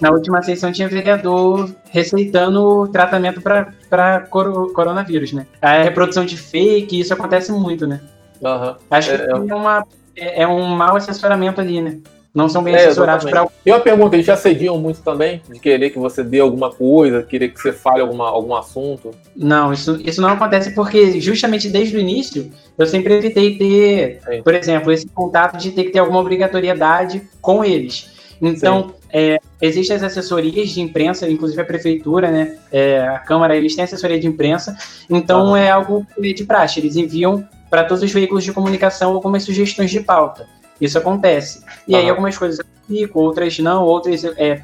Na 0.00 0.10
última 0.10 0.42
sessão 0.42 0.72
tinha 0.72 0.88
vereador 0.88 1.70
receitando 1.90 2.88
tratamento 2.88 3.40
para 3.42 4.20
coro, 4.30 4.72
coronavírus, 4.72 5.32
né? 5.32 5.46
A 5.60 5.82
reprodução 5.82 6.24
de 6.24 6.36
fake, 6.36 6.98
isso 6.98 7.12
acontece 7.12 7.52
muito, 7.52 7.86
né? 7.86 8.00
Uhum. 8.40 8.74
Acho 8.90 9.10
que 9.10 9.22
é, 9.22 9.30
é, 9.30 9.34
uma, 9.34 9.86
é, 10.16 10.42
é 10.42 10.48
um 10.48 10.66
mau 10.68 10.96
assessoramento 10.96 11.60
ali, 11.60 11.80
né? 11.80 11.98
Não 12.34 12.48
são 12.48 12.62
bem 12.62 12.74
é, 12.74 12.84
assessorados 12.84 13.28
para. 13.28 13.46
E 13.64 13.70
uma 13.70 13.80
pergunta, 13.80 14.16
eles 14.16 14.26
te 14.26 14.30
assediam 14.30 14.78
muito 14.78 15.00
também? 15.02 15.42
De 15.48 15.58
querer 15.58 15.90
que 15.90 15.98
você 15.98 16.22
dê 16.22 16.40
alguma 16.40 16.70
coisa, 16.70 17.22
querer 17.22 17.48
que 17.48 17.60
você 17.60 17.72
fale 17.72 18.00
alguma, 18.00 18.28
algum 18.28 18.54
assunto? 18.54 19.10
Não, 19.34 19.72
isso, 19.72 20.00
isso 20.04 20.20
não 20.20 20.30
acontece 20.30 20.74
porque 20.74 21.20
justamente 21.20 21.68
desde 21.68 21.96
o 21.96 22.00
início 22.00 22.50
eu 22.76 22.86
sempre 22.86 23.14
evitei 23.14 23.56
ter, 23.56 24.20
Sim. 24.24 24.42
por 24.42 24.54
exemplo, 24.54 24.92
esse 24.92 25.08
contato 25.08 25.56
de 25.56 25.70
ter 25.72 25.84
que 25.84 25.90
ter 25.90 25.98
alguma 25.98 26.20
obrigatoriedade 26.20 27.22
com 27.40 27.64
eles. 27.64 28.16
Então, 28.40 28.94
é, 29.12 29.38
existem 29.60 29.96
as 29.96 30.02
assessorias 30.02 30.70
de 30.70 30.80
imprensa, 30.80 31.28
inclusive 31.28 31.60
a 31.60 31.64
prefeitura, 31.64 32.30
né, 32.30 32.56
é, 32.70 33.00
a 33.00 33.18
Câmara, 33.18 33.56
eles 33.56 33.74
têm 33.74 33.84
assessoria 33.84 34.18
de 34.20 34.28
imprensa, 34.28 34.76
então 35.10 35.56
é 35.56 35.70
algo 35.70 36.06
de 36.20 36.44
praxe, 36.44 36.78
eles 36.78 36.94
enviam 36.94 37.44
para 37.68 37.84
todos 37.84 38.02
os 38.02 38.12
veículos 38.12 38.44
de 38.44 38.52
comunicação 38.52 39.12
algumas 39.14 39.42
sugestões 39.42 39.90
de 39.90 40.00
pauta. 40.00 40.46
Isso 40.80 40.98
acontece. 40.98 41.64
E 41.86 41.94
uhum. 41.94 42.00
aí 42.00 42.08
algumas 42.08 42.36
coisas 42.36 42.58
eu 42.58 42.64
fico, 42.86 43.20
outras 43.20 43.58
não, 43.58 43.84
outras. 43.84 44.24
É, 44.24 44.62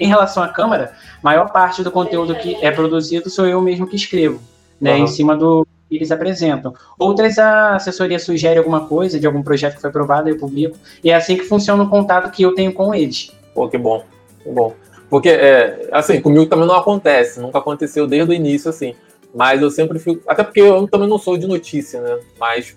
em 0.00 0.06
relação 0.06 0.42
à 0.42 0.48
Câmara, 0.48 0.92
maior 1.22 1.50
parte 1.52 1.82
do 1.82 1.90
conteúdo 1.90 2.34
que 2.34 2.56
é 2.64 2.70
produzido 2.70 3.28
sou 3.28 3.46
eu 3.46 3.60
mesmo 3.60 3.86
que 3.86 3.96
escrevo, 3.96 4.40
né? 4.80 4.96
Uhum. 4.96 5.04
Em 5.04 5.06
cima 5.06 5.36
do 5.36 5.66
que 5.88 5.96
eles 5.96 6.10
apresentam. 6.10 6.74
Outras 6.98 7.38
a 7.38 7.76
assessoria 7.76 8.18
sugere 8.18 8.58
alguma 8.58 8.86
coisa 8.86 9.20
de 9.20 9.26
algum 9.26 9.42
projeto 9.42 9.74
que 9.74 9.80
foi 9.80 9.90
aprovado, 9.90 10.28
eu 10.28 10.38
publico. 10.38 10.76
E 11.02 11.10
é 11.10 11.14
assim 11.14 11.36
que 11.36 11.44
funciona 11.44 11.82
o 11.82 11.90
contato 11.90 12.30
que 12.30 12.42
eu 12.42 12.54
tenho 12.54 12.72
com 12.72 12.94
eles. 12.94 13.32
Pô, 13.54 13.68
que 13.68 13.76
bom, 13.76 14.02
que 14.42 14.50
bom. 14.50 14.74
Porque, 15.10 15.28
é, 15.28 15.88
assim, 15.92 16.20
comigo 16.20 16.46
também 16.46 16.66
não 16.66 16.74
acontece, 16.74 17.38
nunca 17.38 17.58
aconteceu 17.58 18.06
desde 18.06 18.32
o 18.32 18.34
início, 18.34 18.70
assim. 18.70 18.94
Mas 19.34 19.60
eu 19.60 19.70
sempre 19.70 19.98
fico. 19.98 20.22
Até 20.26 20.42
porque 20.42 20.60
eu 20.60 20.88
também 20.88 21.08
não 21.08 21.18
sou 21.18 21.36
de 21.36 21.46
notícia, 21.46 22.00
né? 22.00 22.18
Mas 22.38 22.74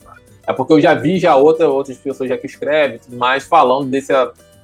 é 0.47 0.53
porque 0.53 0.71
eu 0.71 0.79
já 0.79 0.93
vi 0.93 1.19
já 1.19 1.35
outra, 1.35 1.67
outras 1.67 1.97
pessoas 1.97 2.29
já 2.29 2.37
que 2.37 2.47
escrevem, 2.47 2.99
mais 3.11 3.43
falando 3.43 3.89
desse, 3.89 4.13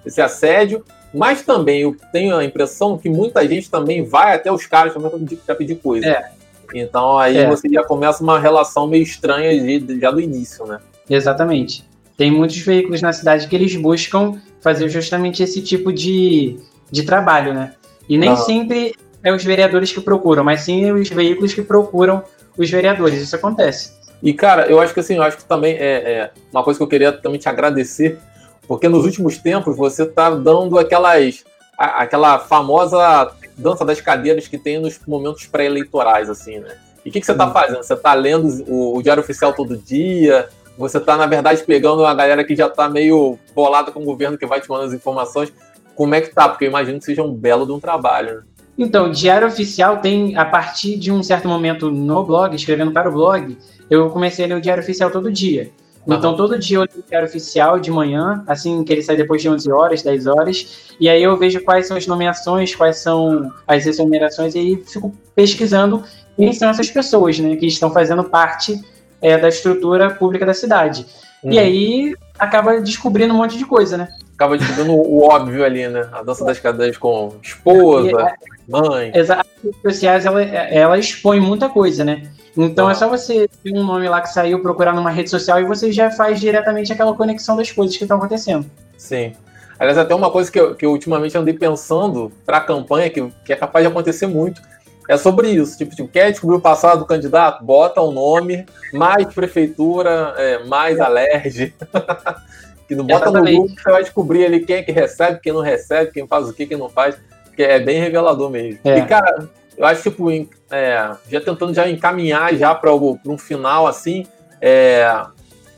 desse 0.03 0.21
assédio, 0.21 0.83
mas 1.13 1.41
também 1.41 1.81
eu 1.81 1.95
tenho 2.11 2.35
a 2.37 2.43
impressão 2.43 2.97
que 2.97 3.09
muita 3.09 3.45
gente 3.47 3.69
também 3.69 4.03
vai 4.03 4.33
até 4.33 4.51
os 4.51 4.65
caras 4.65 4.93
também 4.93 5.11
para 5.45 5.55
pedir 5.55 5.75
coisa. 5.75 6.07
É. 6.07 6.31
Então 6.73 7.19
aí 7.19 7.37
é. 7.37 7.47
você 7.47 7.67
já 7.69 7.83
começa 7.83 8.23
uma 8.23 8.39
relação 8.39 8.87
meio 8.87 9.03
estranha 9.03 9.79
de, 9.79 9.99
já 9.99 10.09
do 10.09 10.21
início, 10.21 10.65
né? 10.65 10.79
Exatamente. 11.09 11.83
Tem 12.15 12.31
muitos 12.31 12.57
veículos 12.59 13.01
na 13.01 13.11
cidade 13.11 13.47
que 13.47 13.55
eles 13.55 13.75
buscam 13.75 14.39
fazer 14.61 14.87
justamente 14.87 15.43
esse 15.43 15.61
tipo 15.61 15.91
de, 15.91 16.57
de 16.89 17.03
trabalho, 17.03 17.53
né? 17.53 17.73
E 18.07 18.17
nem 18.17 18.35
sempre 18.37 18.95
é 19.21 19.33
os 19.33 19.43
vereadores 19.43 19.91
que 19.91 19.99
procuram, 19.99 20.43
mas 20.43 20.61
sim 20.61 20.91
os 20.91 21.09
veículos 21.09 21.53
que 21.53 21.61
procuram 21.61 22.23
os 22.57 22.69
vereadores. 22.69 23.21
Isso 23.21 23.35
acontece. 23.35 24.02
E, 24.23 24.33
cara, 24.33 24.67
eu 24.67 24.79
acho 24.79 24.93
que 24.93 25.01
assim, 25.01 25.17
eu 25.17 25.23
acho 25.23 25.35
que 25.35 25.43
também 25.43 25.75
é, 25.75 26.11
é 26.13 26.31
uma 26.51 26.63
coisa 26.63 26.79
que 26.79 26.83
eu 26.83 26.87
queria 26.87 27.11
também 27.11 27.37
te 27.37 27.49
agradecer, 27.49 28.17
porque 28.65 28.87
nos 28.87 29.03
últimos 29.03 29.37
tempos 29.37 29.75
você 29.75 30.05
tá 30.05 30.29
dando 30.29 30.79
aquelas. 30.79 31.43
A, 31.77 32.03
aquela 32.03 32.39
famosa 32.39 33.35
dança 33.57 33.83
das 33.83 33.99
cadeiras 33.99 34.47
que 34.47 34.57
tem 34.57 34.79
nos 34.79 34.97
momentos 35.05 35.45
pré-eleitorais, 35.47 36.29
assim, 36.29 36.59
né? 36.59 36.77
E 37.03 37.09
o 37.09 37.11
que, 37.11 37.19
que 37.19 37.25
você 37.25 37.33
tá 37.33 37.51
fazendo? 37.51 37.83
Você 37.83 37.95
tá 37.97 38.13
lendo 38.13 38.47
o, 38.67 38.97
o 38.97 39.03
Diário 39.03 39.21
Oficial 39.21 39.53
todo 39.53 39.75
dia? 39.75 40.47
Você 40.77 40.99
tá, 40.99 41.17
na 41.17 41.25
verdade, 41.25 41.61
pegando 41.63 42.01
uma 42.01 42.13
galera 42.13 42.45
que 42.45 42.55
já 42.55 42.69
tá 42.69 42.87
meio 42.87 43.37
bolada 43.53 43.91
com 43.91 44.01
o 44.01 44.05
governo 44.05 44.37
que 44.37 44.45
vai 44.45 44.61
te 44.61 44.69
mandando 44.69 44.87
as 44.89 44.93
informações. 44.93 45.51
Como 45.95 46.15
é 46.15 46.21
que 46.21 46.33
tá? 46.33 46.47
Porque 46.47 46.63
eu 46.63 46.69
imagino 46.69 46.97
que 46.97 47.05
seja 47.05 47.21
um 47.21 47.33
belo 47.33 47.65
de 47.65 47.73
um 47.73 47.79
trabalho, 47.79 48.35
né? 48.35 48.43
Então, 48.77 49.11
Diário 49.11 49.47
Oficial 49.47 49.97
tem, 49.97 50.35
a 50.35 50.45
partir 50.45 50.97
de 50.97 51.11
um 51.11 51.21
certo 51.21 51.47
momento 51.47 51.91
no 51.91 52.23
blog, 52.23 52.55
escrevendo 52.55 52.91
para 52.91 53.09
o 53.09 53.13
blog, 53.13 53.55
eu 53.89 54.09
comecei 54.09 54.45
a 54.45 54.47
ler 54.47 54.55
o 54.55 54.61
Diário 54.61 54.83
Oficial 54.83 55.11
todo 55.11 55.31
dia. 55.31 55.71
Então, 56.05 56.35
todo 56.35 56.59
dia 56.59 56.77
eu 56.77 56.81
leio 56.81 56.99
o 56.99 57.07
Diário 57.07 57.27
Oficial 57.27 57.79
de 57.79 57.89
manhã, 57.89 58.43
assim 58.45 58.83
que 58.83 58.91
ele 58.91 59.01
sai 59.01 59.15
depois 59.15 59.41
de 59.41 59.49
11 59.49 59.71
horas, 59.71 60.01
10 60.01 60.27
horas, 60.27 60.95
e 60.99 61.07
aí 61.07 61.23
eu 61.23 61.37
vejo 61.37 61.61
quais 61.61 61.87
são 61.87 61.95
as 61.95 62.05
nomeações, 62.05 62.75
quais 62.75 62.97
são 62.97 63.51
as 63.65 63.85
exonerações, 63.85 64.53
e 64.53 64.59
aí 64.59 64.83
fico 64.85 65.15
pesquisando 65.33 66.03
quem 66.35 66.51
são 66.51 66.69
essas 66.69 66.89
pessoas, 66.91 67.39
né, 67.39 67.55
que 67.55 67.65
estão 67.65 67.89
fazendo 67.89 68.23
parte 68.23 68.79
é, 69.21 69.37
da 69.37 69.47
estrutura 69.47 70.09
pública 70.11 70.45
da 70.45 70.53
cidade. 70.53 71.05
Uhum. 71.41 71.53
E 71.53 71.59
aí 71.59 72.15
acaba 72.37 72.81
descobrindo 72.81 73.33
um 73.33 73.37
monte 73.37 73.57
de 73.57 73.65
coisa, 73.65 73.97
né? 73.97 74.09
Acaba 74.43 74.57
descobrindo 74.57 74.93
o 74.93 75.23
óbvio 75.23 75.63
ali, 75.63 75.87
né? 75.87 76.09
A 76.11 76.21
dança 76.21 76.43
das 76.43 76.59
cadeiras 76.59 76.97
com 76.97 77.33
esposa, 77.41 78.09
e, 78.09 78.13
é, 78.13 78.33
mãe. 78.67 79.11
Exato. 79.15 79.47
As 79.57 79.63
redes 79.63 79.81
sociais, 79.81 80.25
ela, 80.25 80.43
ela 80.43 80.99
expõe 80.99 81.39
muita 81.39 81.69
coisa, 81.69 82.03
né? 82.03 82.23
Então 82.57 82.89
é 82.89 82.93
só 82.93 83.07
você 83.07 83.47
ter 83.63 83.73
um 83.73 83.85
nome 83.85 84.07
lá 84.09 84.19
que 84.19 84.27
saiu, 84.27 84.61
procurar 84.61 84.93
numa 84.93 85.09
rede 85.09 85.29
social 85.29 85.61
e 85.61 85.65
você 85.65 85.93
já 85.93 86.11
faz 86.11 86.41
diretamente 86.41 86.91
aquela 86.91 87.13
conexão 87.13 87.55
das 87.55 87.71
coisas 87.71 87.95
que 87.95 88.03
estão 88.03 88.17
acontecendo. 88.17 88.69
Sim. 88.97 89.31
Aliás, 89.79 89.97
até 89.97 90.13
uma 90.13 90.29
coisa 90.29 90.51
que 90.51 90.59
eu, 90.59 90.75
que 90.75 90.85
eu 90.85 90.91
ultimamente 90.91 91.37
andei 91.37 91.53
pensando 91.53 92.29
para 92.45 92.57
a 92.57 92.61
campanha, 92.61 93.09
que, 93.09 93.25
que 93.45 93.53
é 93.53 93.55
capaz 93.55 93.85
de 93.85 93.91
acontecer 93.91 94.27
muito, 94.27 94.61
é 95.09 95.15
sobre 95.15 95.51
isso. 95.51 95.77
Tipo, 95.77 95.95
tipo, 95.95 96.09
quer 96.09 96.31
descobrir 96.31 96.57
o 96.57 96.61
passado 96.61 96.99
do 96.99 97.05
candidato? 97.05 97.63
Bota 97.63 98.01
o 98.01 98.09
um 98.09 98.11
nome, 98.11 98.65
mais 98.91 99.33
prefeitura, 99.33 100.33
é, 100.37 100.65
mais 100.65 100.99
alerge. 100.99 101.73
que 102.87 102.95
não 102.95 103.05
bota 103.05 103.25
Exatamente. 103.25 103.55
no 103.55 103.65
grupo, 103.65 103.81
você 103.81 103.91
vai 103.91 104.03
descobrir 104.03 104.45
ali 104.45 104.65
quem 104.65 104.77
é 104.77 104.83
que 104.83 104.91
recebe, 104.91 105.39
quem 105.41 105.53
não 105.53 105.61
recebe, 105.61 106.11
quem 106.11 106.27
faz 106.27 106.49
o 106.49 106.53
que, 106.53 106.65
quem 106.65 106.77
não 106.77 106.89
faz. 106.89 107.17
Que 107.55 107.63
é 107.63 107.79
bem 107.79 107.99
revelador 107.99 108.49
mesmo. 108.49 108.79
É. 108.83 108.97
E, 108.97 109.05
cara, 109.05 109.47
eu 109.77 109.85
acho, 109.85 110.01
tipo, 110.03 110.29
é, 110.71 111.11
já 111.29 111.41
tentando 111.41 111.73
já 111.73 111.87
encaminhar 111.87 112.55
já 112.55 112.73
para 112.73 112.93
um 112.93 113.37
final, 113.37 113.87
assim, 113.87 114.25
é, 114.59 115.05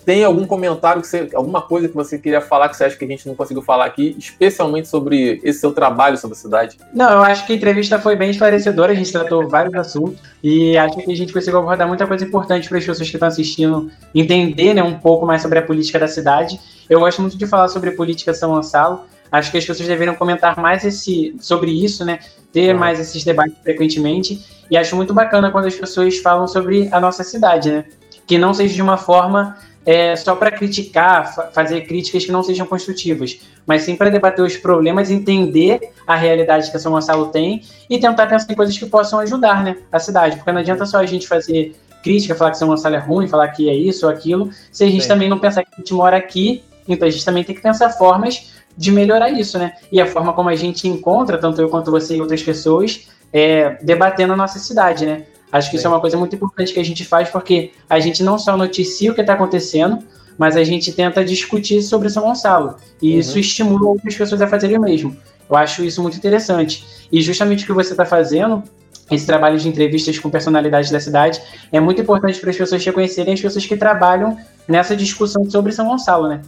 tem 0.05 0.23
algum 0.23 0.45
comentário, 0.45 1.01
que 1.01 1.07
você, 1.07 1.29
alguma 1.33 1.61
coisa 1.61 1.87
que 1.87 1.95
você 1.95 2.19
queria 2.19 2.39
falar 2.39 2.69
que 2.69 2.77
você 2.77 2.85
acha 2.85 2.95
que 2.95 3.03
a 3.03 3.07
gente 3.07 3.27
não 3.27 3.35
conseguiu 3.35 3.63
falar 3.63 3.85
aqui, 3.85 4.15
especialmente 4.17 4.87
sobre 4.87 5.41
esse 5.43 5.59
seu 5.59 5.73
trabalho 5.73 6.17
sobre 6.17 6.37
a 6.37 6.39
cidade? 6.39 6.77
Não, 6.93 7.09
eu 7.09 7.21
acho 7.21 7.45
que 7.45 7.53
a 7.53 7.55
entrevista 7.55 7.97
foi 7.99 8.15
bem 8.15 8.29
esclarecedora, 8.29 8.91
a 8.91 8.95
gente 8.95 9.11
tratou 9.11 9.47
vários 9.49 9.73
assuntos 9.73 10.19
e 10.43 10.77
acho 10.77 10.97
que 10.97 11.11
a 11.11 11.15
gente 11.15 11.33
conseguiu 11.33 11.59
abordar 11.59 11.87
muita 11.87 12.05
coisa 12.05 12.23
importante 12.23 12.69
para 12.69 12.77
as 12.77 12.85
pessoas 12.85 13.09
que 13.09 13.15
estão 13.15 13.27
assistindo 13.27 13.91
entender 14.13 14.73
né, 14.73 14.83
um 14.83 14.99
pouco 14.99 15.25
mais 15.25 15.41
sobre 15.41 15.57
a 15.57 15.61
política 15.61 15.97
da 15.97 16.07
cidade. 16.07 16.59
Eu 16.87 16.99
gosto 16.99 17.21
muito 17.21 17.37
de 17.37 17.47
falar 17.47 17.67
sobre 17.67 17.91
política 17.91 18.33
São 18.33 18.51
Gonçalo, 18.51 19.01
acho 19.31 19.51
que 19.51 19.57
as 19.57 19.65
pessoas 19.65 19.87
deveriam 19.87 20.15
comentar 20.15 20.55
mais 20.59 20.85
esse, 20.85 21.35
sobre 21.39 21.71
isso, 21.71 22.05
né? 22.05 22.19
ter 22.55 22.73
uhum. 22.73 22.79
mais 22.79 23.01
esses 23.01 23.21
debates 23.25 23.57
frequentemente. 23.61 24.41
E 24.71 24.77
acho 24.77 24.95
muito 24.95 25.13
bacana 25.13 25.51
quando 25.51 25.65
as 25.65 25.75
pessoas 25.75 26.17
falam 26.19 26.47
sobre 26.47 26.87
a 26.89 27.01
nossa 27.01 27.21
cidade, 27.21 27.69
né? 27.69 27.85
Que 28.25 28.37
não 28.37 28.53
seja 28.53 28.73
de 28.73 28.81
uma 28.81 28.95
forma 28.95 29.57
é, 29.85 30.15
só 30.15 30.35
para 30.35 30.51
criticar, 30.51 31.33
fa 31.33 31.43
fazer 31.53 31.81
críticas 31.81 32.25
que 32.25 32.31
não 32.31 32.41
sejam 32.41 32.65
construtivas, 32.65 33.39
mas 33.65 33.83
sim 33.83 33.95
para 33.95 34.09
debater 34.09 34.43
os 34.43 34.57
problemas, 34.57 35.11
entender 35.11 35.79
a 36.07 36.15
realidade 36.15 36.71
que 36.71 36.77
a 36.77 36.79
São 36.79 36.91
Gonçalo 36.91 37.27
tem 37.27 37.61
e 37.89 37.99
tentar 37.99 38.25
pensar 38.27 38.51
em 38.51 38.55
coisas 38.55 38.77
que 38.77 38.85
possam 38.85 39.19
ajudar 39.19 39.63
né, 39.63 39.77
a 39.91 39.99
cidade. 39.99 40.37
Porque 40.37 40.51
não 40.51 40.59
adianta 40.59 40.85
só 40.85 40.97
a 40.97 41.05
gente 41.05 41.27
fazer 41.27 41.75
crítica, 42.03 42.35
falar 42.35 42.51
que 42.51 42.57
São 42.57 42.67
Gonçalo 42.67 42.95
é 42.95 42.99
ruim, 42.99 43.27
falar 43.27 43.47
que 43.49 43.69
é 43.69 43.73
isso 43.73 44.05
ou 44.07 44.11
aquilo, 44.11 44.49
se 44.71 44.83
a 44.83 44.87
gente 44.87 45.03
sim. 45.03 45.07
também 45.07 45.29
não 45.29 45.39
pensar 45.39 45.63
que 45.63 45.69
a 45.73 45.77
gente 45.77 45.93
mora 45.93 46.17
aqui, 46.17 46.63
então 46.87 47.07
a 47.07 47.11
gente 47.11 47.25
também 47.25 47.43
tem 47.43 47.55
que 47.55 47.61
pensar 47.61 47.89
formas 47.91 48.53
de 48.77 48.91
melhorar 48.91 49.29
isso, 49.29 49.57
né? 49.57 49.73
E 49.91 50.01
a 50.01 50.05
forma 50.05 50.33
como 50.33 50.49
a 50.49 50.55
gente 50.55 50.87
encontra, 50.87 51.37
tanto 51.37 51.61
eu 51.61 51.69
quanto 51.69 51.91
você 51.91 52.15
e 52.15 52.21
outras 52.21 52.43
pessoas, 52.43 53.07
é, 53.31 53.77
debatendo 53.81 54.33
a 54.33 54.35
nossa 54.35 54.59
cidade, 54.59 55.05
né? 55.05 55.23
Acho 55.55 55.69
que 55.69 55.77
isso 55.77 55.87
é 55.87 55.89
uma 55.89 56.01
coisa 56.01 56.17
muito 56.17 56.35
importante 56.35 56.73
que 56.73 56.79
a 56.81 56.83
gente 56.83 57.05
faz, 57.05 57.29
porque 57.29 57.71
a 57.89 57.97
gente 57.97 58.21
não 58.21 58.37
só 58.37 58.57
noticia 58.57 59.09
o 59.09 59.15
que 59.15 59.21
está 59.21 59.35
acontecendo, 59.35 59.99
mas 60.37 60.57
a 60.57 60.65
gente 60.65 60.91
tenta 60.91 61.23
discutir 61.23 61.81
sobre 61.81 62.09
São 62.09 62.23
Gonçalo. 62.23 62.75
E 63.01 63.13
uhum. 63.13 63.19
isso 63.19 63.39
estimula 63.39 63.87
outras 63.87 64.13
pessoas 64.13 64.41
a 64.41 64.47
fazerem 64.47 64.77
o 64.77 64.81
mesmo. 64.81 65.15
Eu 65.49 65.55
acho 65.55 65.81
isso 65.81 66.01
muito 66.01 66.17
interessante. 66.17 67.07
E 67.09 67.21
justamente 67.21 67.63
o 67.63 67.67
que 67.67 67.71
você 67.71 67.93
está 67.93 68.03
fazendo, 68.03 68.63
esse 69.09 69.25
trabalho 69.25 69.57
de 69.57 69.69
entrevistas 69.69 70.19
com 70.19 70.29
personalidades 70.29 70.91
da 70.91 70.99
cidade, 70.99 71.41
é 71.71 71.79
muito 71.79 72.01
importante 72.01 72.37
para 72.37 72.49
as 72.49 72.57
pessoas 72.57 72.83
reconhecerem 72.83 73.33
as 73.33 73.39
pessoas 73.39 73.65
que 73.65 73.77
trabalham 73.77 74.37
nessa 74.67 74.93
discussão 74.93 75.49
sobre 75.49 75.71
São 75.71 75.87
Gonçalo, 75.87 76.27
né? 76.27 76.41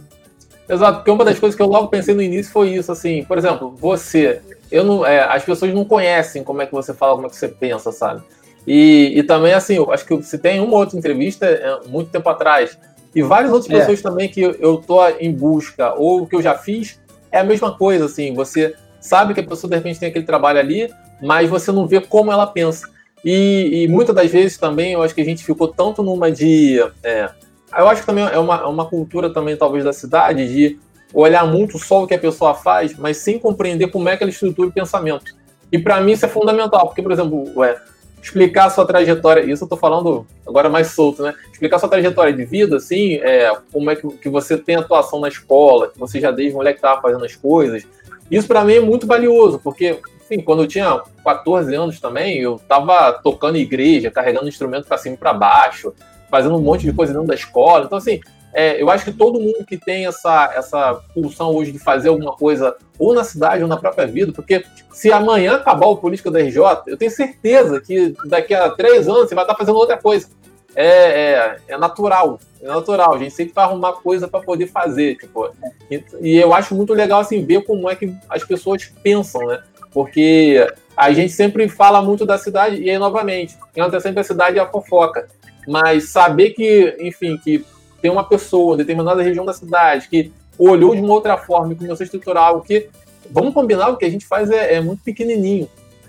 Exato, 0.68 0.98
porque 0.98 1.10
uma 1.10 1.24
das 1.24 1.38
coisas 1.38 1.56
que 1.56 1.62
eu 1.62 1.66
logo 1.66 1.88
pensei 1.88 2.14
no 2.14 2.20
início 2.20 2.52
foi 2.52 2.74
isso, 2.74 2.92
assim, 2.92 3.24
por 3.24 3.38
exemplo, 3.38 3.74
você, 3.80 4.42
eu 4.70 4.84
não, 4.84 5.06
é, 5.06 5.20
as 5.20 5.42
pessoas 5.42 5.72
não 5.72 5.82
conhecem 5.82 6.44
como 6.44 6.60
é 6.60 6.66
que 6.66 6.72
você 6.72 6.92
fala, 6.92 7.14
como 7.14 7.26
é 7.26 7.30
que 7.30 7.36
você 7.36 7.48
pensa, 7.48 7.90
sabe? 7.90 8.22
E, 8.68 9.18
e 9.18 9.22
também, 9.22 9.54
assim, 9.54 9.76
eu 9.76 9.90
acho 9.90 10.04
que 10.04 10.14
você 10.14 10.36
tem 10.36 10.60
uma 10.60 10.76
outra 10.76 10.98
entrevista 10.98 11.46
é, 11.46 11.80
muito 11.86 12.10
tempo 12.10 12.28
atrás, 12.28 12.78
e 13.14 13.22
várias 13.22 13.50
outras 13.50 13.72
é. 13.72 13.78
pessoas 13.78 14.02
também 14.02 14.28
que 14.28 14.42
eu 14.42 14.76
tô 14.76 15.02
em 15.18 15.32
busca, 15.32 15.94
ou 15.94 16.26
que 16.26 16.36
eu 16.36 16.42
já 16.42 16.54
fiz, 16.54 17.00
é 17.32 17.38
a 17.38 17.44
mesma 17.44 17.72
coisa, 17.72 18.04
assim, 18.04 18.34
você 18.34 18.74
sabe 19.00 19.32
que 19.32 19.40
a 19.40 19.42
pessoa 19.42 19.70
de 19.70 19.76
repente 19.76 19.98
tem 19.98 20.10
aquele 20.10 20.26
trabalho 20.26 20.58
ali, 20.58 20.92
mas 21.22 21.48
você 21.48 21.72
não 21.72 21.86
vê 21.86 21.98
como 21.98 22.30
ela 22.30 22.46
pensa. 22.46 22.86
E, 23.24 23.84
e 23.84 23.88
muitas 23.88 24.14
das 24.14 24.30
vezes 24.30 24.58
também 24.58 24.92
eu 24.92 25.02
acho 25.02 25.14
que 25.14 25.22
a 25.22 25.24
gente 25.24 25.42
ficou 25.42 25.68
tanto 25.68 26.02
numa 26.02 26.30
de. 26.30 26.78
É, 27.02 27.30
eu 27.76 27.88
acho 27.88 28.02
que 28.02 28.06
também 28.06 28.24
é 28.24 28.38
uma, 28.38 28.56
é 28.56 28.66
uma 28.66 28.84
cultura 28.84 29.32
também, 29.32 29.56
talvez, 29.56 29.82
da 29.82 29.94
cidade, 29.94 30.46
de 30.46 30.78
olhar 31.14 31.46
muito 31.46 31.78
só 31.78 32.04
o 32.04 32.06
que 32.06 32.14
a 32.14 32.18
pessoa 32.18 32.52
faz, 32.52 32.96
mas 32.98 33.16
sem 33.16 33.38
compreender 33.38 33.88
como 33.88 34.10
é 34.10 34.16
que 34.16 34.22
ela 34.22 34.30
estrutura 34.30 34.68
o 34.68 34.72
pensamento. 34.72 35.34
E 35.72 35.78
para 35.78 36.02
mim 36.02 36.12
isso 36.12 36.26
é 36.26 36.28
fundamental, 36.28 36.86
porque, 36.86 37.02
por 37.02 37.12
exemplo, 37.12 37.50
ué, 37.56 37.76
explicar 38.22 38.70
sua 38.70 38.86
trajetória, 38.86 39.50
isso 39.50 39.64
eu 39.64 39.68
tô 39.68 39.76
falando 39.76 40.26
agora 40.46 40.68
mais 40.68 40.88
solto, 40.88 41.22
né? 41.22 41.34
Explicar 41.52 41.78
sua 41.78 41.88
trajetória 41.88 42.32
de 42.32 42.44
vida, 42.44 42.76
assim, 42.76 43.14
é, 43.16 43.52
como 43.72 43.90
é 43.90 43.96
que, 43.96 44.08
que 44.08 44.28
você 44.28 44.56
tem 44.56 44.76
atuação 44.76 45.20
na 45.20 45.28
escola, 45.28 45.88
que 45.88 45.98
você 45.98 46.20
já 46.20 46.30
desde 46.30 46.54
moleque 46.54 46.78
estava 46.78 47.00
fazendo 47.00 47.24
as 47.24 47.34
coisas. 47.34 47.86
Isso 48.30 48.46
para 48.46 48.64
mim 48.64 48.74
é 48.74 48.80
muito 48.80 49.06
valioso, 49.06 49.58
porque, 49.58 49.98
enfim, 50.24 50.40
quando 50.42 50.62
eu 50.62 50.66
tinha 50.66 51.00
14 51.24 51.74
anos 51.74 52.00
também, 52.00 52.38
eu 52.38 52.60
tava 52.68 53.12
tocando 53.12 53.56
igreja, 53.56 54.10
carregando 54.10 54.48
instrumento 54.48 54.86
para 54.86 54.98
cima 54.98 55.14
e 55.14 55.18
para 55.18 55.32
baixo, 55.32 55.94
fazendo 56.30 56.56
um 56.56 56.60
monte 56.60 56.84
de 56.84 56.92
coisa 56.92 57.12
dentro 57.12 57.28
da 57.28 57.34
escola. 57.34 57.86
Então, 57.86 57.98
assim, 57.98 58.20
é, 58.52 58.80
eu 58.80 58.90
acho 58.90 59.04
que 59.04 59.12
todo 59.12 59.40
mundo 59.40 59.64
que 59.66 59.76
tem 59.76 60.06
essa, 60.06 60.52
essa 60.56 60.94
pulsão 61.14 61.54
hoje 61.54 61.72
de 61.72 61.78
fazer 61.78 62.08
alguma 62.08 62.34
coisa 62.34 62.76
ou 62.98 63.14
na 63.14 63.22
cidade 63.22 63.62
ou 63.62 63.68
na 63.68 63.76
própria 63.76 64.06
vida, 64.06 64.32
porque 64.32 64.64
se 64.90 65.12
amanhã 65.12 65.56
acabar 65.56 65.86
o 65.86 65.96
político 65.96 66.30
da 66.30 66.40
RJ, 66.40 66.58
eu 66.86 66.96
tenho 66.96 67.10
certeza 67.10 67.80
que 67.80 68.14
daqui 68.24 68.54
a 68.54 68.70
três 68.70 69.06
anos 69.06 69.28
você 69.28 69.34
vai 69.34 69.44
estar 69.44 69.54
fazendo 69.54 69.76
outra 69.76 69.96
coisa. 69.96 70.28
É, 70.74 70.86
é, 70.86 71.56
é 71.68 71.78
natural, 71.78 72.38
é 72.60 72.66
natural. 72.66 73.14
A 73.14 73.18
gente 73.18 73.34
sempre 73.34 73.52
vai 73.52 73.64
arrumar 73.64 73.94
coisa 73.94 74.28
para 74.28 74.40
poder 74.40 74.66
fazer, 74.66 75.16
tipo. 75.16 75.50
E, 75.90 76.04
e, 76.20 76.36
eu 76.36 76.52
acho 76.54 76.74
muito 76.74 76.92
legal 76.92 77.20
assim 77.20 77.44
ver 77.44 77.64
como 77.64 77.88
é 77.90 77.96
que 77.96 78.14
as 78.28 78.44
pessoas 78.44 78.84
pensam, 79.02 79.44
né? 79.46 79.62
Porque 79.92 80.64
a 80.96 81.12
gente 81.12 81.32
sempre 81.32 81.68
fala 81.68 82.02
muito 82.02 82.24
da 82.24 82.38
cidade 82.38 82.80
e 82.80 82.90
aí 82.90 82.98
novamente, 82.98 83.56
entra 83.74 83.98
sempre 83.98 84.20
a 84.20 84.24
cidade 84.24 84.56
e 84.56 84.60
a 84.60 84.66
fofoca. 84.66 85.26
Mas 85.66 86.10
saber 86.10 86.50
que, 86.50 86.96
enfim, 87.00 87.36
que 87.36 87.64
tem 88.00 88.10
uma 88.10 88.24
pessoa 88.24 88.74
em 88.74 88.78
determinada 88.78 89.22
região 89.22 89.44
da 89.44 89.52
cidade 89.52 90.08
que 90.08 90.32
olhou 90.58 90.94
de 90.94 91.00
uma 91.00 91.14
outra 91.14 91.36
forma 91.36 91.72
e 91.72 91.76
começou 91.76 92.02
a 92.02 92.04
estruturar 92.04 92.44
algo 92.44 92.62
que, 92.62 92.88
vamos 93.30 93.54
combinar, 93.54 93.88
o 93.88 93.96
que 93.96 94.04
a 94.04 94.10
gente 94.10 94.26
faz 94.26 94.50
é, 94.50 94.74
é 94.74 94.80
muito 94.80 95.02
pequenininho. 95.02 95.68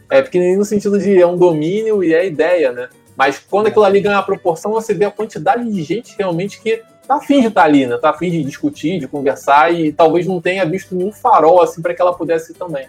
É 0.10 0.22
pequenininho 0.22 0.60
no 0.60 0.66
sentido 0.66 0.98
de 0.98 1.22
é 1.22 1.28
um 1.28 1.38
domínio 1.38 2.04
e 2.04 2.14
é 2.14 2.26
ideia, 2.26 2.72
né? 2.72 2.90
Mas 3.16 3.38
quando 3.38 3.68
aquilo 3.68 3.86
ali 3.86 4.00
ganha 4.00 4.18
a 4.18 4.24
proporção, 4.24 4.72
você 4.72 4.94
vê 4.94 5.06
a 5.06 5.12
quantidade 5.12 5.70
de 5.70 5.84
gente 5.84 6.16
realmente 6.18 6.60
que 6.62 6.82
tá 7.08 7.16
afim 7.16 7.42
de 7.42 7.48
estar 7.48 7.62
tá 7.62 7.68
ali, 7.68 7.86
né? 7.86 7.98
Tá 7.98 8.10
afim 8.12 8.32
de 8.32 8.44
discutir, 8.44 9.00
de 9.00 9.08
conversar 9.08 9.74
e 9.74 9.92
talvez 9.92 10.26
não 10.26 10.42
tenha 10.42 10.66
visto 10.66 10.96
nenhum 10.96 11.12
farol 11.12 11.62
assim 11.62 11.82
para 11.82 11.94
que 11.94 12.02
ela 12.02 12.14
pudesse 12.14 12.54
ir 12.54 12.56
também. 12.56 12.88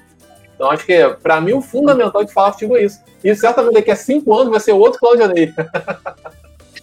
Então 0.54 0.70
acho 0.70 0.84
que 0.84 1.08
para 1.22 1.40
mim 1.40 1.54
o 1.54 1.60
fundamental 1.60 2.22
de 2.22 2.32
falar 2.32 2.52
contigo 2.52 2.76
é 2.76 2.84
isso. 2.84 3.00
E 3.24 3.34
certamente 3.34 3.74
daqui 3.74 3.90
a 3.90 3.96
cinco 3.96 4.32
anos 4.34 4.50
vai 4.50 4.60
ser 4.60 4.72
outro 4.72 5.00
Claudio 5.00 5.26
Ney. 5.28 5.52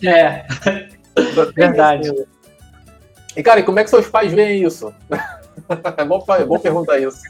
É. 0.04 0.46
Verdade. 1.56 2.12
E, 3.36 3.44
cara, 3.44 3.60
e 3.60 3.64
como 3.64 3.80
é 3.80 3.84
que 3.84 3.90
seus 3.90 4.08
pais 4.08 4.34
veem 4.34 4.64
isso? 4.64 4.94
é, 5.10 6.06
bom, 6.06 6.24
é 6.30 6.46
bom 6.46 6.60
perguntar 6.60 7.00
isso. 7.00 7.22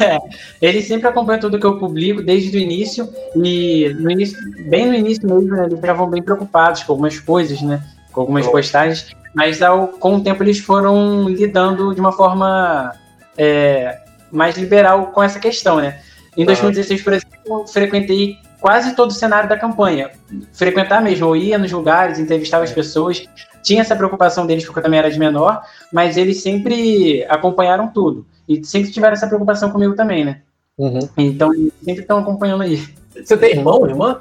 É, 0.00 0.18
eles 0.62 0.86
sempre 0.86 1.08
acompanham 1.08 1.40
tudo 1.40 1.58
que 1.58 1.66
eu 1.66 1.78
publico 1.78 2.22
desde 2.22 2.56
o 2.56 2.60
início 2.60 3.08
e 3.34 3.92
no 3.98 4.10
início, 4.10 4.38
bem 4.68 4.86
no 4.86 4.94
início 4.94 5.28
mesmo, 5.28 5.56
né, 5.56 5.64
eles 5.64 5.74
estavam 5.74 6.08
bem 6.08 6.22
preocupados 6.22 6.84
com 6.84 6.92
algumas 6.92 7.18
coisas, 7.18 7.60
né, 7.60 7.82
com 8.12 8.20
algumas 8.20 8.46
postagens, 8.46 9.08
mas 9.34 9.60
ao, 9.60 9.88
com 9.88 10.16
o 10.16 10.22
tempo 10.22 10.44
eles 10.44 10.60
foram 10.60 11.28
lidando 11.28 11.92
de 11.92 12.00
uma 12.00 12.12
forma 12.12 12.92
é, 13.36 13.98
mais 14.30 14.56
liberal 14.56 15.06
com 15.06 15.22
essa 15.22 15.40
questão, 15.40 15.80
né. 15.80 16.00
Em 16.36 16.46
2016, 16.46 17.02
por 17.02 17.12
exemplo, 17.12 17.36
eu 17.46 17.66
frequentei 17.66 18.38
quase 18.62 18.94
todo 18.94 19.10
o 19.10 19.14
cenário 19.14 19.48
da 19.48 19.58
campanha. 19.58 20.12
Frequentar 20.52 21.02
mesmo, 21.02 21.26
eu 21.26 21.36
ia 21.36 21.58
nos 21.58 21.72
lugares, 21.72 22.20
entrevistava 22.20 22.62
as 22.62 22.70
é. 22.70 22.74
pessoas, 22.74 23.28
tinha 23.62 23.82
essa 23.82 23.96
preocupação 23.96 24.46
deles 24.46 24.64
porque 24.64 24.78
eu 24.78 24.82
também 24.82 25.00
era 25.00 25.10
de 25.10 25.18
menor, 25.18 25.62
mas 25.92 26.16
eles 26.16 26.40
sempre 26.40 27.26
acompanharam 27.28 27.88
tudo. 27.88 28.24
E 28.48 28.64
sempre 28.64 28.92
tiveram 28.92 29.14
essa 29.14 29.26
preocupação 29.26 29.70
comigo 29.70 29.94
também, 29.94 30.24
né? 30.24 30.42
Uhum. 30.78 31.08
Então, 31.18 31.52
sempre 31.82 32.02
estão 32.02 32.18
acompanhando 32.18 32.62
aí. 32.62 32.82
Você 33.14 33.36
tem 33.36 33.50
irmão, 33.50 33.86
irmã? 33.86 34.20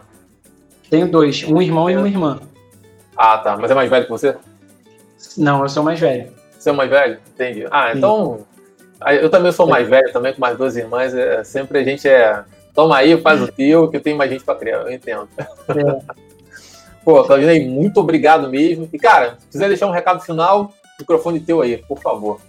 Tenho 0.90 1.08
dois, 1.08 1.44
um 1.44 1.62
irmão 1.62 1.88
é. 1.88 1.94
e 1.94 1.98
uma 1.98 2.08
irmã. 2.08 2.40
Ah, 3.16 3.38
tá. 3.38 3.56
Mas 3.58 3.70
é 3.70 3.76
mais 3.76 3.90
velho 3.90 4.06
que 4.06 4.12
você? 4.12 4.36
Não, 5.38 5.62
eu 5.62 5.70
sou 5.70 5.84
mais 5.84 6.00
velho. 6.00 6.32
Você 6.58 6.70
é 6.70 6.74
mais 6.74 6.90
velho? 6.90 7.20
Entendi. 7.34 7.68
Ah, 7.70 7.94
então. 7.96 8.40
Sim. 8.40 8.46
Eu 9.20 9.30
também 9.30 9.52
sou 9.52 9.68
mais 9.68 9.88
velho, 9.88 10.12
também 10.12 10.34
com 10.34 10.42
mais 10.42 10.58
duas 10.58 10.76
irmãs. 10.76 11.14
É, 11.14 11.44
sempre 11.44 11.80
a 11.80 11.84
gente 11.84 12.08
é 12.08 12.44
Toma 12.74 12.98
aí, 12.98 13.20
faz 13.22 13.42
o 13.42 13.48
teu, 13.48 13.90
que 13.90 13.98
eu 13.98 14.02
tenho 14.02 14.18
mais 14.18 14.32
gente 14.32 14.44
para 14.44 14.56
criar, 14.56 14.82
eu 14.82 14.92
entendo. 14.92 15.28
É. 15.70 16.16
Pô, 17.04 17.24
Claudinei, 17.24 17.68
muito 17.68 18.00
obrigado 18.00 18.50
mesmo. 18.50 18.88
E, 18.92 19.00
cara, 19.00 19.38
se 19.40 19.48
quiser 19.48 19.68
deixar 19.68 19.88
um 19.88 19.92
recado 19.92 20.22
final, 20.22 20.72
microfone 21.00 21.40
teu 21.40 21.62
aí, 21.62 21.78
por 21.78 22.00
favor. 22.00 22.40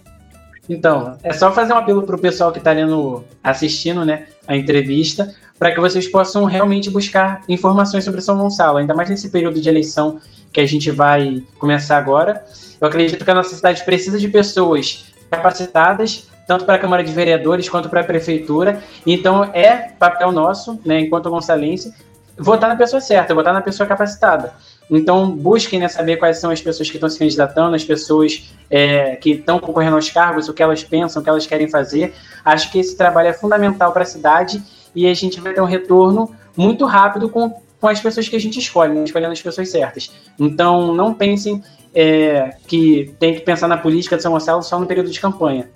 Então, 0.69 1.17
é 1.23 1.33
só 1.33 1.51
fazer 1.51 1.73
um 1.73 1.77
apelo 1.77 2.03
para 2.03 2.15
o 2.15 2.19
pessoal 2.19 2.51
que 2.51 2.59
está 2.59 2.71
lendo, 2.71 3.23
assistindo 3.43 4.05
né, 4.05 4.27
a 4.47 4.55
entrevista, 4.55 5.33
para 5.59 5.71
que 5.73 5.79
vocês 5.79 6.07
possam 6.07 6.45
realmente 6.45 6.89
buscar 6.89 7.41
informações 7.49 8.03
sobre 8.03 8.21
São 8.21 8.37
Gonçalo, 8.37 8.77
ainda 8.77 8.93
mais 8.93 9.09
nesse 9.09 9.29
período 9.29 9.59
de 9.59 9.67
eleição 9.67 10.19
que 10.51 10.61
a 10.61 10.65
gente 10.65 10.89
vai 10.91 11.43
começar 11.57 11.97
agora. 11.97 12.45
Eu 12.79 12.87
acredito 12.87 13.25
que 13.25 13.31
a 13.31 13.33
nossa 13.33 13.55
cidade 13.55 13.83
precisa 13.83 14.17
de 14.19 14.27
pessoas 14.27 15.05
capacitadas 15.29 16.27
tanto 16.47 16.65
para 16.65 16.75
a 16.75 16.79
Câmara 16.79 17.03
de 17.03 17.11
Vereadores 17.11 17.69
quanto 17.69 17.89
para 17.89 18.01
a 18.01 18.03
Prefeitura. 18.03 18.81
Então, 19.05 19.43
é 19.53 19.89
papel 19.97 20.31
nosso, 20.31 20.79
né, 20.85 20.99
enquanto 20.99 21.29
gonçalense, 21.29 21.93
votar 22.37 22.69
na 22.69 22.75
pessoa 22.75 22.99
certa, 22.99 23.33
votar 23.33 23.53
na 23.53 23.61
pessoa 23.61 23.87
capacitada. 23.87 24.53
Então, 24.89 25.29
busquem 25.29 25.79
né, 25.79 25.87
saber 25.87 26.17
quais 26.17 26.39
são 26.39 26.51
as 26.51 26.61
pessoas 26.61 26.89
que 26.89 26.97
estão 26.97 27.09
se 27.09 27.17
candidatando, 27.17 27.75
as 27.75 27.83
pessoas 27.83 28.51
é, 28.69 29.15
que 29.15 29.31
estão 29.31 29.59
concorrendo 29.59 29.95
aos 29.95 30.09
cargos, 30.09 30.49
o 30.49 30.53
que 30.53 30.61
elas 30.61 30.83
pensam, 30.83 31.21
o 31.21 31.23
que 31.23 31.29
elas 31.29 31.45
querem 31.45 31.69
fazer. 31.69 32.13
Acho 32.43 32.71
que 32.71 32.79
esse 32.79 32.97
trabalho 32.97 33.29
é 33.29 33.33
fundamental 33.33 33.91
para 33.91 34.03
a 34.03 34.05
cidade 34.05 34.61
e 34.95 35.07
a 35.07 35.13
gente 35.13 35.39
vai 35.39 35.53
ter 35.53 35.61
um 35.61 35.65
retorno 35.65 36.35
muito 36.55 36.85
rápido 36.85 37.29
com, 37.29 37.61
com 37.79 37.87
as 37.87 37.99
pessoas 37.99 38.27
que 38.27 38.35
a 38.35 38.39
gente 38.39 38.59
escolhe, 38.59 38.93
né, 38.93 39.03
escolhendo 39.03 39.31
as 39.31 39.41
pessoas 39.41 39.69
certas. 39.69 40.11
Então, 40.37 40.93
não 40.93 41.13
pensem 41.13 41.63
é, 41.95 42.55
que 42.67 43.15
tem 43.19 43.35
que 43.35 43.41
pensar 43.41 43.67
na 43.67 43.77
política 43.77 44.17
de 44.17 44.23
São 44.23 44.33
Gonçalo 44.33 44.61
só 44.63 44.79
no 44.79 44.85
período 44.85 45.09
de 45.09 45.19
campanha 45.19 45.69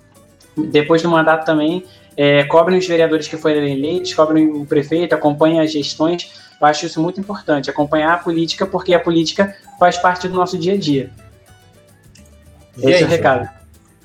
depois 0.66 1.02
do 1.02 1.08
mandato 1.08 1.44
também, 1.44 1.84
é, 2.16 2.44
cobrem 2.44 2.78
os 2.78 2.86
vereadores 2.86 3.28
que 3.28 3.36
foram 3.36 3.56
eleitos, 3.56 4.12
cobrem 4.12 4.48
o 4.48 4.66
prefeito, 4.66 5.14
acompanhem 5.14 5.60
as 5.60 5.70
gestões. 5.70 6.32
Eu 6.60 6.66
acho 6.66 6.86
isso 6.86 7.00
muito 7.00 7.20
importante, 7.20 7.70
acompanhar 7.70 8.14
a 8.14 8.18
política, 8.18 8.66
porque 8.66 8.92
a 8.92 8.98
política 8.98 9.54
faz 9.78 9.96
parte 9.96 10.26
do 10.26 10.34
nosso 10.34 10.58
dia 10.58 10.74
a 10.74 10.76
dia. 10.76 11.10
Gente, 12.76 12.90
esse 12.90 13.02
é 13.02 13.06
o 13.06 13.08
recado. 13.08 13.48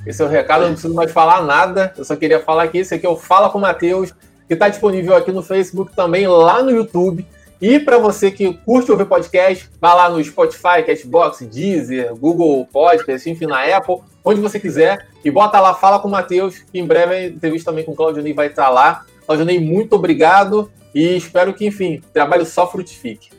Esse 0.06 0.22
é 0.22 0.26
o 0.26 0.28
recado, 0.28 0.62
eu 0.62 0.68
não 0.68 0.74
preciso 0.74 0.94
mais 0.94 1.12
falar 1.12 1.42
nada, 1.44 1.94
eu 1.98 2.04
só 2.04 2.16
queria 2.16 2.40
falar 2.40 2.68
que 2.68 2.78
esse 2.78 2.94
aqui 2.94 3.06
é 3.06 3.10
o 3.10 3.16
Fala 3.16 3.50
com 3.50 3.58
o 3.58 3.62
Matheus, 3.62 4.14
que 4.48 4.54
está 4.54 4.68
disponível 4.68 5.16
aqui 5.16 5.32
no 5.32 5.42
Facebook 5.42 5.96
também, 5.96 6.28
lá 6.28 6.62
no 6.62 6.72
YouTube. 6.72 7.26
E 7.64 7.80
para 7.80 7.98
você 7.98 8.30
que 8.30 8.54
curte 8.66 8.92
ouvir 8.92 9.06
podcast, 9.06 9.70
vá 9.80 9.94
lá 9.94 10.10
no 10.10 10.22
Spotify, 10.22 10.84
Castbox, 10.86 11.48
Deezer, 11.48 12.14
Google 12.14 12.68
Podcast, 12.70 13.30
enfim, 13.30 13.46
na 13.46 13.64
Apple, 13.64 14.00
onde 14.22 14.42
você 14.42 14.60
quiser, 14.60 15.08
e 15.24 15.32
bota 15.32 15.62
lá, 15.62 15.74
fala 15.74 15.98
com 15.98 16.10
o 16.10 16.12
Matheus, 16.12 16.58
que 16.58 16.78
em 16.78 16.86
breve 16.86 17.16
a 17.16 17.26
entrevista 17.28 17.72
também 17.72 17.86
com 17.86 17.94
o 17.94 17.96
Claudio 17.96 18.22
Ney 18.22 18.34
vai 18.34 18.48
estar 18.48 18.68
lá. 18.68 19.06
Claudio 19.26 19.46
Ney, 19.46 19.62
muito 19.62 19.96
obrigado 19.96 20.70
e 20.94 21.16
espero 21.16 21.54
que, 21.54 21.66
enfim, 21.66 22.02
o 22.06 22.12
trabalho 22.12 22.46
só 22.46 22.70
frutifique. 22.70 23.30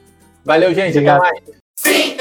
Valeu, 0.42 0.72
gente. 0.72 0.96
Obrigado. 0.96 1.22
Até 1.22 1.30
mais. 1.30 1.44
Sim. 1.76 2.16